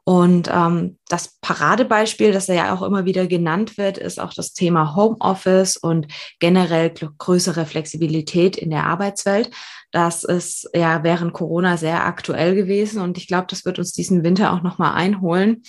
Und 0.06 0.50
ähm, 0.52 0.98
das 1.08 1.38
Paradebeispiel, 1.40 2.30
das 2.32 2.46
ja 2.48 2.74
auch 2.74 2.82
immer 2.82 3.06
wieder 3.06 3.26
genannt 3.26 3.78
wird, 3.78 3.96
ist 3.96 4.20
auch 4.20 4.34
das 4.34 4.52
Thema 4.52 4.94
Homeoffice 4.94 5.78
und 5.78 6.08
generell 6.40 6.90
größere 6.90 7.64
Flexibilität 7.64 8.56
in 8.56 8.68
der 8.68 8.84
Arbeitswelt. 8.84 9.50
Das 9.92 10.22
ist 10.22 10.68
ja 10.74 11.02
während 11.04 11.32
Corona 11.32 11.78
sehr 11.78 12.04
aktuell 12.04 12.54
gewesen 12.54 13.00
und 13.00 13.16
ich 13.16 13.28
glaube, 13.28 13.46
das 13.48 13.64
wird 13.64 13.78
uns 13.78 13.92
diesen 13.92 14.24
Winter 14.24 14.52
auch 14.52 14.62
nochmal 14.62 14.92
einholen. 14.94 15.62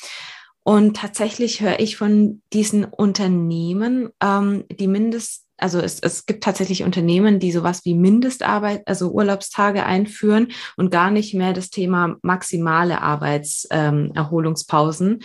Und 0.63 0.97
tatsächlich 0.97 1.61
höre 1.61 1.79
ich 1.79 1.95
von 1.95 2.41
diesen 2.51 2.85
Unternehmen, 2.85 4.09
ähm, 4.21 4.65
die 4.69 4.87
mindest 4.87 5.44
also 5.57 5.79
es, 5.79 5.99
es 5.99 6.25
gibt 6.25 6.43
tatsächlich 6.43 6.83
Unternehmen, 6.83 7.39
die 7.39 7.51
sowas 7.51 7.85
wie 7.85 7.93
Mindestarbeit, 7.93 8.81
also 8.87 9.11
Urlaubstage 9.11 9.85
einführen 9.85 10.47
und 10.75 10.91
gar 10.91 11.11
nicht 11.11 11.33
mehr 11.33 11.53
das 11.53 11.69
Thema 11.69 12.17
maximale 12.21 13.01
Arbeitserholungspausen. 13.01 15.11
Ähm, 15.11 15.19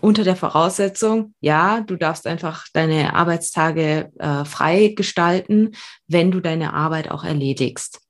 unter 0.00 0.22
der 0.22 0.36
Voraussetzung, 0.36 1.34
ja, 1.40 1.80
du 1.80 1.96
darfst 1.96 2.26
einfach 2.26 2.66
deine 2.72 3.14
Arbeitstage 3.14 4.10
äh, 4.18 4.44
frei 4.44 4.94
gestalten, 4.96 5.72
wenn 6.06 6.30
du 6.30 6.40
deine 6.40 6.72
Arbeit 6.72 7.10
auch 7.10 7.24
erledigst. 7.24 8.01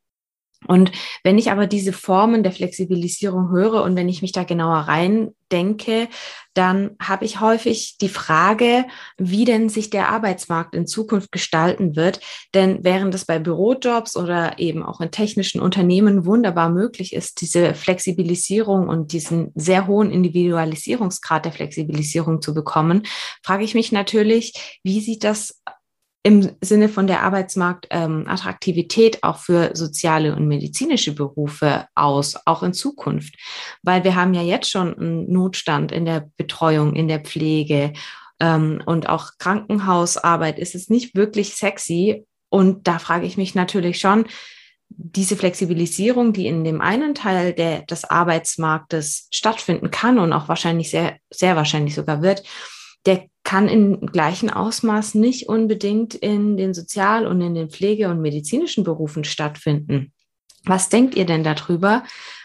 Und 0.66 0.92
wenn 1.24 1.38
ich 1.38 1.50
aber 1.50 1.66
diese 1.66 1.92
Formen 1.92 2.42
der 2.42 2.52
Flexibilisierung 2.52 3.50
höre 3.50 3.82
und 3.82 3.96
wenn 3.96 4.08
ich 4.08 4.22
mich 4.22 4.32
da 4.32 4.44
genauer 4.44 4.78
rein 4.78 5.34
denke, 5.50 6.08
dann 6.54 6.96
habe 7.00 7.24
ich 7.24 7.40
häufig 7.40 7.96
die 8.00 8.08
Frage, 8.08 8.84
wie 9.16 9.44
denn 9.44 9.68
sich 9.68 9.90
der 9.90 10.08
Arbeitsmarkt 10.08 10.74
in 10.74 10.86
Zukunft 10.86 11.32
gestalten 11.32 11.96
wird. 11.96 12.20
Denn 12.54 12.80
während 12.82 13.14
es 13.14 13.24
bei 13.24 13.38
Bürojobs 13.38 14.16
oder 14.16 14.58
eben 14.58 14.82
auch 14.82 15.00
in 15.00 15.10
technischen 15.10 15.60
Unternehmen 15.60 16.26
wunderbar 16.26 16.70
möglich 16.70 17.12
ist, 17.14 17.40
diese 17.40 17.74
Flexibilisierung 17.74 18.88
und 18.88 19.12
diesen 19.12 19.52
sehr 19.54 19.86
hohen 19.86 20.10
Individualisierungsgrad 20.10 21.44
der 21.44 21.52
Flexibilisierung 21.52 22.42
zu 22.42 22.54
bekommen, 22.54 23.02
frage 23.42 23.64
ich 23.64 23.74
mich 23.74 23.92
natürlich, 23.92 24.80
wie 24.82 25.00
sieht 25.00 25.24
das 25.24 25.60
im 26.22 26.50
Sinne 26.60 26.88
von 26.88 27.06
der 27.06 27.22
Arbeitsmarktattraktivität 27.22 29.16
ähm, 29.16 29.20
auch 29.22 29.38
für 29.38 29.70
soziale 29.74 30.36
und 30.36 30.46
medizinische 30.46 31.14
Berufe 31.14 31.86
aus, 31.94 32.36
auch 32.46 32.62
in 32.62 32.74
Zukunft? 32.74 33.34
Weil 33.82 34.04
wir 34.04 34.14
haben 34.14 34.34
ja 34.34 34.42
jetzt 34.42 34.70
schon 34.70 34.96
einen 34.96 35.32
Notstand 35.32 35.92
in 35.92 36.04
der 36.04 36.30
Betreuung, 36.36 36.94
in 36.94 37.08
der 37.08 37.20
Pflege 37.20 37.92
ähm, 38.42 38.82
und 38.84 39.08
auch 39.08 39.32
Krankenhausarbeit 39.38 40.58
ist 40.58 40.74
es 40.74 40.90
nicht 40.90 41.14
wirklich 41.14 41.54
sexy. 41.54 42.26
Und 42.48 42.86
da 42.86 42.98
frage 42.98 43.26
ich 43.26 43.36
mich 43.36 43.54
natürlich 43.54 43.98
schon, 43.98 44.26
diese 44.88 45.36
Flexibilisierung, 45.36 46.32
die 46.32 46.46
in 46.46 46.64
dem 46.64 46.80
einen 46.80 47.14
Teil 47.14 47.54
der, 47.54 47.82
des 47.82 48.04
Arbeitsmarktes 48.04 49.28
stattfinden 49.30 49.90
kann 49.90 50.18
und 50.18 50.32
auch 50.32 50.48
wahrscheinlich 50.48 50.90
sehr, 50.90 51.16
sehr 51.30 51.56
wahrscheinlich 51.56 51.94
sogar 51.94 52.20
wird, 52.20 52.42
der 53.06 53.26
kann 53.45 53.68
in 53.68 54.07
gleichem 54.07 54.51
Ausmaß 54.51 55.14
nicht 55.14 55.49
unbedingt 55.49 56.14
in 56.14 56.57
den 56.57 56.74
Sozial- 56.74 57.26
und 57.26 57.40
in 57.40 57.55
den 57.55 57.70
Pflege- 57.70 58.09
und 58.09 58.20
medizinischen 58.20 58.84
Berufen 58.84 59.24
stattfinden. 59.24 60.12
Was 60.64 60.88
denkt 60.88 61.16
ihr 61.16 61.26
denn 61.26 61.43
darüber, 61.43 62.05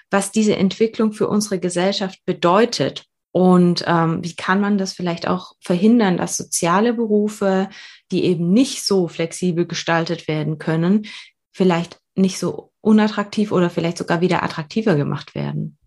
was 0.09 0.31
diese 0.31 0.55
Entwicklung 0.55 1.13
für 1.13 1.27
unsere 1.27 1.59
Gesellschaft 1.59 2.19
bedeutet? 2.25 3.05
Und 3.31 3.83
ähm, 3.85 4.23
wie 4.23 4.35
kann 4.35 4.59
man 4.59 4.77
das 4.77 4.93
vielleicht 4.93 5.27
auch 5.27 5.53
verhindern, 5.61 6.17
dass 6.17 6.37
soziale 6.37 6.93
Berufe, 6.93 7.69
die 8.11 8.23
eben 8.23 8.51
nicht 8.51 8.83
so 8.83 9.07
flexibel 9.07 9.67
gestaltet 9.67 10.27
werden 10.27 10.57
können, 10.57 11.05
vielleicht 11.51 11.99
nicht 12.15 12.39
so 12.39 12.71
unattraktiv 12.81 13.51
oder 13.51 13.69
vielleicht 13.69 13.99
sogar 13.99 14.21
wieder 14.21 14.41
attraktiver 14.41 14.95
gemacht 14.95 15.35
werden? 15.35 15.77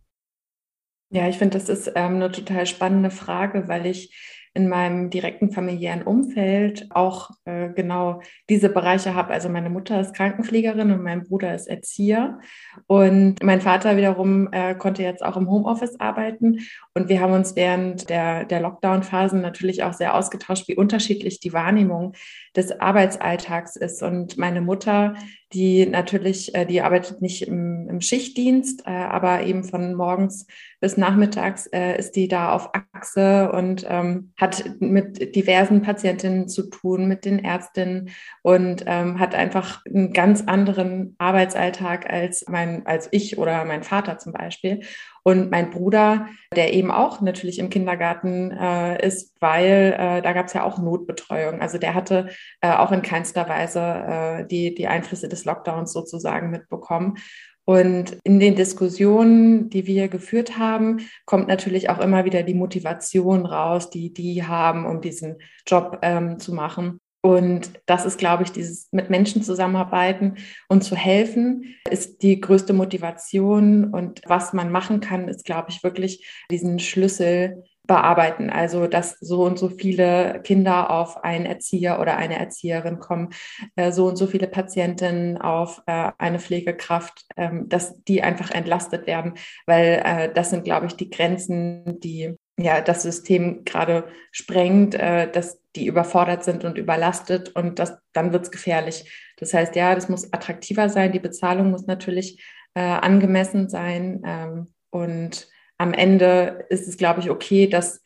Ja, 1.12 1.28
ich 1.28 1.38
finde, 1.38 1.58
das 1.58 1.68
ist 1.68 1.88
ähm, 1.96 2.16
eine 2.16 2.30
total 2.30 2.66
spannende 2.66 3.10
Frage, 3.10 3.66
weil 3.66 3.86
ich 3.86 4.14
in 4.52 4.68
meinem 4.68 5.10
direkten 5.10 5.52
familiären 5.52 6.02
Umfeld 6.02 6.88
auch 6.90 7.30
äh, 7.44 7.68
genau 7.70 8.20
diese 8.48 8.68
Bereiche 8.68 9.14
habe. 9.14 9.32
Also 9.32 9.48
meine 9.48 9.70
Mutter 9.70 10.00
ist 10.00 10.14
Krankenpflegerin 10.14 10.90
und 10.90 11.02
mein 11.02 11.22
Bruder 11.22 11.54
ist 11.54 11.68
Erzieher. 11.68 12.40
Und 12.86 13.42
mein 13.42 13.60
Vater 13.60 13.96
wiederum 13.96 14.48
äh, 14.52 14.74
konnte 14.74 15.02
jetzt 15.02 15.24
auch 15.24 15.36
im 15.36 15.48
Homeoffice 15.48 16.00
arbeiten. 16.00 16.60
Und 16.94 17.08
wir 17.08 17.20
haben 17.20 17.32
uns 17.32 17.54
während 17.54 18.10
der, 18.10 18.44
der 18.44 18.60
Lockdown-Phasen 18.60 19.40
natürlich 19.40 19.84
auch 19.84 19.92
sehr 19.92 20.14
ausgetauscht, 20.14 20.66
wie 20.66 20.74
unterschiedlich 20.74 21.38
die 21.38 21.52
Wahrnehmung 21.52 22.14
des 22.56 22.80
Arbeitsalltags 22.80 23.76
ist. 23.76 24.02
Und 24.02 24.36
meine 24.38 24.60
Mutter, 24.60 25.14
die 25.52 25.86
natürlich, 25.86 26.54
äh, 26.54 26.66
die 26.66 26.80
arbeitet 26.80 27.22
nicht 27.22 27.42
im, 27.42 27.88
im 27.88 28.00
Schichtdienst, 28.00 28.86
äh, 28.86 28.90
aber 28.90 29.42
eben 29.42 29.62
von 29.62 29.94
morgens 29.94 30.46
bis 30.80 30.96
nachmittags 30.96 31.66
äh, 31.68 31.96
ist 31.96 32.16
die 32.16 32.26
da 32.26 32.52
auf 32.52 32.70
Achse 32.92 33.52
und 33.52 33.86
ähm, 33.88 34.32
hat 34.36 34.64
mit 34.80 35.34
diversen 35.36 35.82
Patientinnen 35.82 36.48
zu 36.48 36.70
tun, 36.70 37.06
mit 37.06 37.24
den 37.24 37.38
Ärztinnen 37.38 38.10
und 38.42 38.84
ähm, 38.86 39.20
hat 39.20 39.34
einfach 39.34 39.82
einen 39.86 40.12
ganz 40.12 40.42
anderen 40.46 41.14
Arbeitsalltag 41.18 42.10
als 42.10 42.44
mein, 42.48 42.86
als 42.86 43.08
ich 43.12 43.38
oder 43.38 43.64
mein 43.64 43.82
Vater 43.82 44.18
zum 44.18 44.32
Beispiel. 44.32 44.80
Und 45.22 45.50
mein 45.50 45.70
Bruder, 45.70 46.26
der 46.54 46.72
eben 46.72 46.90
auch 46.90 47.20
natürlich 47.20 47.58
im 47.58 47.70
Kindergarten 47.70 48.50
äh, 48.50 49.06
ist, 49.06 49.34
weil 49.40 49.94
äh, 49.98 50.22
da 50.22 50.32
gab 50.32 50.46
es 50.46 50.52
ja 50.52 50.64
auch 50.64 50.78
Notbetreuung. 50.78 51.60
Also 51.60 51.78
der 51.78 51.94
hatte 51.94 52.28
äh, 52.60 52.72
auch 52.72 52.92
in 52.92 53.02
keinster 53.02 53.48
Weise 53.48 53.80
äh, 53.80 54.46
die, 54.46 54.74
die 54.74 54.88
Einflüsse 54.88 55.28
des 55.28 55.44
Lockdowns 55.44 55.92
sozusagen 55.92 56.50
mitbekommen. 56.50 57.18
Und 57.64 58.18
in 58.24 58.40
den 58.40 58.56
Diskussionen, 58.56 59.70
die 59.70 59.86
wir 59.86 60.08
geführt 60.08 60.58
haben, 60.58 61.06
kommt 61.24 61.46
natürlich 61.46 61.88
auch 61.88 62.00
immer 62.00 62.24
wieder 62.24 62.42
die 62.42 62.54
Motivation 62.54 63.46
raus, 63.46 63.90
die 63.90 64.12
die 64.12 64.44
haben, 64.44 64.86
um 64.86 65.00
diesen 65.00 65.36
Job 65.66 65.98
ähm, 66.02 66.40
zu 66.40 66.52
machen. 66.52 67.00
Und 67.22 67.72
das 67.86 68.06
ist, 68.06 68.18
glaube 68.18 68.44
ich, 68.44 68.52
dieses 68.52 68.88
mit 68.92 69.10
Menschen 69.10 69.42
zusammenarbeiten 69.42 70.36
und 70.68 70.82
zu 70.82 70.96
helfen, 70.96 71.74
ist 71.90 72.22
die 72.22 72.40
größte 72.40 72.72
Motivation. 72.72 73.92
Und 73.92 74.22
was 74.26 74.52
man 74.52 74.72
machen 74.72 75.00
kann, 75.00 75.28
ist, 75.28 75.44
glaube 75.44 75.66
ich, 75.68 75.82
wirklich 75.82 76.26
diesen 76.50 76.78
Schlüssel 76.78 77.62
bearbeiten. 77.90 78.50
Also, 78.50 78.86
dass 78.86 79.18
so 79.18 79.42
und 79.42 79.58
so 79.58 79.68
viele 79.68 80.40
Kinder 80.44 80.90
auf 80.90 81.24
einen 81.24 81.44
Erzieher 81.44 82.00
oder 82.00 82.16
eine 82.16 82.38
Erzieherin 82.38 83.00
kommen, 83.00 83.30
äh, 83.74 83.90
so 83.90 84.06
und 84.06 84.16
so 84.16 84.28
viele 84.28 84.46
Patientinnen 84.46 85.38
auf 85.38 85.82
äh, 85.86 86.12
eine 86.16 86.38
Pflegekraft, 86.38 87.24
ähm, 87.36 87.68
dass 87.68 88.00
die 88.04 88.22
einfach 88.22 88.52
entlastet 88.52 89.08
werden, 89.08 89.34
weil 89.66 90.02
äh, 90.04 90.32
das 90.32 90.50
sind, 90.50 90.64
glaube 90.64 90.86
ich, 90.86 90.94
die 90.94 91.10
Grenzen, 91.10 91.98
die 92.00 92.36
ja 92.60 92.80
das 92.80 93.02
System 93.02 93.64
gerade 93.64 94.08
sprengt, 94.32 94.94
äh, 94.94 95.30
dass 95.30 95.60
die 95.76 95.86
überfordert 95.86 96.44
sind 96.44 96.64
und 96.64 96.78
überlastet 96.78 97.50
und 97.50 97.78
das, 97.78 97.98
dann 98.12 98.32
wird 98.32 98.44
es 98.44 98.50
gefährlich. 98.50 99.10
Das 99.36 99.54
heißt, 99.54 99.76
ja, 99.76 99.94
das 99.94 100.08
muss 100.08 100.32
attraktiver 100.32 100.88
sein, 100.88 101.12
die 101.12 101.20
Bezahlung 101.20 101.70
muss 101.70 101.86
natürlich 101.86 102.42
äh, 102.74 102.80
angemessen 102.80 103.68
sein 103.68 104.22
ähm, 104.24 104.68
und 104.90 105.48
am 105.78 105.94
Ende 105.94 106.66
ist 106.68 106.86
es, 106.86 106.98
glaube 106.98 107.20
ich, 107.20 107.30
okay, 107.30 107.66
dass 107.66 108.02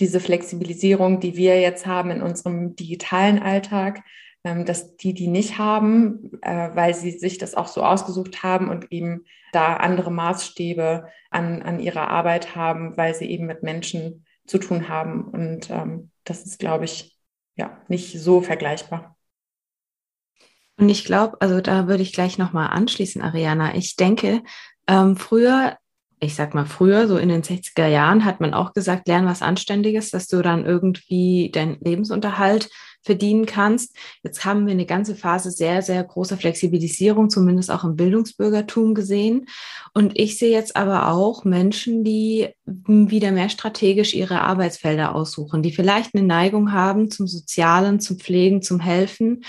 diese 0.00 0.20
Flexibilisierung, 0.20 1.20
die 1.20 1.36
wir 1.36 1.60
jetzt 1.60 1.86
haben 1.86 2.10
in 2.10 2.22
unserem 2.22 2.74
digitalen 2.76 3.40
Alltag, 3.40 4.02
dass 4.44 4.96
die 4.96 5.14
die 5.14 5.26
nicht 5.26 5.58
haben, 5.58 6.38
äh, 6.42 6.70
weil 6.74 6.94
sie 6.94 7.10
sich 7.10 7.38
das 7.38 7.54
auch 7.54 7.68
so 7.68 7.82
ausgesucht 7.82 8.42
haben 8.42 8.68
und 8.68 8.92
eben 8.92 9.24
da 9.52 9.76
andere 9.76 10.10
Maßstäbe 10.10 11.08
an, 11.30 11.62
an 11.62 11.80
ihrer 11.80 12.08
Arbeit 12.08 12.54
haben, 12.54 12.96
weil 12.96 13.14
sie 13.14 13.26
eben 13.26 13.46
mit 13.46 13.62
Menschen 13.62 14.24
zu 14.46 14.58
tun 14.58 14.88
haben. 14.88 15.24
Und 15.24 15.70
ähm, 15.70 16.10
das 16.24 16.44
ist, 16.44 16.58
glaube 16.58 16.84
ich, 16.84 17.18
ja, 17.56 17.80
nicht 17.88 18.18
so 18.18 18.40
vergleichbar. 18.40 19.16
Und 20.78 20.88
ich 20.88 21.04
glaube, 21.04 21.36
also 21.40 21.60
da 21.60 21.88
würde 21.88 22.02
ich 22.02 22.12
gleich 22.12 22.38
nochmal 22.38 22.68
anschließen, 22.68 23.20
Ariana. 23.20 23.74
Ich 23.74 23.96
denke, 23.96 24.42
ähm, 24.86 25.16
früher, 25.16 25.76
ich 26.20 26.36
sag 26.36 26.54
mal 26.54 26.66
früher, 26.66 27.08
so 27.08 27.18
in 27.18 27.28
den 27.28 27.42
60er 27.42 27.88
Jahren, 27.88 28.24
hat 28.24 28.40
man 28.40 28.54
auch 28.54 28.72
gesagt, 28.72 29.08
lern 29.08 29.26
was 29.26 29.42
Anständiges, 29.42 30.10
dass 30.10 30.28
du 30.28 30.40
dann 30.40 30.64
irgendwie 30.64 31.50
deinen 31.52 31.80
Lebensunterhalt 31.80 32.70
verdienen 33.08 33.46
kannst. 33.46 33.96
Jetzt 34.22 34.44
haben 34.44 34.66
wir 34.66 34.72
eine 34.72 34.84
ganze 34.84 35.16
Phase 35.16 35.50
sehr, 35.50 35.80
sehr 35.80 36.04
großer 36.04 36.36
Flexibilisierung, 36.36 37.30
zumindest 37.30 37.70
auch 37.70 37.84
im 37.84 37.96
Bildungsbürgertum 37.96 38.94
gesehen. 38.94 39.46
Und 39.94 40.18
ich 40.18 40.38
sehe 40.38 40.52
jetzt 40.52 40.76
aber 40.76 41.08
auch 41.08 41.44
Menschen, 41.46 42.04
die 42.04 42.48
wieder 42.66 43.32
mehr 43.32 43.48
strategisch 43.48 44.12
ihre 44.12 44.42
Arbeitsfelder 44.42 45.14
aussuchen, 45.14 45.62
die 45.62 45.72
vielleicht 45.72 46.14
eine 46.14 46.26
Neigung 46.26 46.72
haben 46.72 47.10
zum 47.10 47.26
Sozialen, 47.26 47.98
zum 47.98 48.18
Pflegen, 48.18 48.60
zum 48.60 48.78
Helfen, 48.78 49.42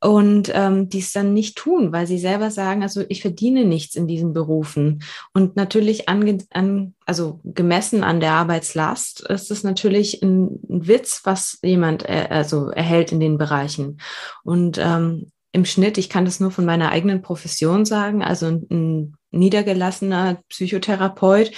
und 0.00 0.50
ähm, 0.54 0.88
die 0.88 1.00
es 1.00 1.12
dann 1.12 1.34
nicht 1.34 1.56
tun, 1.56 1.92
weil 1.92 2.06
sie 2.06 2.18
selber 2.18 2.50
sagen, 2.50 2.82
also 2.82 3.02
ich 3.08 3.20
verdiene 3.20 3.64
nichts 3.64 3.96
in 3.96 4.06
diesen 4.06 4.32
Berufen. 4.32 5.02
Und 5.34 5.56
natürlich 5.56 6.08
ange, 6.08 6.38
an, 6.50 6.94
also 7.04 7.40
gemessen 7.44 8.04
an 8.04 8.20
der 8.20 8.32
Arbeitslast 8.32 9.22
ist 9.22 9.50
es 9.50 9.64
natürlich 9.64 10.22
ein, 10.22 10.60
ein 10.68 10.86
Witz, 10.86 11.22
was 11.24 11.58
jemand 11.62 12.08
äh, 12.08 12.28
also 12.30 12.68
erhält 12.68 13.10
in 13.10 13.18
den 13.18 13.38
Bereichen. 13.38 14.00
Und 14.44 14.78
ähm, 14.78 15.32
im 15.50 15.64
Schnitt, 15.64 15.98
ich 15.98 16.08
kann 16.08 16.24
das 16.24 16.38
nur 16.38 16.52
von 16.52 16.64
meiner 16.64 16.90
eigenen 16.90 17.22
Profession 17.22 17.84
sagen, 17.84 18.22
also 18.22 18.46
ein, 18.46 18.66
ein 18.70 19.16
niedergelassener 19.30 20.40
Psychotherapeut 20.48 21.50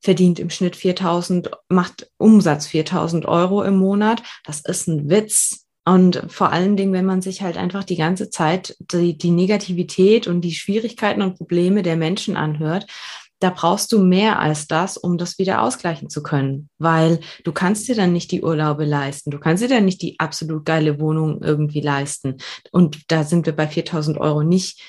verdient 0.00 0.40
im 0.40 0.50
Schnitt 0.50 0.76
4000, 0.76 1.50
macht 1.68 2.10
Umsatz 2.16 2.66
4000 2.66 3.26
Euro 3.26 3.62
im 3.62 3.76
Monat. 3.76 4.22
Das 4.44 4.60
ist 4.60 4.88
ein 4.88 5.10
Witz. 5.10 5.66
Und 5.84 6.22
vor 6.28 6.52
allen 6.52 6.76
Dingen, 6.76 6.92
wenn 6.92 7.04
man 7.04 7.22
sich 7.22 7.42
halt 7.42 7.56
einfach 7.56 7.82
die 7.82 7.96
ganze 7.96 8.30
Zeit 8.30 8.76
die, 8.92 9.18
die 9.18 9.30
Negativität 9.30 10.28
und 10.28 10.42
die 10.42 10.54
Schwierigkeiten 10.54 11.22
und 11.22 11.36
Probleme 11.36 11.82
der 11.82 11.96
Menschen 11.96 12.36
anhört, 12.36 12.86
da 13.40 13.50
brauchst 13.50 13.90
du 13.90 13.98
mehr 13.98 14.38
als 14.38 14.68
das, 14.68 14.96
um 14.96 15.18
das 15.18 15.38
wieder 15.38 15.62
ausgleichen 15.62 16.08
zu 16.08 16.22
können, 16.22 16.68
weil 16.78 17.18
du 17.42 17.50
kannst 17.50 17.88
dir 17.88 17.96
dann 17.96 18.12
nicht 18.12 18.30
die 18.30 18.42
Urlaube 18.42 18.84
leisten, 18.84 19.32
du 19.32 19.40
kannst 19.40 19.64
dir 19.64 19.68
dann 19.68 19.84
nicht 19.84 20.00
die 20.00 20.20
absolut 20.20 20.64
geile 20.64 21.00
Wohnung 21.00 21.42
irgendwie 21.42 21.80
leisten. 21.80 22.36
Und 22.70 23.10
da 23.10 23.24
sind 23.24 23.46
wir 23.46 23.56
bei 23.56 23.66
4000 23.66 24.18
Euro 24.18 24.42
nicht 24.42 24.80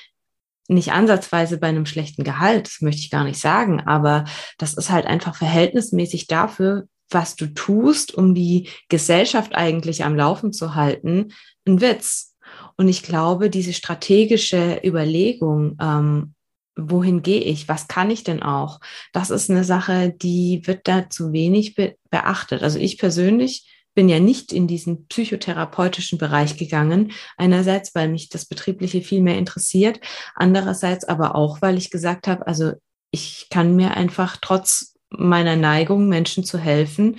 nicht 0.66 0.92
ansatzweise 0.92 1.58
bei 1.58 1.66
einem 1.66 1.84
schlechten 1.84 2.24
Gehalt, 2.24 2.66
das 2.66 2.80
möchte 2.80 3.00
ich 3.00 3.10
gar 3.10 3.24
nicht 3.24 3.38
sagen, 3.38 3.82
aber 3.82 4.24
das 4.56 4.72
ist 4.72 4.88
halt 4.88 5.04
einfach 5.04 5.34
verhältnismäßig 5.34 6.26
dafür, 6.26 6.88
was 7.10 7.36
du 7.36 7.46
tust, 7.46 8.14
um 8.14 8.34
die 8.34 8.68
Gesellschaft 8.88 9.54
eigentlich 9.54 10.04
am 10.04 10.16
Laufen 10.16 10.52
zu 10.52 10.74
halten, 10.74 11.32
ein 11.66 11.80
Witz. 11.80 12.34
Und 12.76 12.88
ich 12.88 13.02
glaube, 13.02 13.50
diese 13.50 13.72
strategische 13.72 14.80
Überlegung, 14.84 15.76
ähm, 15.80 16.34
wohin 16.76 17.22
gehe 17.22 17.40
ich, 17.40 17.68
was 17.68 17.88
kann 17.88 18.10
ich 18.10 18.24
denn 18.24 18.42
auch, 18.42 18.80
das 19.12 19.30
ist 19.30 19.50
eine 19.50 19.64
Sache, 19.64 20.12
die 20.16 20.62
wird 20.64 20.88
da 20.88 21.08
zu 21.08 21.32
wenig 21.32 21.74
be 21.74 21.96
beachtet. 22.10 22.62
Also 22.62 22.78
ich 22.78 22.98
persönlich 22.98 23.70
bin 23.94 24.08
ja 24.08 24.18
nicht 24.18 24.52
in 24.52 24.66
diesen 24.66 25.06
psychotherapeutischen 25.06 26.18
Bereich 26.18 26.56
gegangen. 26.56 27.12
Einerseits, 27.36 27.94
weil 27.94 28.08
mich 28.08 28.28
das 28.28 28.46
Betriebliche 28.46 29.02
viel 29.02 29.20
mehr 29.20 29.38
interessiert, 29.38 30.00
andererseits 30.34 31.04
aber 31.04 31.36
auch, 31.36 31.62
weil 31.62 31.78
ich 31.78 31.90
gesagt 31.90 32.26
habe, 32.26 32.46
also 32.46 32.72
ich 33.12 33.46
kann 33.50 33.76
mir 33.76 33.96
einfach 33.96 34.36
trotz 34.40 34.93
meiner 35.18 35.56
Neigung, 35.56 36.08
Menschen 36.08 36.44
zu 36.44 36.58
helfen, 36.58 37.18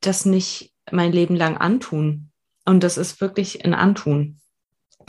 das 0.00 0.24
nicht 0.24 0.72
mein 0.90 1.12
Leben 1.12 1.36
lang 1.36 1.56
antun. 1.56 2.30
Und 2.64 2.82
das 2.82 2.98
ist 2.98 3.20
wirklich 3.20 3.64
ein 3.64 3.74
Antun 3.74 4.40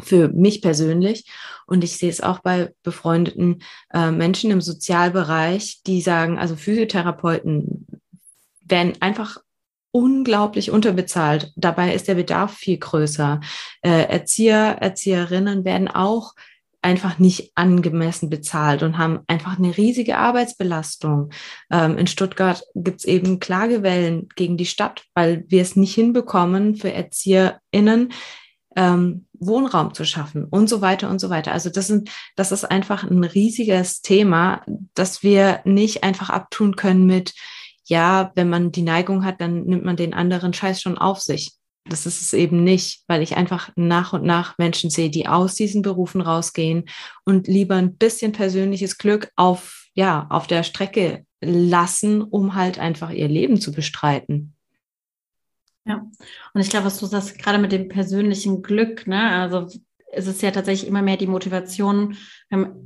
für 0.04 0.30
mich 0.30 0.62
persönlich. 0.62 1.26
Und 1.68 1.84
ich 1.84 1.98
sehe 1.98 2.10
es 2.10 2.22
auch 2.22 2.40
bei 2.40 2.74
befreundeten 2.84 3.62
äh, 3.94 4.12
Menschen 4.12 4.52
im 4.52 4.62
Sozialbereich, 4.62 5.82
die 5.86 6.02
sagen, 6.02 6.38
also 6.38 6.56
Physiotherapeuten 6.56 7.88
werden 8.62 8.94
einfach 9.00 9.38
unglaublich 9.92 10.72
unterbezahlt. 10.72 11.52
Dabei 11.56 11.94
ist 11.94 12.08
der 12.08 12.16
Bedarf 12.16 12.56
viel 12.56 12.78
größer. 12.78 13.42
Äh, 13.82 14.06
Erzieher, 14.06 14.78
Erzieherinnen 14.80 15.66
werden 15.66 15.90
auch 15.90 16.34
einfach 16.82 17.20
nicht 17.20 17.52
angemessen 17.56 18.30
bezahlt 18.30 18.84
und 18.84 18.98
haben 18.98 19.20
einfach 19.28 19.58
eine 19.58 19.78
riesige 19.78 20.18
Arbeitsbelastung. 20.18 21.30
Ähm, 21.70 21.98
in 21.98 22.08
Stuttgart 22.08 22.64
gibt 22.76 23.02
es 23.02 23.06
eben 23.06 23.40
Klagewellen 23.40 24.30
gegen 24.36 24.58
die 24.58 24.66
Stadt, 24.66 25.04
weil 25.14 25.46
wir 25.48 25.62
es 25.62 25.76
nicht 25.76 25.94
hinbekommen, 25.94 26.76
für 26.76 26.92
ErzieherInnen 26.92 28.14
ähm, 28.76 29.26
Wohnraum 29.34 29.94
zu 29.94 30.06
schaffen 30.06 30.46
und 30.46 30.70
so 30.70 30.82
weiter 30.82 31.10
und 31.10 31.20
so 31.20 31.30
weiter. 31.30 31.52
Also 31.52 31.70
das 31.70 31.88
sind, 31.88 32.10
das 32.36 32.52
ist 32.52 32.66
einfach 32.66 33.04
ein 33.04 33.24
riesiges 33.24 34.02
Thema, 34.02 34.64
das 34.94 35.24
wir 35.24 35.62
nicht 35.66 36.04
einfach 36.04 36.30
abtun 36.30 36.76
können 36.76 37.06
mit, 37.06 37.34
ja, 37.86 38.32
wenn 38.36 38.50
man 38.50 38.72
die 38.72 38.84
Neigung 38.84 39.26
hat, 39.26 39.42
dann 39.42 39.64
nimmt 39.64 39.84
man 39.84 39.98
den 39.98 40.14
anderen 40.14 40.54
Scheiß 40.54 40.82
schon 40.82 40.98
auf 40.98 41.20
sich. 41.20 41.54
Das 41.92 42.06
ist 42.06 42.22
es 42.22 42.34
eben 42.34 42.64
nicht, 42.64 43.04
weil 43.08 43.22
ich 43.22 43.38
einfach 43.38 43.70
nach 43.76 44.14
und 44.14 44.24
nach 44.24 44.58
Menschen 44.58 44.90
sehe, 44.90 45.10
die 45.10 45.28
aus 45.28 45.56
diesen 45.56 45.82
Berufen 45.82 46.22
rausgehen 46.22 46.86
und 47.26 47.48
lieber 47.48 47.76
ein 47.76 47.96
bisschen 47.96 48.32
persönliches 48.32 48.98
Glück 48.98 49.30
auf, 49.36 49.88
ja, 49.94 50.28
auf 50.30 50.48
der 50.48 50.64
Strecke 50.64 51.26
lassen, 51.42 52.22
um 52.22 52.56
halt 52.56 52.80
einfach 52.80 53.12
ihr 53.12 53.28
Leben 53.28 53.60
zu 53.60 53.72
bestreiten. 53.72 54.56
Ja, 55.86 56.06
und 56.54 56.62
ich 56.62 56.70
glaube, 56.70 56.86
was 56.86 57.00
du 57.00 57.08
sagst, 57.08 57.40
gerade 57.40 57.58
mit 57.58 57.72
dem 57.72 57.88
persönlichen 57.88 58.62
Glück, 58.62 59.08
ne, 59.08 59.32
also 59.32 59.68
es 60.14 60.28
ist 60.28 60.42
ja 60.42 60.52
tatsächlich 60.52 60.88
immer 60.88 61.02
mehr 61.02 61.18
die 61.18 61.28
Motivation. 61.28 62.18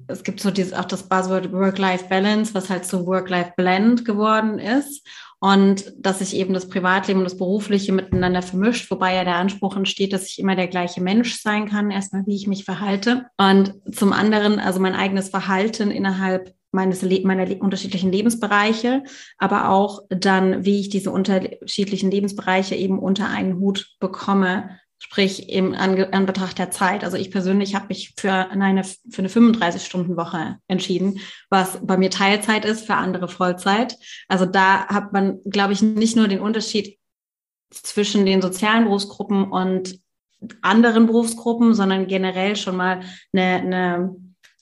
Es 0.07 0.23
gibt 0.23 0.39
so 0.39 0.51
dieses, 0.51 0.73
auch 0.73 0.85
das 0.85 1.09
Buzzword 1.09 1.51
Work-Life-Balance, 1.51 2.53
was 2.53 2.69
halt 2.69 2.85
so 2.85 3.05
Work-Life-Blend 3.05 4.05
geworden 4.05 4.59
ist. 4.59 5.05
Und 5.45 5.93
dass 5.99 6.17
sich 6.19 6.35
eben 6.35 6.55
das 6.55 6.69
Privatleben 6.69 7.19
und 7.19 7.25
das 7.25 7.37
Berufliche 7.37 7.91
miteinander 7.91 8.41
vermischt, 8.41 8.89
wobei 8.89 9.13
ja 9.13 9.23
der 9.23 9.35
Anspruch 9.35 9.77
entsteht, 9.77 10.11
dass 10.11 10.25
ich 10.27 10.39
immer 10.39 10.55
der 10.55 10.65
gleiche 10.65 11.03
Mensch 11.03 11.39
sein 11.39 11.69
kann, 11.69 11.91
erstmal 11.91 12.25
wie 12.25 12.35
ich 12.35 12.47
mich 12.47 12.65
verhalte. 12.65 13.27
Und 13.37 13.75
zum 13.93 14.11
anderen, 14.11 14.57
also 14.57 14.79
mein 14.79 14.95
eigenes 14.95 15.29
Verhalten 15.29 15.91
innerhalb 15.91 16.55
meines 16.71 17.03
meiner 17.03 17.61
unterschiedlichen 17.61 18.11
Lebensbereiche, 18.11 19.03
aber 19.37 19.69
auch 19.69 20.01
dann, 20.09 20.65
wie 20.65 20.79
ich 20.79 20.89
diese 20.89 21.11
unterschiedlichen 21.11 22.09
Lebensbereiche 22.09 22.73
eben 22.73 22.97
unter 22.97 23.29
einen 23.29 23.59
Hut 23.59 23.95
bekomme, 23.99 24.71
sprich 24.97 25.49
im 25.49 25.73
An 25.73 26.01
Anbetracht 26.13 26.57
der 26.57 26.71
Zeit. 26.71 27.03
Also 27.03 27.17
ich 27.17 27.31
persönlich 27.31 27.75
habe 27.75 27.87
mich 27.89 28.13
für 28.17 28.31
eine, 28.31 28.83
für 28.83 29.19
eine 29.19 29.29
35-Stunden-Woche 29.29 30.57
entschieden, 30.67 31.19
was 31.49 31.79
bei 31.81 31.97
mir 31.97 32.09
Teilzeit 32.09 32.65
ist, 32.65 32.85
für 32.85 32.95
andere 32.95 33.27
Vollzeit. 33.27 33.97
Also 34.27 34.45
da 34.45 34.87
hat 34.87 35.13
man, 35.13 35.39
glaube 35.45 35.73
ich, 35.73 35.81
nicht 35.81 36.15
nur 36.15 36.27
den 36.27 36.39
Unterschied 36.39 36.97
zwischen 37.71 38.25
den 38.25 38.41
sozialen 38.41 38.85
Berufsgruppen 38.85 39.51
und 39.51 39.99
anderen 40.61 41.07
Berufsgruppen, 41.07 41.73
sondern 41.73 42.07
generell 42.07 42.55
schon 42.55 42.75
mal 42.75 43.01
eine, 43.33 43.43
eine 43.43 44.15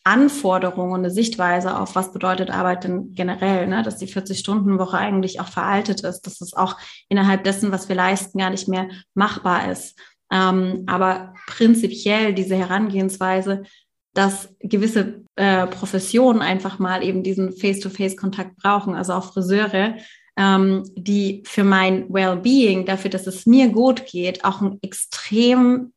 Anforderung 0.05 0.91
und 0.91 0.99
eine 0.99 1.11
Sichtweise 1.11 1.79
auf, 1.79 1.95
was 1.95 2.11
bedeutet 2.11 2.49
Arbeit 2.49 2.83
denn 2.83 3.13
generell, 3.13 3.67
ne? 3.67 3.83
dass 3.83 3.97
die 3.97 4.07
40-Stunden-Woche 4.07 4.97
eigentlich 4.97 5.39
auch 5.39 5.47
veraltet 5.47 6.01
ist, 6.01 6.21
dass 6.21 6.41
es 6.41 6.53
auch 6.53 6.77
innerhalb 7.07 7.45
dessen, 7.45 7.71
was 7.71 7.87
wir 7.87 7.95
leisten, 7.95 8.37
gar 8.37 8.49
nicht 8.49 8.67
mehr 8.67 8.89
machbar 9.13 9.71
ist. 9.71 9.97
Ähm, 10.33 10.83
aber 10.87 11.35
prinzipiell 11.45 12.33
diese 12.33 12.55
Herangehensweise, 12.55 13.63
dass 14.15 14.49
gewisse 14.59 15.23
äh, 15.35 15.67
Professionen 15.67 16.41
einfach 16.41 16.79
mal 16.79 17.03
eben 17.03 17.21
diesen 17.21 17.53
Face-to-Face-Kontakt 17.53 18.57
brauchen, 18.57 18.95
also 18.95 19.13
auch 19.13 19.31
Friseure, 19.31 19.95
ähm, 20.35 20.83
die 20.95 21.43
für 21.45 21.63
mein 21.63 22.11
Well-being, 22.11 22.85
dafür, 22.85 23.11
dass 23.11 23.27
es 23.27 23.45
mir 23.45 23.69
gut 23.69 24.07
geht, 24.07 24.43
auch 24.43 24.61
ein 24.61 24.79
extrem 24.81 25.93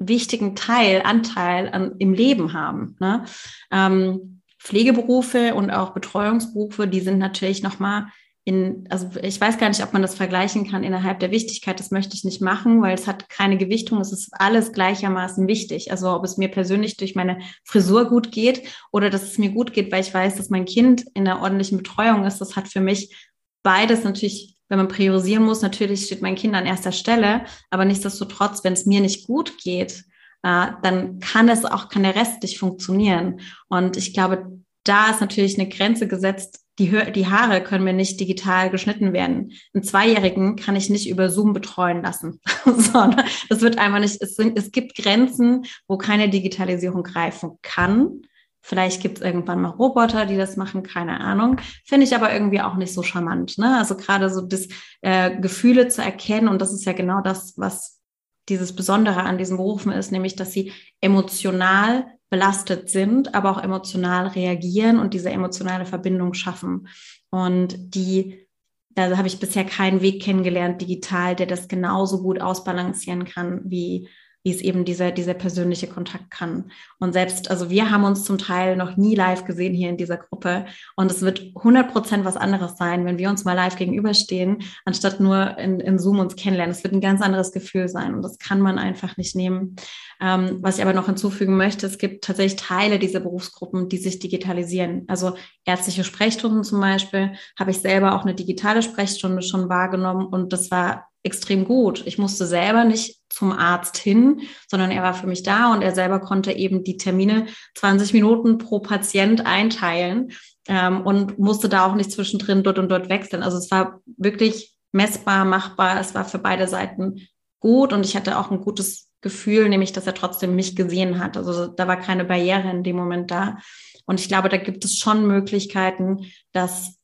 wichtigen 0.00 0.56
Teil, 0.56 1.02
Anteil 1.04 1.68
an, 1.68 1.94
im 1.98 2.12
Leben 2.12 2.52
haben. 2.52 2.96
Ne? 2.98 3.24
Ähm, 3.70 4.42
Pflegeberufe 4.58 5.54
und 5.54 5.70
auch 5.70 5.90
Betreuungsberufe, 5.90 6.88
die 6.88 7.00
sind 7.00 7.18
natürlich 7.18 7.62
nochmal 7.62 8.08
in, 8.48 8.86
also 8.88 9.10
ich 9.22 9.38
weiß 9.38 9.58
gar 9.58 9.68
nicht, 9.68 9.82
ob 9.82 9.92
man 9.92 10.00
das 10.00 10.14
vergleichen 10.14 10.66
kann 10.70 10.82
innerhalb 10.82 11.20
der 11.20 11.30
Wichtigkeit. 11.30 11.78
Das 11.78 11.90
möchte 11.90 12.16
ich 12.16 12.24
nicht 12.24 12.40
machen, 12.40 12.80
weil 12.80 12.94
es 12.94 13.06
hat 13.06 13.28
keine 13.28 13.58
Gewichtung. 13.58 14.00
Es 14.00 14.10
ist 14.10 14.30
alles 14.32 14.72
gleichermaßen 14.72 15.46
wichtig. 15.46 15.90
Also 15.90 16.10
ob 16.10 16.24
es 16.24 16.38
mir 16.38 16.48
persönlich 16.48 16.96
durch 16.96 17.14
meine 17.14 17.40
Frisur 17.64 18.06
gut 18.08 18.32
geht 18.32 18.62
oder 18.90 19.10
dass 19.10 19.24
es 19.24 19.36
mir 19.36 19.50
gut 19.50 19.74
geht, 19.74 19.92
weil 19.92 20.00
ich 20.00 20.14
weiß, 20.14 20.36
dass 20.36 20.48
mein 20.48 20.64
Kind 20.64 21.04
in 21.12 21.28
einer 21.28 21.42
ordentlichen 21.42 21.76
Betreuung 21.76 22.24
ist. 22.24 22.38
Das 22.38 22.56
hat 22.56 22.68
für 22.68 22.80
mich 22.80 23.14
beides 23.62 24.02
natürlich 24.02 24.54
wenn 24.70 24.76
man 24.76 24.88
priorisieren 24.88 25.44
muss, 25.44 25.62
natürlich 25.62 26.04
steht 26.04 26.20
mein 26.20 26.34
Kind 26.34 26.54
an 26.54 26.66
erster 26.66 26.92
Stelle, 26.92 27.46
aber 27.70 27.86
nichtsdestotrotz, 27.86 28.64
wenn 28.64 28.74
es 28.74 28.84
mir 28.84 29.00
nicht 29.00 29.26
gut 29.26 29.56
geht, 29.56 30.04
äh, 30.42 30.66
dann 30.82 31.20
kann 31.20 31.48
es 31.48 31.64
auch, 31.64 31.88
kann 31.88 32.02
der 32.02 32.14
Rest 32.14 32.42
nicht 32.42 32.58
funktionieren. 32.58 33.40
Und 33.68 33.96
ich 33.96 34.12
glaube, 34.12 34.60
da 34.84 35.08
ist 35.08 35.22
natürlich 35.22 35.58
eine 35.58 35.70
Grenze 35.70 36.06
gesetzt. 36.06 36.66
Die, 36.78 37.12
die 37.12 37.26
Haare 37.26 37.62
können 37.62 37.84
mir 37.84 37.92
nicht 37.92 38.20
digital 38.20 38.70
geschnitten 38.70 39.12
werden. 39.12 39.52
Einen 39.74 39.82
Zweijährigen 39.82 40.56
kann 40.56 40.76
ich 40.76 40.90
nicht 40.90 41.08
über 41.08 41.28
Zoom 41.28 41.52
betreuen 41.52 42.02
lassen. 42.02 42.40
sondern 42.64 43.24
das 43.48 43.60
wird 43.60 43.78
einfach 43.78 44.00
nicht, 44.00 44.20
es, 44.20 44.36
sind, 44.36 44.58
es 44.58 44.70
gibt 44.70 44.96
Grenzen, 44.96 45.64
wo 45.86 45.98
keine 45.98 46.28
Digitalisierung 46.28 47.02
greifen 47.02 47.58
kann. 47.62 48.22
Vielleicht 48.60 49.00
gibt 49.00 49.18
es 49.18 49.24
irgendwann 49.24 49.62
mal 49.62 49.70
Roboter, 49.70 50.26
die 50.26 50.36
das 50.36 50.56
machen, 50.56 50.82
keine 50.82 51.20
Ahnung. 51.20 51.58
Finde 51.84 52.04
ich 52.04 52.14
aber 52.14 52.32
irgendwie 52.32 52.60
auch 52.60 52.74
nicht 52.74 52.92
so 52.92 53.02
charmant. 53.02 53.56
Ne? 53.56 53.78
Also 53.78 53.96
gerade 53.96 54.30
so 54.30 54.42
das 54.42 54.68
äh, 55.00 55.40
Gefühle 55.40 55.88
zu 55.88 56.02
erkennen 56.02 56.48
und 56.48 56.60
das 56.60 56.72
ist 56.72 56.84
ja 56.84 56.92
genau 56.92 57.22
das, 57.22 57.54
was 57.56 58.00
dieses 58.48 58.74
Besondere 58.74 59.22
an 59.22 59.38
diesen 59.38 59.56
Berufen 59.56 59.92
ist, 59.92 60.12
nämlich 60.12 60.36
dass 60.36 60.52
sie 60.52 60.72
emotional 61.00 62.06
belastet 62.30 62.90
sind, 62.90 63.34
aber 63.34 63.50
auch 63.50 63.62
emotional 63.62 64.28
reagieren 64.28 64.98
und 64.98 65.14
diese 65.14 65.30
emotionale 65.30 65.86
Verbindung 65.86 66.34
schaffen. 66.34 66.88
Und 67.30 67.94
die, 67.94 68.46
da 68.90 69.16
habe 69.16 69.28
ich 69.28 69.40
bisher 69.40 69.64
keinen 69.64 70.02
Weg 70.02 70.22
kennengelernt 70.22 70.80
digital, 70.80 71.36
der 71.36 71.46
das 71.46 71.68
genauso 71.68 72.22
gut 72.22 72.40
ausbalancieren 72.40 73.24
kann 73.24 73.62
wie 73.64 74.08
wie 74.44 74.52
es 74.52 74.60
eben 74.60 74.84
dieser, 74.84 75.10
dieser 75.10 75.34
persönliche 75.34 75.88
Kontakt 75.88 76.30
kann. 76.30 76.70
Und 76.98 77.12
selbst, 77.12 77.50
also 77.50 77.70
wir 77.70 77.90
haben 77.90 78.04
uns 78.04 78.24
zum 78.24 78.38
Teil 78.38 78.76
noch 78.76 78.96
nie 78.96 79.14
live 79.14 79.44
gesehen 79.44 79.74
hier 79.74 79.90
in 79.90 79.96
dieser 79.96 80.16
Gruppe. 80.16 80.66
Und 80.96 81.10
es 81.10 81.22
wird 81.22 81.52
100 81.56 81.92
Prozent 81.92 82.24
was 82.24 82.36
anderes 82.36 82.76
sein, 82.76 83.04
wenn 83.04 83.18
wir 83.18 83.28
uns 83.30 83.44
mal 83.44 83.54
live 83.54 83.76
gegenüberstehen, 83.76 84.62
anstatt 84.84 85.20
nur 85.20 85.58
in, 85.58 85.80
in 85.80 85.98
Zoom 85.98 86.20
uns 86.20 86.36
kennenlernen. 86.36 86.74
Es 86.74 86.84
wird 86.84 86.94
ein 86.94 87.00
ganz 87.00 87.20
anderes 87.20 87.52
Gefühl 87.52 87.88
sein. 87.88 88.14
Und 88.14 88.22
das 88.22 88.38
kann 88.38 88.60
man 88.60 88.78
einfach 88.78 89.16
nicht 89.16 89.34
nehmen. 89.34 89.76
Ähm, 90.20 90.58
was 90.62 90.78
ich 90.78 90.82
aber 90.82 90.94
noch 90.94 91.06
hinzufügen 91.06 91.56
möchte, 91.56 91.86
es 91.86 91.98
gibt 91.98 92.24
tatsächlich 92.24 92.60
Teile 92.60 92.98
dieser 92.98 93.20
Berufsgruppen, 93.20 93.88
die 93.88 93.98
sich 93.98 94.18
digitalisieren. 94.18 95.04
Also 95.08 95.34
ärztliche 95.64 96.04
Sprechstunden 96.04 96.64
zum 96.64 96.80
Beispiel, 96.80 97.32
habe 97.58 97.70
ich 97.70 97.78
selber 97.78 98.14
auch 98.14 98.22
eine 98.22 98.34
digitale 98.34 98.82
Sprechstunde 98.82 99.42
schon 99.42 99.68
wahrgenommen. 99.68 100.26
Und 100.26 100.52
das 100.52 100.70
war 100.70 101.07
extrem 101.22 101.64
gut. 101.64 102.06
Ich 102.06 102.18
musste 102.18 102.46
selber 102.46 102.84
nicht 102.84 103.20
zum 103.28 103.52
Arzt 103.52 103.96
hin, 103.96 104.42
sondern 104.68 104.90
er 104.90 105.02
war 105.02 105.14
für 105.14 105.26
mich 105.26 105.42
da 105.42 105.72
und 105.72 105.82
er 105.82 105.94
selber 105.94 106.20
konnte 106.20 106.52
eben 106.52 106.84
die 106.84 106.96
Termine 106.96 107.46
20 107.74 108.12
Minuten 108.12 108.58
pro 108.58 108.80
Patient 108.80 109.44
einteilen 109.44 110.32
ähm, 110.68 111.02
und 111.02 111.38
musste 111.38 111.68
da 111.68 111.86
auch 111.86 111.94
nicht 111.94 112.12
zwischendrin 112.12 112.62
dort 112.62 112.78
und 112.78 112.88
dort 112.88 113.08
wechseln. 113.08 113.42
Also 113.42 113.58
es 113.58 113.70
war 113.70 114.00
wirklich 114.16 114.74
messbar, 114.92 115.44
machbar. 115.44 116.00
Es 116.00 116.14
war 116.14 116.24
für 116.24 116.38
beide 116.38 116.68
Seiten 116.68 117.28
gut 117.60 117.92
und 117.92 118.04
ich 118.04 118.16
hatte 118.16 118.38
auch 118.38 118.50
ein 118.50 118.60
gutes 118.60 119.08
Gefühl, 119.20 119.68
nämlich, 119.68 119.92
dass 119.92 120.06
er 120.06 120.14
trotzdem 120.14 120.54
mich 120.54 120.76
gesehen 120.76 121.18
hat. 121.18 121.36
Also 121.36 121.66
da 121.66 121.88
war 121.88 121.96
keine 121.96 122.24
Barriere 122.24 122.70
in 122.70 122.84
dem 122.84 122.96
Moment 122.96 123.30
da. 123.30 123.58
Und 124.06 124.20
ich 124.20 124.28
glaube, 124.28 124.48
da 124.48 124.56
gibt 124.56 124.84
es 124.84 124.98
schon 124.98 125.26
Möglichkeiten, 125.26 126.26
dass 126.52 126.98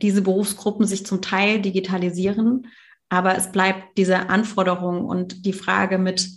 diese 0.00 0.22
Berufsgruppen 0.22 0.86
sich 0.86 1.04
zum 1.04 1.20
Teil 1.20 1.60
digitalisieren 1.60 2.66
aber 3.12 3.36
es 3.36 3.52
bleibt 3.52 3.98
diese 3.98 4.30
Anforderung 4.30 5.04
und 5.04 5.44
die 5.44 5.52
Frage 5.52 5.98
mit 5.98 6.30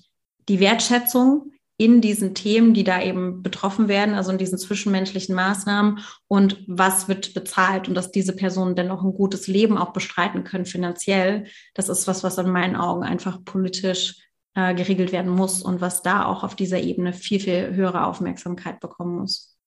die 0.49 0.59
Wertschätzung 0.59 1.53
in 1.78 2.01
diesen 2.01 2.36
Themen, 2.36 2.73
die 2.73 2.84
da 2.84 3.01
eben 3.01 3.41
betroffen 3.41 3.88
werden, 3.88 4.13
also 4.13 4.32
in 4.32 4.38
diesen 4.38 4.57
zwischenmenschlichen 4.57 5.34
Maßnahmen 5.36 5.99
und 6.28 6.65
was 6.67 7.07
wird 7.07 7.34
bezahlt 7.34 7.88
und 7.88 7.95
dass 7.95 8.11
diese 8.11 8.36
Personen 8.36 8.76
dennoch 8.76 9.03
ein 9.03 9.13
gutes 9.13 9.47
Leben 9.47 9.78
auch 9.78 9.93
bestreiten 9.93 10.43
können 10.43 10.65
finanziell. 10.65 11.45
Das 11.76 11.88
ist 11.88 12.07
was, 12.07 12.26
was 12.26 12.38
in 12.38 12.49
meinen 12.49 12.76
Augen 12.76 13.03
einfach 13.03 13.41
politisch 13.45 14.17
äh, 14.53 14.76
geregelt 14.76 15.13
werden 15.13 15.32
muss 15.32 15.63
und 15.63 15.80
was 15.80 16.01
da 16.01 16.26
auch 16.26 16.43
auf 16.43 16.55
dieser 16.55 16.82
Ebene 16.82 17.13
viel, 17.13 17.39
viel 17.39 17.73
höhere 17.73 18.05
Aufmerksamkeit 18.05 18.82
bekommen 18.82 19.19
muss. 19.19 19.57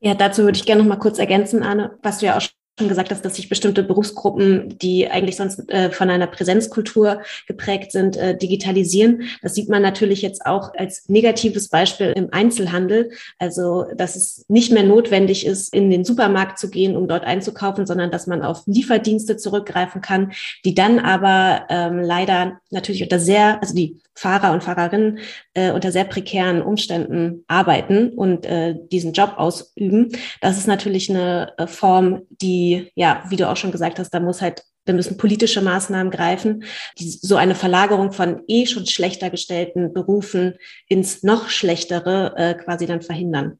Ja, 0.00 0.12
dazu 0.12 0.42
würde 0.42 0.58
ich 0.58 0.66
gerne 0.66 0.82
noch 0.82 0.88
mal 0.90 0.96
kurz 0.96 1.18
ergänzen, 1.18 1.62
Anne, 1.62 1.98
was 2.02 2.18
du 2.18 2.26
ja 2.26 2.36
auch 2.36 2.42
schon 2.78 2.88
gesagt 2.88 3.10
hast, 3.10 3.24
dass 3.24 3.36
sich 3.36 3.50
bestimmte 3.50 3.82
Berufsgruppen, 3.82 4.78
die 4.78 5.08
eigentlich 5.08 5.36
sonst 5.36 5.70
äh, 5.70 5.90
von 5.90 6.08
einer 6.08 6.26
Präsenzkultur 6.26 7.20
geprägt 7.46 7.92
sind, 7.92 8.16
äh, 8.16 8.36
digitalisieren. 8.36 9.24
Das 9.42 9.54
sieht 9.54 9.68
man 9.68 9.82
natürlich 9.82 10.22
jetzt 10.22 10.46
auch 10.46 10.72
als 10.74 11.08
negatives 11.08 11.68
Beispiel 11.68 12.12
im 12.16 12.32
Einzelhandel. 12.32 13.10
Also, 13.38 13.86
dass 13.94 14.16
es 14.16 14.46
nicht 14.48 14.72
mehr 14.72 14.84
notwendig 14.84 15.44
ist, 15.44 15.74
in 15.74 15.90
den 15.90 16.04
Supermarkt 16.04 16.58
zu 16.58 16.70
gehen, 16.70 16.96
um 16.96 17.08
dort 17.08 17.24
einzukaufen, 17.24 17.86
sondern 17.86 18.10
dass 18.10 18.26
man 18.26 18.42
auf 18.42 18.62
Lieferdienste 18.66 19.36
zurückgreifen 19.36 20.00
kann, 20.00 20.32
die 20.64 20.74
dann 20.74 20.98
aber 20.98 21.66
ähm, 21.68 22.00
leider 22.00 22.60
natürlich 22.70 23.02
unter 23.02 23.18
sehr, 23.18 23.60
also 23.60 23.74
die 23.74 24.00
Fahrer 24.14 24.52
und 24.52 24.62
Fahrerinnen 24.62 25.18
äh, 25.54 25.72
unter 25.72 25.90
sehr 25.90 26.04
prekären 26.04 26.62
Umständen 26.62 27.44
arbeiten 27.48 28.10
und 28.10 28.44
äh, 28.44 28.76
diesen 28.90 29.12
Job 29.12 29.34
ausüben. 29.36 30.10
Das 30.40 30.58
ist 30.58 30.66
natürlich 30.66 31.08
eine 31.08 31.52
äh, 31.56 31.66
Form, 31.66 32.22
die, 32.30 32.61
ja, 32.94 33.24
wie 33.28 33.36
du 33.36 33.48
auch 33.48 33.56
schon 33.56 33.72
gesagt 33.72 33.98
hast, 33.98 34.10
da 34.10 34.20
muss 34.20 34.40
halt 34.40 34.62
da 34.84 34.92
müssen 34.92 35.16
politische 35.16 35.62
Maßnahmen 35.62 36.10
greifen, 36.10 36.64
die 36.98 37.08
so 37.08 37.36
eine 37.36 37.54
Verlagerung 37.54 38.12
von 38.12 38.42
eh 38.48 38.66
schon 38.66 38.86
schlechter 38.86 39.30
gestellten 39.30 39.92
Berufen 39.92 40.56
ins 40.88 41.22
noch 41.22 41.48
schlechtere 41.50 42.34
äh, 42.36 42.54
quasi 42.54 42.86
dann 42.86 43.00
verhindern. 43.02 43.58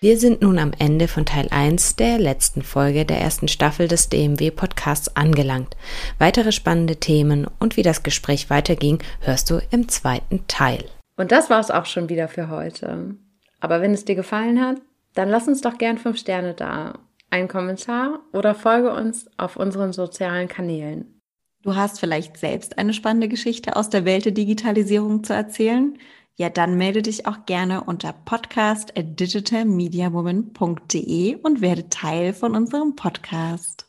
Wir 0.00 0.18
sind 0.18 0.42
nun 0.42 0.58
am 0.58 0.72
Ende 0.78 1.08
von 1.08 1.24
Teil 1.24 1.48
1 1.50 1.96
der 1.96 2.18
letzten 2.18 2.62
Folge 2.62 3.06
der 3.06 3.20
ersten 3.20 3.48
Staffel 3.48 3.88
des 3.88 4.10
DMW 4.10 4.50
Podcasts 4.50 5.16
angelangt. 5.16 5.76
Weitere 6.18 6.52
spannende 6.52 6.96
Themen 6.96 7.46
und 7.58 7.78
wie 7.78 7.82
das 7.82 8.02
Gespräch 8.02 8.50
weiterging, 8.50 8.98
hörst 9.20 9.48
du 9.48 9.60
im 9.70 9.88
zweiten 9.88 10.46
Teil. 10.46 10.84
Und 11.16 11.32
das 11.32 11.48
war 11.48 11.60
es 11.60 11.70
auch 11.70 11.86
schon 11.86 12.10
wieder 12.10 12.28
für 12.28 12.50
heute. 12.50 13.14
Aber 13.60 13.80
wenn 13.80 13.94
es 13.94 14.04
dir 14.04 14.14
gefallen 14.14 14.60
hat, 14.60 14.76
dann 15.14 15.30
lass 15.30 15.48
uns 15.48 15.62
doch 15.62 15.78
gern 15.78 15.96
fünf 15.96 16.18
Sterne 16.18 16.52
da, 16.52 16.98
einen 17.34 17.48
Kommentar 17.48 18.20
oder 18.32 18.54
folge 18.54 18.94
uns 18.94 19.26
auf 19.38 19.56
unseren 19.56 19.92
sozialen 19.92 20.46
Kanälen. 20.46 21.20
Du 21.62 21.74
hast 21.74 21.98
vielleicht 21.98 22.36
selbst 22.36 22.78
eine 22.78 22.94
spannende 22.94 23.26
Geschichte 23.26 23.74
aus 23.74 23.90
der 23.90 24.04
Welt 24.04 24.24
der 24.24 24.30
Digitalisierung 24.32 25.24
zu 25.24 25.34
erzählen? 25.34 25.98
Ja, 26.36 26.48
dann 26.48 26.76
melde 26.76 27.02
dich 27.02 27.26
auch 27.26 27.44
gerne 27.44 27.82
unter 27.82 28.12
podcast 28.12 28.96
at 28.96 29.18
digitalmediawoman.de 29.18 31.34
und 31.42 31.60
werde 31.60 31.88
Teil 31.88 32.34
von 32.34 32.54
unserem 32.54 32.94
Podcast. 32.94 33.83